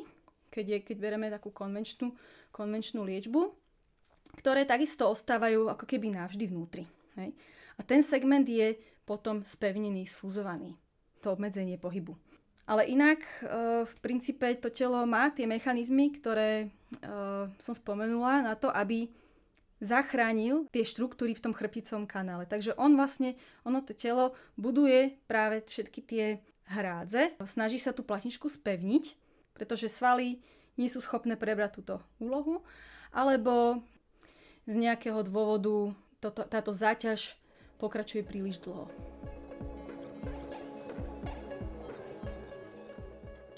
keď, 0.52 0.64
je, 0.68 0.78
keď 0.84 0.96
bereme 1.00 1.28
takú 1.32 1.50
konvenčnú, 1.50 2.12
konvenčnú 2.52 3.02
liečbu, 3.04 3.40
ktoré 4.38 4.64
takisto 4.64 5.08
ostávajú 5.08 5.68
ako 5.68 5.84
keby 5.84 6.12
navždy 6.12 6.44
vnútri. 6.48 6.84
Hej. 7.18 7.36
A 7.76 7.80
ten 7.84 8.00
segment 8.04 8.44
je 8.44 8.76
potom 9.04 9.42
spevnený, 9.42 10.06
sfúzovaný. 10.08 10.76
To 11.24 11.34
obmedzenie 11.34 11.76
pohybu. 11.76 12.31
Ale 12.62 12.86
inak 12.86 13.20
v 13.84 13.94
princípe 13.98 14.54
to 14.62 14.70
telo 14.70 15.02
má 15.02 15.34
tie 15.34 15.50
mechanizmy, 15.50 16.14
ktoré 16.14 16.70
som 17.58 17.74
spomenula 17.74 18.46
na 18.46 18.54
to, 18.54 18.70
aby 18.70 19.10
zachránil 19.82 20.70
tie 20.70 20.86
štruktúry 20.86 21.34
v 21.34 21.42
tom 21.42 21.50
chrbticom 21.50 22.06
kanále. 22.06 22.46
Takže 22.46 22.78
on 22.78 22.94
vlastne, 22.94 23.34
ono 23.66 23.82
to 23.82 23.98
telo 23.98 24.38
buduje 24.54 25.18
práve 25.26 25.66
všetky 25.66 26.00
tie 26.06 26.24
hrádze, 26.70 27.34
snaží 27.50 27.82
sa 27.82 27.90
tú 27.90 28.06
platničku 28.06 28.46
spevniť, 28.46 29.18
pretože 29.58 29.90
svaly 29.90 30.38
nie 30.78 30.86
sú 30.86 31.02
schopné 31.02 31.34
prebrať 31.34 31.82
túto 31.82 31.94
úlohu, 32.22 32.62
alebo 33.10 33.82
z 34.70 34.78
nejakého 34.78 35.20
dôvodu 35.26 35.92
toto, 36.22 36.46
táto 36.46 36.70
záťaž 36.70 37.34
pokračuje 37.82 38.22
príliš 38.22 38.62
dlho. 38.62 38.86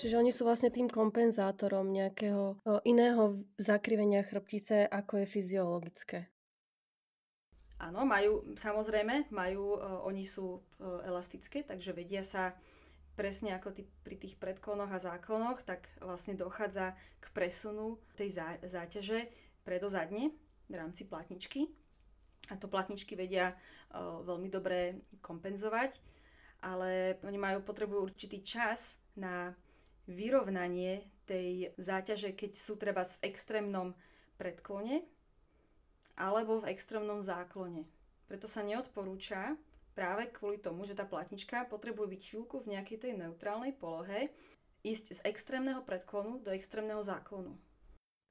Čiže 0.04 0.20
oni 0.20 0.36
sú 0.36 0.44
vlastne 0.44 0.68
tým 0.68 0.84
kompenzátorom 0.84 1.88
nejakého 1.88 2.60
iného 2.84 3.40
zakrivenia 3.56 4.20
chrbtice, 4.20 4.84
ako 4.84 5.24
je 5.24 5.26
fyziologické. 5.32 6.18
Áno, 7.80 8.04
majú, 8.04 8.44
samozrejme, 8.52 9.32
majú, 9.32 9.80
oni 10.04 10.28
sú 10.28 10.60
elastické, 11.08 11.64
takže 11.64 11.96
vedia 11.96 12.20
sa 12.20 12.52
presne 13.16 13.56
ako 13.56 13.80
tí, 13.80 13.88
pri 14.04 14.20
tých 14.20 14.36
predklonoch 14.36 14.92
a 14.92 15.00
záklonoch, 15.00 15.64
tak 15.64 15.88
vlastne 16.04 16.36
dochádza 16.36 16.92
k 17.24 17.26
presunu 17.32 17.96
tej 18.12 18.28
zá, 18.28 18.60
záťaže 18.60 19.32
predozadne 19.64 20.36
v 20.68 20.74
rámci 20.76 21.08
platničky. 21.08 21.72
A 22.52 22.60
to 22.60 22.68
platničky 22.68 23.16
vedia 23.16 23.56
o, 23.88 24.20
veľmi 24.20 24.52
dobre 24.52 25.00
kompenzovať, 25.24 25.96
ale 26.60 27.16
oni 27.24 27.38
majú 27.40 27.64
potrebujú 27.64 28.04
určitý 28.12 28.44
čas 28.44 29.00
na 29.16 29.56
vyrovnanie 30.08 31.04
tej 31.24 31.72
záťaže, 31.80 32.36
keď 32.36 32.52
sú 32.52 32.76
treba 32.76 33.04
v 33.04 33.18
extrémnom 33.24 33.96
predklone 34.36 35.04
alebo 36.14 36.62
v 36.62 36.70
extrémnom 36.70 37.24
záklone. 37.24 37.88
Preto 38.28 38.46
sa 38.46 38.62
neodporúča 38.62 39.56
práve 39.94 40.30
kvôli 40.30 40.58
tomu, 40.58 40.84
že 40.84 40.94
tá 40.98 41.06
platnička 41.06 41.66
potrebuje 41.70 42.18
byť 42.18 42.22
chvíľku 42.22 42.56
v 42.62 42.76
nejakej 42.76 42.98
tej 43.08 43.12
neutrálnej 43.18 43.72
polohe, 43.74 44.30
ísť 44.84 45.06
z 45.16 45.20
extrémneho 45.24 45.80
predklonu 45.80 46.44
do 46.44 46.52
extrémneho 46.52 47.00
záklonu. 47.00 47.56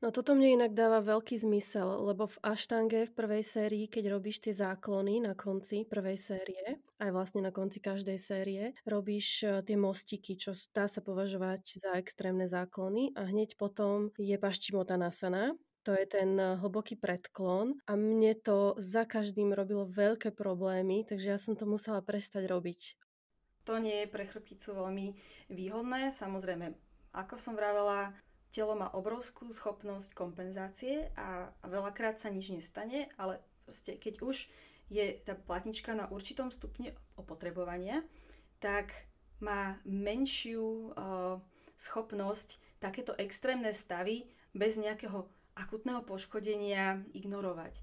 No 0.04 0.12
toto 0.12 0.36
mne 0.36 0.60
inak 0.60 0.76
dáva 0.76 1.00
veľký 1.00 1.40
zmysel, 1.48 1.88
lebo 2.04 2.28
v 2.28 2.36
Aštange 2.44 3.08
v 3.08 3.16
prvej 3.16 3.40
sérii, 3.40 3.88
keď 3.88 4.12
robíš 4.12 4.44
tie 4.44 4.52
záklony 4.52 5.24
na 5.24 5.32
konci 5.32 5.88
prvej 5.88 6.20
série, 6.20 6.84
aj 7.00 7.10
vlastne 7.16 7.40
na 7.40 7.56
konci 7.56 7.80
každej 7.80 8.20
série, 8.20 8.76
robíš 8.84 9.48
e, 9.48 9.64
tie 9.64 9.80
mostiky, 9.80 10.36
čo 10.36 10.60
dá 10.76 10.92
sa 10.92 11.00
považovať 11.00 11.88
za 11.88 11.96
extrémne 11.96 12.52
záklony 12.52 13.16
a 13.16 13.24
hneď 13.32 13.56
potom 13.56 14.12
je 14.20 14.36
Paščimotanasana, 14.36 15.56
to 15.88 15.96
je 15.96 16.04
ten 16.04 16.36
e, 16.36 16.60
hlboký 16.60 17.00
predklon 17.00 17.80
a 17.88 17.96
mne 17.96 18.36
to 18.44 18.76
za 18.84 19.08
každým 19.08 19.56
robilo 19.56 19.88
veľké 19.88 20.36
problémy, 20.36 21.08
takže 21.08 21.32
ja 21.32 21.40
som 21.40 21.56
to 21.56 21.64
musela 21.64 22.04
prestať 22.04 22.52
robiť. 22.52 23.00
To 23.72 23.80
nie 23.80 24.04
je 24.04 24.12
pre 24.12 24.28
chrbticu 24.28 24.76
veľmi 24.76 25.16
výhodné, 25.48 26.12
samozrejme, 26.12 26.76
ako 27.16 27.40
som 27.40 27.56
vravela, 27.56 28.12
Telo 28.54 28.78
má 28.78 28.94
obrovskú 28.94 29.50
schopnosť 29.50 30.14
kompenzácie 30.14 31.10
a 31.18 31.50
veľakrát 31.66 32.22
sa 32.22 32.30
nič 32.30 32.54
nestane, 32.54 33.10
ale 33.18 33.42
proste 33.66 33.98
keď 33.98 34.22
už 34.22 34.46
je 34.94 35.18
tá 35.26 35.34
platnička 35.34 35.98
na 35.98 36.06
určitom 36.14 36.54
stupni 36.54 36.94
opotrebovania, 37.18 38.06
tak 38.62 38.94
má 39.42 39.82
menšiu 39.90 40.94
uh, 40.94 41.42
schopnosť 41.74 42.62
takéto 42.78 43.18
extrémne 43.18 43.74
stavy 43.74 44.30
bez 44.54 44.78
nejakého 44.78 45.26
akutného 45.58 46.06
poškodenia 46.06 47.02
ignorovať. 47.18 47.82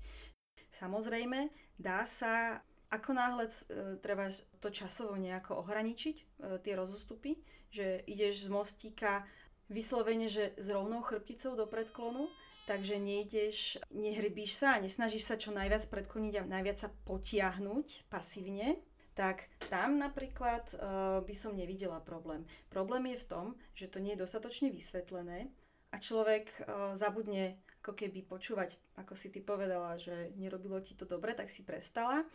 Samozrejme, 0.70 1.50
dá 1.82 2.06
sa 2.06 2.62
ako 2.94 3.10
náhle 3.10 3.50
uh, 3.50 3.98
treba 3.98 4.30
to 4.62 4.70
časovo 4.70 5.18
nejako 5.18 5.66
ohraničiť, 5.66 6.16
uh, 6.16 6.62
tie 6.62 6.78
rozostupy, 6.78 7.42
že 7.74 8.06
ideš 8.06 8.46
z 8.46 8.48
mostíka 8.54 9.26
vyslovene, 9.70 10.26
že 10.26 10.52
s 10.58 10.66
rovnou 10.68 11.00
chrbticou 11.00 11.54
do 11.54 11.64
predklonu, 11.64 12.26
takže 12.66 12.98
nejdeš, 12.98 13.78
nehrybíš 13.94 14.52
sa 14.58 14.76
a 14.76 14.82
nesnažíš 14.82 15.24
sa 15.24 15.38
čo 15.38 15.54
najviac 15.54 15.86
predkloniť 15.86 16.34
a 16.42 16.50
najviac 16.50 16.76
sa 16.82 16.90
potiahnuť 17.06 18.10
pasívne, 18.10 18.76
tak 19.14 19.46
tam 19.70 19.98
napríklad 19.98 20.64
uh, 20.74 20.78
by 21.22 21.34
som 21.34 21.54
nevidela 21.54 22.02
problém. 22.02 22.46
Problém 22.70 23.14
je 23.14 23.22
v 23.22 23.28
tom, 23.30 23.46
že 23.74 23.90
to 23.90 24.02
nie 24.02 24.14
je 24.14 24.22
dostatočne 24.22 24.70
vysvetlené 24.70 25.50
a 25.90 25.96
človek 25.98 26.46
uh, 26.62 26.94
zabudne 26.94 27.58
ako 27.80 27.96
keby 27.96 28.28
počúvať, 28.28 28.76
ako 29.00 29.16
si 29.16 29.32
ty 29.32 29.40
povedala, 29.40 29.96
že 29.96 30.36
nerobilo 30.36 30.78
ti 30.84 30.92
to 30.92 31.08
dobre, 31.08 31.32
tak 31.32 31.48
si 31.48 31.64
prestala. 31.64 32.28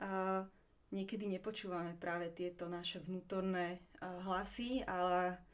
Uh, 0.00 0.42
niekedy 0.90 1.28
nepočúvame 1.30 1.98
práve 1.98 2.30
tieto 2.32 2.70
naše 2.70 3.02
vnútorné 3.02 3.82
hlasy, 4.00 4.86
ale 4.86 5.45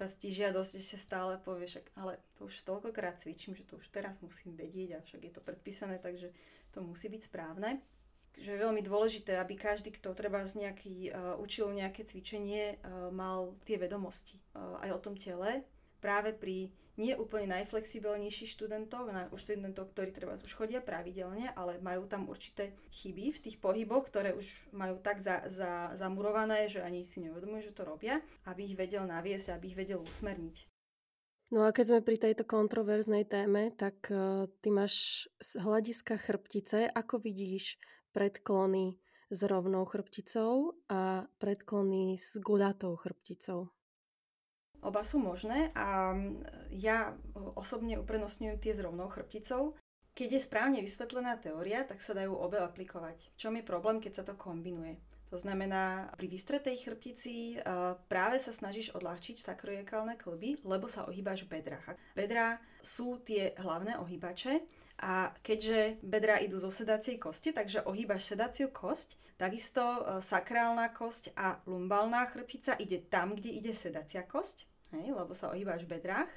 tá 0.00 0.08
stižiadosť 0.08 0.80
ešte 0.80 0.96
stále 0.96 1.36
povie, 1.36 1.68
však, 1.68 1.92
ale 2.00 2.16
to 2.32 2.48
už 2.48 2.64
toľkokrát 2.64 3.20
cvičím, 3.20 3.52
že 3.52 3.68
to 3.68 3.76
už 3.76 3.92
teraz 3.92 4.24
musím 4.24 4.56
vedieť 4.56 4.96
a 4.96 5.04
však 5.04 5.20
je 5.28 5.32
to 5.36 5.44
predpísané, 5.44 6.00
takže 6.00 6.32
to 6.72 6.80
musí 6.80 7.12
byť 7.12 7.20
správne. 7.28 7.84
Takže 8.32 8.56
je 8.56 8.64
veľmi 8.64 8.80
dôležité, 8.80 9.36
aby 9.36 9.60
každý, 9.60 9.92
kto 9.92 10.16
treba 10.16 10.40
z 10.48 10.64
nejaký, 10.64 11.12
uh, 11.12 11.36
učil 11.36 11.68
nejaké 11.76 12.08
cvičenie, 12.08 12.80
uh, 12.80 13.12
mal 13.12 13.52
tie 13.68 13.76
vedomosti 13.76 14.40
uh, 14.56 14.80
aj 14.80 14.90
o 14.96 15.02
tom 15.04 15.14
tele. 15.20 15.60
Práve 16.00 16.32
pri 16.32 16.72
nie 17.00 17.16
úplne 17.16 17.48
najflexibilnejších 17.56 18.52
študentov, 18.60 19.08
na, 19.08 19.32
študentov, 19.32 19.96
ktorí 19.96 20.12
treba 20.12 20.36
už 20.36 20.52
chodia 20.52 20.84
pravidelne, 20.84 21.48
ale 21.56 21.80
majú 21.80 22.04
tam 22.04 22.28
určité 22.28 22.76
chyby 22.92 23.32
v 23.32 23.42
tých 23.48 23.56
pohyboch, 23.56 24.04
ktoré 24.04 24.36
už 24.36 24.68
majú 24.76 25.00
tak 25.00 25.24
za, 25.24 25.48
za, 25.48 25.96
zamurované, 25.96 26.68
že 26.68 26.84
ani 26.84 27.08
si 27.08 27.24
neuvedomujú, 27.24 27.72
že 27.72 27.76
to 27.76 27.88
robia, 27.88 28.20
aby 28.44 28.68
ich 28.68 28.76
vedel 28.76 29.08
naviesť, 29.08 29.56
aby 29.56 29.72
ich 29.72 29.78
vedel 29.80 30.04
usmerniť. 30.04 30.68
No 31.50 31.66
a 31.66 31.74
keď 31.74 31.84
sme 31.88 32.06
pri 32.06 32.16
tejto 32.20 32.46
kontroverznej 32.46 33.26
téme, 33.26 33.74
tak 33.74 34.06
uh, 34.12 34.46
ty 34.62 34.70
máš 34.70 35.26
z 35.42 35.58
hľadiska 35.58 36.14
chrbtice, 36.20 36.86
ako 36.94 37.18
vidíš 37.18 37.80
predklony 38.14 39.02
s 39.34 39.40
rovnou 39.42 39.82
chrbticou 39.82 40.78
a 40.86 41.26
predklony 41.42 42.14
s 42.14 42.38
guľatou 42.38 42.94
chrbticou? 42.94 43.66
Oba 44.80 45.04
sú 45.04 45.20
možné 45.20 45.68
a 45.76 46.16
ja 46.72 47.12
osobne 47.54 48.00
uprednostňujem 48.00 48.56
tie 48.56 48.72
s 48.72 48.80
rovnou 48.80 49.12
chrbticou. 49.12 49.76
Keď 50.16 50.28
je 50.36 50.40
správne 50.40 50.80
vysvetlená 50.80 51.36
teória, 51.36 51.84
tak 51.84 52.00
sa 52.00 52.16
dajú 52.16 52.34
obe 52.34 52.58
aplikovať. 52.58 53.30
V 53.32 53.38
čom 53.38 53.54
je 53.60 53.64
problém, 53.64 54.00
keď 54.00 54.12
sa 54.20 54.24
to 54.24 54.34
kombinuje? 54.34 54.96
To 55.30 55.38
znamená, 55.38 56.10
pri 56.18 56.26
vystretej 56.26 56.74
chrbtici 56.82 57.62
práve 58.10 58.42
sa 58.42 58.50
snažíš 58.50 58.90
odľahčiť 58.98 59.38
sakroiekálne 59.38 60.18
klby, 60.18 60.66
lebo 60.66 60.90
sa 60.90 61.06
ohýbaš 61.06 61.46
v 61.46 61.62
bedrách. 61.62 61.94
Bedrá 62.18 62.58
sú 62.82 63.22
tie 63.22 63.54
hlavné 63.62 63.94
ohýbače 64.02 64.58
a 65.06 65.30
keďže 65.46 66.02
bedrá 66.02 66.42
idú 66.42 66.58
zo 66.58 66.72
sedacej 66.74 67.22
kosti, 67.22 67.54
takže 67.54 67.86
ohýbaš 67.86 68.34
sedaciu 68.34 68.74
kosť, 68.74 69.38
takisto 69.38 70.02
sakrálna 70.18 70.90
kosť 70.90 71.30
a 71.38 71.62
lumbálna 71.62 72.26
chrbtica 72.26 72.74
ide 72.82 72.98
tam, 73.06 73.38
kde 73.38 73.54
ide 73.54 73.70
sedacia 73.70 74.26
kosť 74.26 74.66
hej, 74.96 75.14
lebo 75.14 75.32
sa 75.34 75.50
ohýbaš 75.52 75.86
v 75.86 75.98
bedrách. 75.98 76.32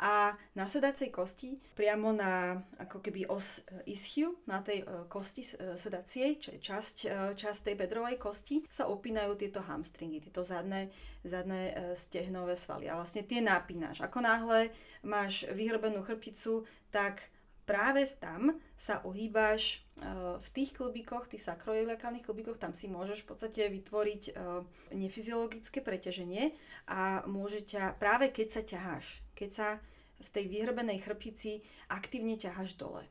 A 0.00 0.34
na 0.56 0.66
sedacej 0.66 1.12
kosti, 1.12 1.54
priamo 1.76 2.10
na 2.16 2.64
ako 2.80 3.04
keby 3.04 3.28
os 3.28 3.60
e, 3.60 3.92
ischiu, 3.92 4.40
na 4.48 4.64
tej 4.64 4.82
e, 4.82 5.06
kosti 5.06 5.44
e, 5.44 5.76
sedaciej, 5.76 6.40
čo 6.40 6.48
je 6.56 6.58
časť, 6.58 6.96
časť 7.36 7.60
tej 7.70 7.76
bedrovej 7.76 8.16
kosti, 8.16 8.64
sa 8.66 8.88
opínajú 8.88 9.36
tieto 9.36 9.60
hamstringy, 9.60 10.24
tieto 10.24 10.40
zadné, 10.40 10.88
zadné 11.22 11.94
stehnové 11.94 12.56
svaly. 12.56 12.88
A 12.88 12.96
vlastne 12.98 13.22
tie 13.22 13.44
napínaš. 13.44 14.00
Ako 14.02 14.24
náhle 14.24 14.72
máš 15.04 15.46
vyhrbenú 15.52 16.02
chrbticu, 16.02 16.64
tak 16.88 17.28
práve 17.62 18.06
tam 18.18 18.58
sa 18.74 19.00
ohýbaš 19.06 19.78
eh, 19.78 20.38
v 20.38 20.48
tých 20.50 20.74
klubíkoch, 20.74 21.30
tých 21.30 21.46
sakroiliakálnych 21.46 22.26
klubíkoch, 22.26 22.58
tam 22.58 22.74
si 22.74 22.90
môžeš 22.90 23.22
v 23.22 23.28
podstate 23.28 23.62
vytvoriť 23.70 24.22
eh, 24.28 24.34
nefyziologické 24.94 25.80
preťaženie 25.80 26.52
a 26.90 27.22
môže 27.30 27.62
ťa, 27.62 27.96
práve 27.96 28.34
keď 28.34 28.48
sa 28.50 28.62
ťaháš, 28.66 29.06
keď 29.38 29.50
sa 29.50 29.68
v 30.22 30.28
tej 30.30 30.44
vyhrbenej 30.46 31.02
chrbtici 31.02 31.62
aktívne 31.90 32.38
ťaháš 32.38 32.78
dole. 32.78 33.06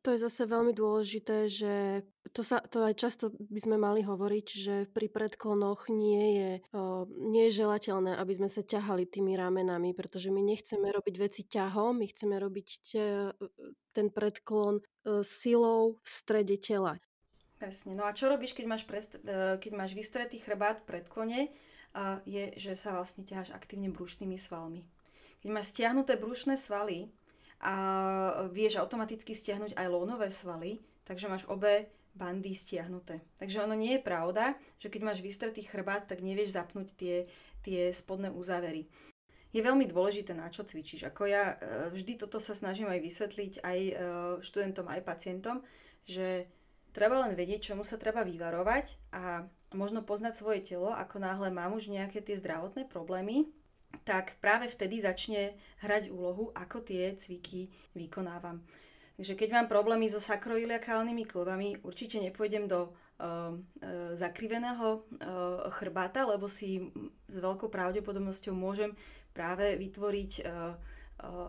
To 0.00 0.16
je 0.16 0.24
zase 0.24 0.48
veľmi 0.48 0.72
dôležité, 0.72 1.44
že 1.44 2.00
to, 2.32 2.40
sa, 2.40 2.64
to 2.64 2.88
aj 2.88 2.96
často 2.96 3.36
by 3.36 3.60
sme 3.60 3.76
mali 3.76 4.00
hovoriť, 4.00 4.46
že 4.48 4.74
pri 4.88 5.12
predklonoch 5.12 5.92
nie 5.92 6.40
je, 6.40 6.50
o, 6.72 7.04
nie 7.28 7.52
je 7.52 7.60
želateľné, 7.60 8.16
aby 8.16 8.32
sme 8.40 8.48
sa 8.48 8.64
ťahali 8.64 9.04
tými 9.04 9.36
ramenami, 9.36 9.92
pretože 9.92 10.32
my 10.32 10.40
nechceme 10.40 10.88
robiť 10.88 11.14
veci 11.20 11.42
ťahom, 11.44 12.00
my 12.00 12.06
chceme 12.16 12.32
robiť 12.40 12.68
te, 12.80 13.06
ten 13.92 14.08
predklon 14.08 14.80
e, 14.80 14.82
silou 15.20 16.00
v 16.00 16.08
strede 16.08 16.56
tela. 16.56 16.96
Presne. 17.60 17.92
No 17.92 18.08
a 18.08 18.16
čo 18.16 18.32
robíš, 18.32 18.56
keď 18.56 18.64
máš, 18.72 18.88
prest, 18.88 19.20
e, 19.20 19.60
keď 19.60 19.72
máš 19.76 19.92
vystretý 19.92 20.40
chrbát 20.40 20.80
v 20.80 20.96
predklone 20.96 21.40
je, 22.22 22.54
že 22.54 22.78
sa 22.78 22.94
vlastne 22.94 23.26
ťaháš 23.26 23.50
aktívne 23.50 23.90
brušnými 23.90 24.38
svalmi. 24.38 24.86
Keď 25.42 25.50
máš 25.50 25.74
stiahnuté 25.74 26.14
brušné 26.14 26.54
svaly 26.54 27.10
a 27.60 27.74
vieš 28.48 28.80
automaticky 28.80 29.36
stiahnuť 29.36 29.76
aj 29.76 29.86
lónové 29.92 30.32
svaly, 30.32 30.80
takže 31.04 31.28
máš 31.28 31.44
obe 31.44 31.92
bandy 32.16 32.56
stiahnuté. 32.56 33.20
Takže 33.38 33.62
ono 33.62 33.76
nie 33.76 33.96
je 33.96 34.02
pravda, 34.02 34.56
že 34.82 34.90
keď 34.90 35.00
máš 35.04 35.20
vystretý 35.22 35.62
chrbát, 35.62 36.08
tak 36.08 36.24
nevieš 36.24 36.56
zapnúť 36.56 36.88
tie, 36.96 37.16
tie 37.62 37.92
spodné 37.92 38.32
uzávery. 38.32 38.88
Je 39.50 39.60
veľmi 39.66 39.86
dôležité, 39.90 40.30
na 40.30 40.46
čo 40.46 40.62
cvičíš. 40.62 41.10
Ako 41.10 41.26
ja 41.26 41.58
e, 41.58 41.90
vždy 41.90 42.22
toto 42.22 42.38
sa 42.38 42.54
snažím 42.54 42.86
aj 42.86 43.02
vysvetliť 43.02 43.52
aj 43.66 43.78
e, 43.82 43.92
študentom, 44.46 44.86
aj 44.86 45.02
pacientom, 45.02 45.66
že 46.06 46.46
treba 46.94 47.18
len 47.26 47.34
vedieť, 47.34 47.74
čomu 47.74 47.82
sa 47.82 47.98
treba 47.98 48.22
vyvarovať 48.22 49.10
a 49.10 49.42
možno 49.74 50.06
poznať 50.06 50.38
svoje 50.38 50.62
telo, 50.62 50.94
ako 50.94 51.18
náhle 51.18 51.50
mám 51.50 51.74
už 51.74 51.90
nejaké 51.90 52.22
tie 52.22 52.38
zdravotné 52.38 52.86
problémy, 52.86 53.50
tak 54.06 54.38
práve 54.38 54.70
vtedy 54.70 55.02
začne 55.02 55.54
hrať 55.82 56.10
úlohu, 56.10 56.50
ako 56.54 56.82
tie 56.82 57.14
cviky 57.14 57.70
vykonávam. 57.94 58.62
Takže 59.20 59.36
keď 59.36 59.48
mám 59.52 59.68
problémy 59.68 60.08
so 60.08 60.16
sakroiliakálnymi 60.16 61.24
klbami, 61.28 61.68
určite 61.84 62.16
nepôjdem 62.16 62.64
do 62.64 62.88
uh, 62.88 63.52
zakriveného 64.16 64.88
uh, 64.88 65.68
chrbáta, 65.76 66.24
lebo 66.24 66.48
si 66.48 66.88
s 67.28 67.36
veľkou 67.36 67.68
pravdepodobnosťou 67.68 68.56
môžem 68.56 68.96
práve 69.36 69.76
vytvoriť 69.76 70.32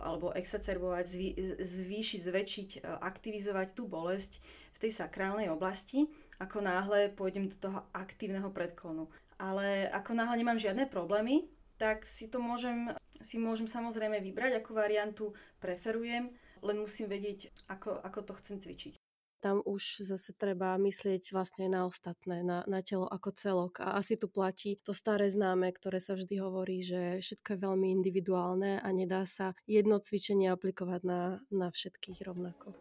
alebo 0.04 0.36
exacerbovať, 0.36 1.06
zvý, 1.08 1.30
zvýšiť, 1.64 2.20
zväčšiť, 2.20 2.70
aktivizovať 2.84 3.72
tú 3.72 3.88
bolesť 3.88 4.44
v 4.76 4.78
tej 4.84 4.92
sakrálnej 4.92 5.48
oblasti, 5.48 6.12
ako 6.44 6.60
náhle 6.60 7.08
pôjdem 7.16 7.48
do 7.48 7.56
toho 7.56 7.80
aktívneho 7.96 8.52
predklonu. 8.52 9.08
Ale 9.40 9.88
ako 9.96 10.12
náhle 10.12 10.44
nemám 10.44 10.60
žiadne 10.60 10.92
problémy, 10.92 11.48
tak 11.82 12.06
si 12.06 12.30
to 12.30 12.38
môžem, 12.38 12.94
si 13.18 13.42
môžem 13.42 13.66
samozrejme 13.66 14.22
vybrať, 14.22 14.62
ako 14.62 14.78
variantu 14.78 15.26
preferujem 15.58 16.30
len 16.62 16.78
musím 16.78 17.10
vedieť, 17.10 17.50
ako, 17.74 17.98
ako 18.06 18.20
to 18.22 18.34
chcem 18.38 18.62
cvičiť. 18.62 18.94
Tam 19.42 19.66
už 19.66 20.06
zase 20.06 20.38
treba 20.38 20.78
myslieť 20.78 21.34
vlastne 21.34 21.66
na 21.66 21.90
ostatné, 21.90 22.46
na, 22.46 22.62
na 22.70 22.86
telo 22.86 23.10
ako 23.10 23.34
celok. 23.34 23.82
A 23.82 23.98
asi 23.98 24.14
tu 24.14 24.30
platí 24.30 24.78
to 24.86 24.94
staré 24.94 25.34
známe, 25.34 25.74
ktoré 25.74 25.98
sa 25.98 26.14
vždy 26.14 26.38
hovorí, 26.38 26.86
že 26.86 27.18
všetko 27.18 27.58
je 27.58 27.64
veľmi 27.66 27.90
individuálne 27.90 28.78
a 28.78 28.88
nedá 28.94 29.26
sa 29.26 29.58
jedno 29.66 29.98
cvičenie 29.98 30.54
aplikovať 30.54 31.02
na, 31.02 31.42
na 31.50 31.74
všetkých 31.74 32.22
rovnako. 32.30 32.78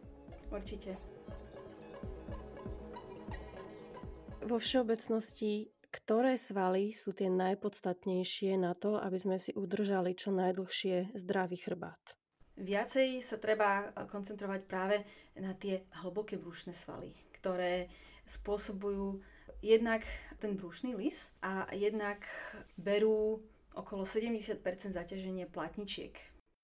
Určite. 0.53 1.01
Vo 4.45 4.61
všeobecnosti 4.61 5.73
ktoré 5.91 6.39
svaly 6.39 6.95
sú 6.95 7.11
tie 7.11 7.27
najpodstatnejšie 7.27 8.55
na 8.55 8.71
to, 8.71 8.95
aby 8.97 9.19
sme 9.19 9.35
si 9.35 9.51
udržali 9.51 10.15
čo 10.15 10.31
najdlhšie 10.31 11.13
zdravý 11.19 11.59
chrbát? 11.59 11.99
Viacej 12.55 13.19
sa 13.19 13.37
treba 13.37 13.85
eh, 13.85 14.07
koncentrovať 14.07 14.61
práve 14.65 15.03
na 15.35 15.51
tie 15.53 15.83
hlboké 16.03 16.39
brúšne 16.39 16.71
svaly, 16.71 17.11
ktoré 17.35 17.91
spôsobujú 18.23 19.19
jednak 19.59 20.01
ten 20.41 20.57
brúšny 20.57 20.97
lis 20.97 21.35
a 21.43 21.69
jednak 21.75 22.23
berú 22.79 23.43
okolo 23.75 24.03
70% 24.03 24.63
zaťaženie 24.91 25.47
platničiek. 25.47 26.17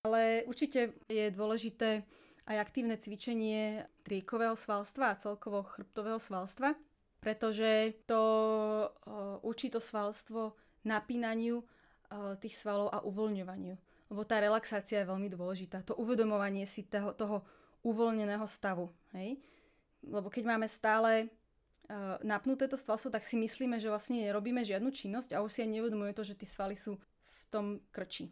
Ale 0.06 0.44
určite 0.46 0.94
je 1.10 1.30
dôležité 1.30 2.04
aj 2.48 2.56
aktívne 2.58 2.96
cvičenie 2.96 3.84
triekového 4.02 4.56
svalstva 4.56 5.12
a 5.12 5.20
celkovo 5.20 5.68
chrbtového 5.68 6.16
svalstva, 6.16 6.74
pretože 7.18 7.98
to 8.06 8.22
učí 9.42 9.70
to 9.70 9.82
svalstvo 9.82 10.54
napínaniu 10.86 11.62
tých 12.40 12.54
svalov 12.56 12.88
a 12.94 13.04
uvoľňovaniu 13.04 13.76
lebo 14.08 14.24
tá 14.24 14.40
relaxácia 14.40 15.04
je 15.04 15.10
veľmi 15.10 15.28
dôležitá. 15.28 15.84
To 15.84 15.94
uvedomovanie 16.00 16.64
si 16.64 16.88
toho, 16.88 17.12
toho 17.12 17.44
uvoľneného 17.84 18.44
stavu. 18.48 18.88
Hej? 19.12 19.36
Lebo 20.00 20.32
keď 20.32 20.44
máme 20.48 20.68
stále 20.68 21.28
napnuté 22.24 22.68
to 22.68 22.76
svalstvo, 22.76 23.08
tak 23.08 23.24
si 23.24 23.36
myslíme, 23.40 23.80
že 23.80 23.88
vlastne 23.88 24.20
nerobíme 24.20 24.60
žiadnu 24.60 24.92
činnosť 24.92 25.32
a 25.32 25.40
už 25.40 25.50
si 25.52 25.60
aj 25.64 25.72
neuvedomuje 25.72 26.12
to, 26.12 26.24
že 26.24 26.36
tie 26.36 26.48
svaly 26.48 26.76
sú 26.76 27.00
v 27.00 27.40
tom 27.48 27.66
krči. 27.92 28.28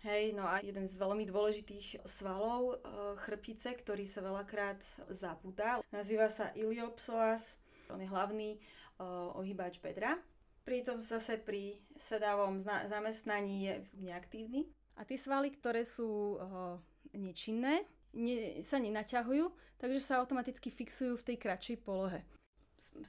Hej, 0.00 0.32
no 0.32 0.48
a 0.48 0.62
jeden 0.64 0.88
z 0.88 0.96
veľmi 0.96 1.28
dôležitých 1.28 2.06
svalov 2.08 2.80
chrbtice, 3.20 3.76
ktorý 3.76 4.08
sa 4.08 4.24
veľakrát 4.24 4.80
zapúta, 5.12 5.82
nazýva 5.92 6.30
sa 6.32 6.54
iliopsoas. 6.56 7.60
On 7.92 8.00
je 8.00 8.08
hlavný 8.08 8.56
uh, 8.56 9.34
ohýbač 9.38 9.82
bedra. 9.82 10.18
Pritom 10.64 11.00
zase 11.00 11.40
pri 11.40 11.80
sedavom 11.96 12.60
zamestnaní 12.62 13.56
je 13.66 13.74
neaktívny. 13.98 14.68
A 15.00 15.08
tie 15.08 15.16
svaly, 15.16 15.50
ktoré 15.50 15.82
sú 15.88 16.36
uh, 16.36 16.76
nečinné, 17.16 17.88
ne, 18.12 18.60
sa 18.62 18.76
nenaťahujú, 18.76 19.50
takže 19.80 20.00
sa 20.00 20.20
automaticky 20.20 20.68
fixujú 20.68 21.16
v 21.16 21.26
tej 21.32 21.36
kratšej 21.40 21.76
polohe. 21.80 22.20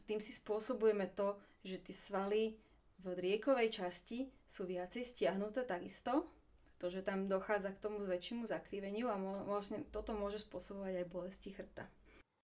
Tým 0.08 0.20
si 0.20 0.32
spôsobujeme 0.36 1.12
to, 1.16 1.40
že 1.64 1.80
tie 1.84 1.96
svaly 1.96 2.60
v 3.02 3.06
riekovej 3.18 3.82
časti 3.82 4.30
sú 4.46 4.70
viacej 4.70 5.02
stiahnuté 5.02 5.66
takisto, 5.66 6.30
pretože 6.76 7.06
tam 7.06 7.30
dochádza 7.30 7.74
k 7.78 7.82
tomu 7.82 8.02
väčšiemu 8.06 8.46
zakriveniu 8.46 9.10
a 9.10 9.18
vlastne 9.46 9.86
toto 9.90 10.18
môže 10.18 10.42
spôsobovať 10.42 11.06
aj 11.06 11.12
bolesti 11.14 11.50
chrbta. 11.54 11.86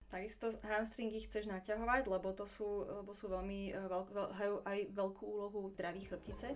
Takisto 0.08 0.56
hamstringy 0.64 1.20
chceš 1.20 1.52
naťahovať, 1.52 2.08
lebo, 2.08 2.32
to 2.32 2.48
sú, 2.48 2.88
lebo 2.88 3.12
sú 3.12 3.28
veľmi, 3.28 3.76
veľk, 3.76 4.08
veľ, 4.16 4.28
majú 4.48 4.56
aj 4.64 4.80
veľkú 4.96 5.24
úlohu 5.28 5.68
zdraví 5.76 6.00
chrbtice 6.08 6.56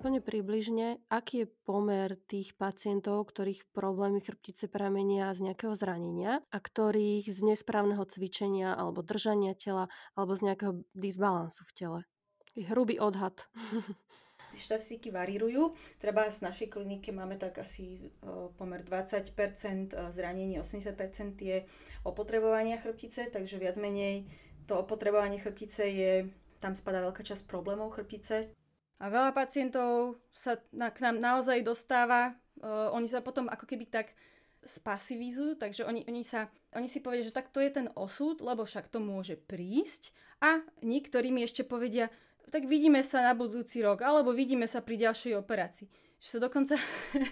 úplne 0.00 0.24
približne, 0.24 0.96
aký 1.12 1.44
je 1.44 1.52
pomer 1.68 2.16
tých 2.24 2.56
pacientov, 2.56 3.28
ktorých 3.28 3.68
problémy 3.76 4.24
chrbtice 4.24 4.64
pramenia 4.72 5.28
z 5.36 5.52
nejakého 5.52 5.76
zranenia 5.76 6.40
a 6.48 6.56
ktorých 6.56 7.28
z 7.28 7.52
nesprávneho 7.52 8.00
cvičenia 8.08 8.72
alebo 8.72 9.04
držania 9.04 9.52
tela 9.52 9.92
alebo 10.16 10.32
z 10.32 10.48
nejakého 10.48 10.72
disbalansu 10.96 11.68
v 11.68 11.72
tele? 11.76 12.00
Hrubý 12.56 12.96
odhad. 12.96 13.44
štatistiky 14.58 15.14
varírujú. 15.14 15.76
Treba 16.00 16.26
z 16.26 16.42
našej 16.42 16.72
klinike 16.72 17.14
máme 17.14 17.38
tak 17.38 17.60
asi 17.62 18.10
pomer 18.58 18.82
20% 18.82 19.30
zranení, 20.10 20.58
80% 20.58 20.96
je 21.38 21.62
opotrebovania 22.02 22.80
chrbtice, 22.80 23.30
takže 23.30 23.60
viac 23.60 23.76
menej 23.76 24.26
to 24.66 24.80
opotrebovanie 24.80 25.38
chrbtice 25.38 25.84
je, 25.86 26.12
tam 26.62 26.74
spadá 26.74 27.04
veľká 27.04 27.22
časť 27.26 27.50
problémov 27.50 27.92
chrbtice, 27.94 28.54
a 29.00 29.08
veľa 29.08 29.32
pacientov 29.32 30.20
sa 30.36 30.60
na, 30.76 30.92
k 30.92 31.00
nám 31.00 31.16
naozaj 31.16 31.64
dostáva, 31.64 32.36
uh, 32.60 32.92
oni 32.92 33.08
sa 33.08 33.24
potom 33.24 33.48
ako 33.48 33.64
keby 33.64 33.88
tak 33.88 34.12
spasivizujú, 34.60 35.56
takže 35.56 35.88
oni, 35.88 36.04
oni, 36.04 36.20
sa, 36.20 36.52
oni 36.76 36.84
si 36.84 37.00
povedia, 37.00 37.24
že 37.24 37.32
tak 37.32 37.48
to 37.48 37.64
je 37.64 37.72
ten 37.72 37.88
osud, 37.96 38.44
lebo 38.44 38.68
však 38.68 38.92
to 38.92 39.00
môže 39.00 39.40
prísť 39.40 40.12
a 40.44 40.60
niektorí 40.84 41.32
mi 41.32 41.40
ešte 41.40 41.64
povedia, 41.64 42.12
tak 42.50 42.66
vidíme 42.66 43.00
sa 43.00 43.22
na 43.22 43.32
budúci 43.32 43.80
rok, 43.80 44.02
alebo 44.02 44.34
vidíme 44.34 44.66
sa 44.66 44.82
pri 44.82 45.08
ďalšej 45.08 45.38
operácii. 45.38 45.86
Že 46.20 46.28
sa 46.28 46.38
dokonca, 46.42 46.74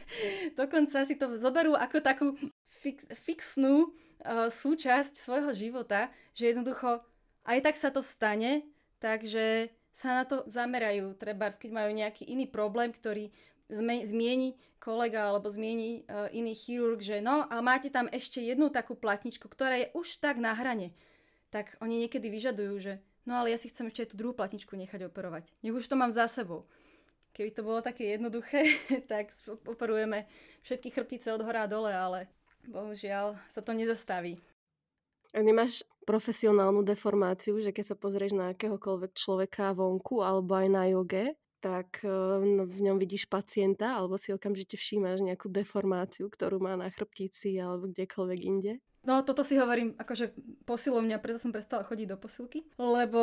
dokonca 0.61 0.99
si 1.05 1.15
to 1.19 1.37
zoberú 1.37 1.75
ako 1.75 1.99
takú 2.01 2.27
fix, 2.65 3.05
fixnú 3.13 3.91
uh, 4.25 4.49
súčasť 4.49 5.19
svojho 5.19 5.51
života, 5.53 6.09
že 6.33 6.55
jednoducho 6.55 7.03
aj 7.45 7.59
tak 7.67 7.77
sa 7.77 7.91
to 7.91 8.01
stane, 8.01 8.65
takže 9.03 9.75
sa 9.93 10.23
na 10.23 10.25
to 10.25 10.47
zamerajú, 10.47 11.19
treba 11.19 11.51
keď 11.51 11.71
majú 11.75 11.91
nejaký 11.91 12.23
iný 12.31 12.47
problém, 12.47 12.95
ktorý 12.95 13.35
zmieni 13.69 14.57
kolega 14.79 15.29
alebo 15.29 15.51
zmieni 15.51 16.07
uh, 16.07 16.31
iný 16.31 16.55
chirurg, 16.55 17.03
že 17.03 17.19
no 17.19 17.45
a 17.51 17.59
máte 17.61 17.91
tam 17.91 18.07
ešte 18.09 18.41
jednu 18.41 18.71
takú 18.71 18.95
platničku, 18.95 19.51
ktorá 19.51 19.77
je 19.77 19.91
už 19.93 20.23
tak 20.23 20.39
na 20.39 20.55
hrane, 20.55 20.95
tak 21.51 21.77
oni 21.83 22.07
niekedy 22.07 22.31
vyžadujú, 22.31 22.75
že 22.79 22.93
no 23.29 23.37
ale 23.37 23.53
ja 23.53 23.61
si 23.61 23.69
chcem 23.69 23.93
ešte 23.93 24.09
aj 24.09 24.09
tú 24.11 24.17
druhú 24.17 24.33
platničku 24.33 24.73
nechať 24.73 25.13
operovať. 25.13 25.53
Nech 25.61 25.77
už 25.77 25.85
to 25.85 26.01
mám 26.01 26.09
za 26.09 26.25
sebou. 26.25 26.65
Keby 27.37 27.53
to 27.53 27.61
bolo 27.61 27.85
také 27.85 28.17
jednoduché, 28.17 28.65
tak 29.13 29.29
operujeme 29.69 30.25
všetky 30.65 30.89
chrbtice 30.89 31.29
od 31.37 31.45
hora 31.45 31.69
dole, 31.69 31.93
ale 31.93 32.33
bohužiaľ 32.65 33.37
sa 33.53 33.61
to 33.61 33.77
nezastaví. 33.77 34.41
A 35.37 35.45
nemáš 35.45 35.85
profesionálnu 36.09 36.81
deformáciu, 36.89 37.61
že 37.61 37.69
keď 37.69 37.93
sa 37.93 37.97
pozrieš 38.01 38.33
na 38.33 38.57
akéhokoľvek 38.57 39.13
človeka 39.13 39.77
vonku 39.77 40.25
alebo 40.25 40.57
aj 40.57 40.69
na 40.73 40.89
joge, 40.89 41.37
tak 41.61 42.01
eh, 42.01 42.11
v 42.65 42.79
ňom 42.81 42.97
vidíš 42.97 43.29
pacienta 43.29 43.99
alebo 43.99 44.17
si 44.17 44.33
okamžite 44.33 44.81
všímaš 44.81 45.21
nejakú 45.21 45.53
deformáciu, 45.53 46.33
ktorú 46.33 46.63
má 46.65 46.81
na 46.81 46.89
chrbtici 46.89 47.61
alebo 47.61 47.93
kdekoľvek 47.93 48.41
inde. 48.41 48.73
No 49.09 49.25
toto 49.25 49.41
si 49.41 49.57
hovorím 49.57 49.97
akože 49.97 50.37
posilovňa, 50.69 51.17
preto 51.17 51.41
som 51.41 51.49
prestala 51.49 51.81
chodiť 51.81 52.13
do 52.13 52.21
posilky, 52.21 52.69
lebo 52.77 53.23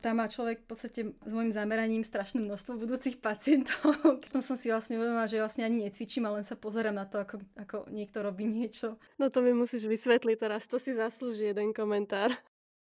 tam 0.00 0.16
má 0.16 0.32
človek 0.32 0.64
v 0.64 0.68
podstate 0.72 1.00
s 1.12 1.32
môjim 1.36 1.52
zameraním 1.52 2.00
strašné 2.00 2.40
množstvo 2.40 2.80
budúcich 2.80 3.20
pacientov. 3.20 4.00
Potom 4.24 4.40
som 4.40 4.56
si 4.56 4.72
vlastne 4.72 4.96
uvedomila, 4.96 5.28
že 5.28 5.44
vlastne 5.44 5.68
ani 5.68 5.84
necvičím 5.84 6.24
a 6.24 6.32
len 6.32 6.44
sa 6.48 6.56
pozerám 6.56 6.96
na 6.96 7.04
to, 7.04 7.20
ako, 7.20 7.36
ako 7.52 7.76
niekto 7.92 8.24
robí 8.24 8.48
niečo. 8.48 8.96
No 9.20 9.28
to 9.28 9.44
mi 9.44 9.52
musíš 9.52 9.84
vysvetliť 9.84 10.40
teraz, 10.40 10.64
to 10.64 10.80
si 10.80 10.96
zaslúži 10.96 11.52
jeden 11.52 11.76
komentár. 11.76 12.32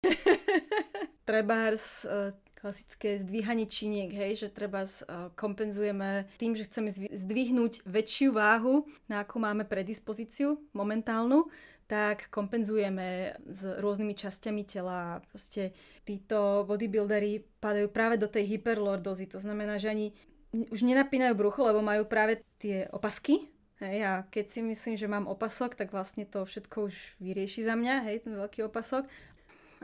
Trebárs 1.29 2.05
uh, 2.05 2.37
klasické 2.53 3.17
zdvíhanie 3.17 3.65
činiek, 3.65 4.13
hej, 4.13 4.45
že 4.45 4.49
treba 4.53 4.85
uh, 4.85 5.33
kompenzujeme 5.41 6.29
tým, 6.37 6.53
že 6.53 6.69
chceme 6.69 6.93
zdvihnúť 6.93 7.89
väčšiu 7.89 8.37
váhu, 8.37 8.85
na 9.09 9.25
akú 9.25 9.41
máme 9.41 9.65
predispozíciu 9.65 10.61
momentálnu, 10.77 11.49
tak 11.87 12.31
kompenzujeme 12.35 13.39
s 13.47 13.63
rôznymi 13.79 14.15
časťami 14.19 14.63
tela. 14.67 15.23
Proste 15.31 15.71
títo 16.03 16.67
bodybuildery 16.67 17.47
padajú 17.63 17.89
práve 17.95 18.19
do 18.19 18.27
tej 18.27 18.59
hyperlordozy. 18.59 19.31
To 19.31 19.39
znamená, 19.39 19.79
že 19.79 19.91
ani 19.95 20.07
už 20.51 20.83
nenapínajú 20.83 21.35
brucho, 21.39 21.63
lebo 21.63 21.83
majú 21.83 22.07
práve 22.07 22.43
tie 22.59 22.91
opasky. 22.91 23.47
Hej, 23.77 23.99
a 24.09 24.13
keď 24.33 24.45
si 24.49 24.61
myslím, 24.65 24.97
že 24.97 25.05
mám 25.05 25.29
opasok, 25.29 25.77
tak 25.77 25.93
vlastne 25.93 26.25
to 26.25 26.49
všetko 26.49 26.89
už 26.89 27.21
vyrieši 27.21 27.61
za 27.61 27.77
mňa, 27.77 28.09
hej, 28.09 28.25
ten 28.25 28.33
veľký 28.33 28.65
opasok. 28.65 29.05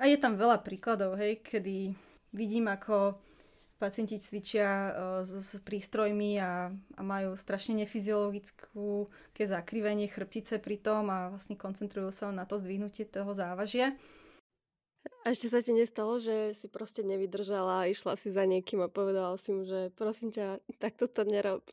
A 0.00 0.08
je 0.08 0.16
tam 0.16 0.40
veľa 0.40 0.64
príkladov, 0.64 1.20
hej, 1.20 1.44
kedy 1.44 1.92
vidím, 2.32 2.72
ako 2.72 3.20
pacienti 3.82 4.22
cvičia 4.22 4.70
uh, 4.70 4.90
s, 5.26 5.34
s 5.34 5.50
prístrojmi 5.58 6.38
a, 6.38 6.70
a 6.70 7.00
majú 7.02 7.34
strašne 7.34 7.74
nefyziologickú 7.82 9.10
ke 9.34 9.42
zakrivenie 9.42 10.06
chrbtice 10.06 10.62
pri 10.62 10.78
tom 10.78 11.10
a 11.10 11.34
vlastne 11.34 11.58
koncentrujú 11.58 12.14
sa 12.14 12.30
na 12.30 12.46
to 12.46 12.62
zdvihnutie 12.62 13.10
toho 13.10 13.34
závažia. 13.34 13.98
A 15.26 15.34
ešte 15.34 15.50
sa 15.50 15.58
ti 15.58 15.74
nestalo, 15.74 16.22
že 16.22 16.54
si 16.54 16.70
proste 16.70 17.02
nevydržala 17.02 17.82
a 17.82 17.90
išla 17.90 18.14
si 18.14 18.30
za 18.30 18.46
niekým 18.46 18.86
a 18.86 18.90
povedala 18.90 19.34
si 19.34 19.50
mu, 19.50 19.66
že 19.66 19.90
prosím 19.98 20.30
ťa, 20.30 20.62
takto 20.78 21.10
to 21.10 21.26
nerob. 21.26 21.66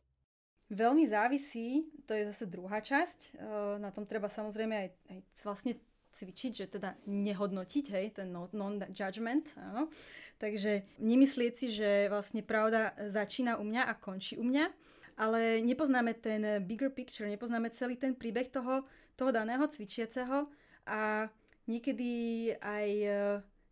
Veľmi 0.70 1.02
závisí, 1.06 1.86
to 2.06 2.14
je 2.14 2.30
zase 2.30 2.46
druhá 2.50 2.82
časť. 2.82 3.38
Uh, 3.38 3.78
na 3.78 3.94
tom 3.94 4.06
treba 4.06 4.26
samozrejme 4.26 4.74
aj, 4.74 4.88
aj 5.14 5.18
vlastne 5.46 5.72
cvičiť, 6.12 6.52
že 6.52 6.66
teda 6.66 6.96
nehodnotiť, 7.06 7.84
hej, 7.94 8.06
ten 8.22 8.28
non-judgment, 8.32 9.54
áno. 9.58 9.88
Takže 10.40 10.88
nemyslieť 10.96 11.52
si, 11.52 11.68
že 11.68 12.08
vlastne 12.08 12.40
pravda 12.40 12.96
začína 12.96 13.60
u 13.60 13.64
mňa 13.64 13.82
a 13.84 13.92
končí 13.92 14.40
u 14.40 14.44
mňa, 14.44 14.72
ale 15.20 15.60
nepoznáme 15.60 16.16
ten 16.16 16.64
bigger 16.64 16.88
picture, 16.88 17.28
nepoznáme 17.28 17.68
celý 17.76 18.00
ten 18.00 18.16
príbeh 18.16 18.48
toho, 18.48 18.88
toho 19.20 19.30
daného 19.36 19.68
cvičiaceho 19.68 20.48
a 20.88 21.28
niekedy 21.68 22.10
aj 22.56 22.88
e, 22.88 23.10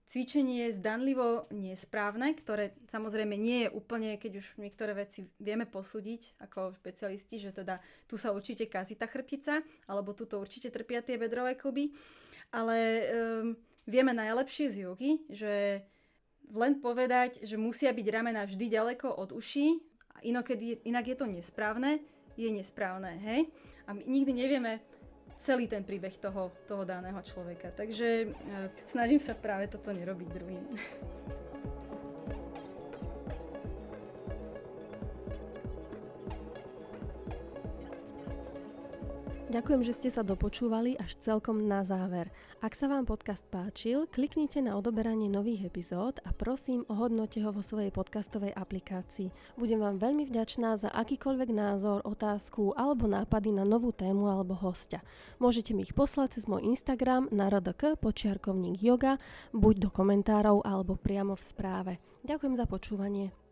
cvičenie 0.09 0.69
je 0.69 0.77
zdanlivo 0.77 1.49
nesprávne, 1.49 2.37
ktoré 2.37 2.77
samozrejme 2.93 3.33
nie 3.37 3.65
je 3.65 3.73
úplne, 3.73 4.21
keď 4.21 4.45
už 4.45 4.61
niektoré 4.61 4.93
veci 4.93 5.25
vieme 5.41 5.65
posúdiť 5.65 6.41
ako 6.45 6.77
špecialisti, 6.77 7.37
že 7.41 7.57
teda 7.57 7.81
tu 8.05 8.21
sa 8.21 8.37
určite 8.37 8.69
kazí 8.69 8.97
tá 8.97 9.09
chrbtica, 9.09 9.65
alebo 9.89 10.13
tu 10.13 10.29
to 10.29 10.37
určite 10.37 10.69
trpia 10.69 11.01
tie 11.01 11.17
bedrové 11.17 11.57
kluby, 11.57 11.97
ale 12.53 12.79
um, 12.79 13.57
vieme 13.89 14.13
najlepšie 14.13 14.67
z 14.69 14.77
jogy, 14.85 15.11
že 15.29 15.85
len 16.53 16.81
povedať, 16.81 17.45
že 17.45 17.61
musia 17.61 17.93
byť 17.93 18.07
ramena 18.09 18.49
vždy 18.49 18.73
ďaleko 18.73 19.13
od 19.21 19.37
uší, 19.37 19.81
inokedy, 20.25 20.81
inak 20.89 21.13
je 21.13 21.17
to 21.17 21.27
nesprávne, 21.29 22.01
je 22.39 22.49
nesprávne, 22.49 23.19
hej? 23.21 23.51
A 23.89 23.97
my 23.97 24.03
nikdy 24.05 24.33
nevieme 24.33 24.81
celý 25.39 25.71
ten 25.71 25.87
príbeh 25.87 26.13
toho, 26.19 26.53
toho 26.67 26.83
daného 26.85 27.19
človeka. 27.23 27.71
Takže 27.73 28.09
e, 28.09 28.29
snažím 28.85 29.23
sa 29.23 29.39
práve 29.39 29.71
toto 29.71 29.95
nerobiť 29.95 30.29
druhým. 30.29 30.65
Ďakujem, 39.49 39.81
že 39.81 39.97
ste 39.97 40.11
sa 40.13 40.21
dopočúvali 40.21 41.01
až 41.01 41.17
celkom 41.25 41.65
na 41.65 41.81
záver. 41.81 42.29
Ak 42.61 42.77
sa 42.77 42.85
vám 42.85 43.09
podcast 43.09 43.41
páčil, 43.49 44.05
kliknite 44.05 44.61
na 44.61 44.77
odoberanie 44.77 45.25
nových 45.25 45.73
epizód 45.73 46.21
a 46.21 46.37
prosím, 46.37 46.85
ohodnote 46.85 47.41
ho 47.41 47.49
vo 47.49 47.65
svojej 47.65 47.89
podcastovej 47.89 48.53
aplikácii. 48.53 49.33
Budem 49.57 49.81
vám 49.81 49.97
veľmi 49.97 50.29
vďačná 50.29 50.77
za 50.77 50.93
akýkoľvek 50.93 51.49
názor, 51.49 52.05
otázku 52.05 52.77
alebo 52.77 53.09
nápady 53.09 53.57
na 53.57 53.65
novú 53.65 53.89
tému 53.89 54.29
alebo 54.29 54.53
hostia. 54.53 55.01
Môžete 55.41 55.73
mi 55.73 55.89
ich 55.89 55.97
poslať 55.97 56.37
cez 56.37 56.45
môj 56.45 56.69
Instagram 56.69 57.33
na 57.33 57.49
rdk 57.49 57.97
počiarkovník 58.05 58.85
yoga, 58.85 59.17
buď 59.57 59.75
do 59.81 59.89
komentárov 59.89 60.61
alebo 60.61 61.01
priamo 61.01 61.33
v 61.33 61.41
správe. 61.49 61.93
Ďakujem 62.21 62.53
za 62.53 62.69
počúvanie. 62.69 63.48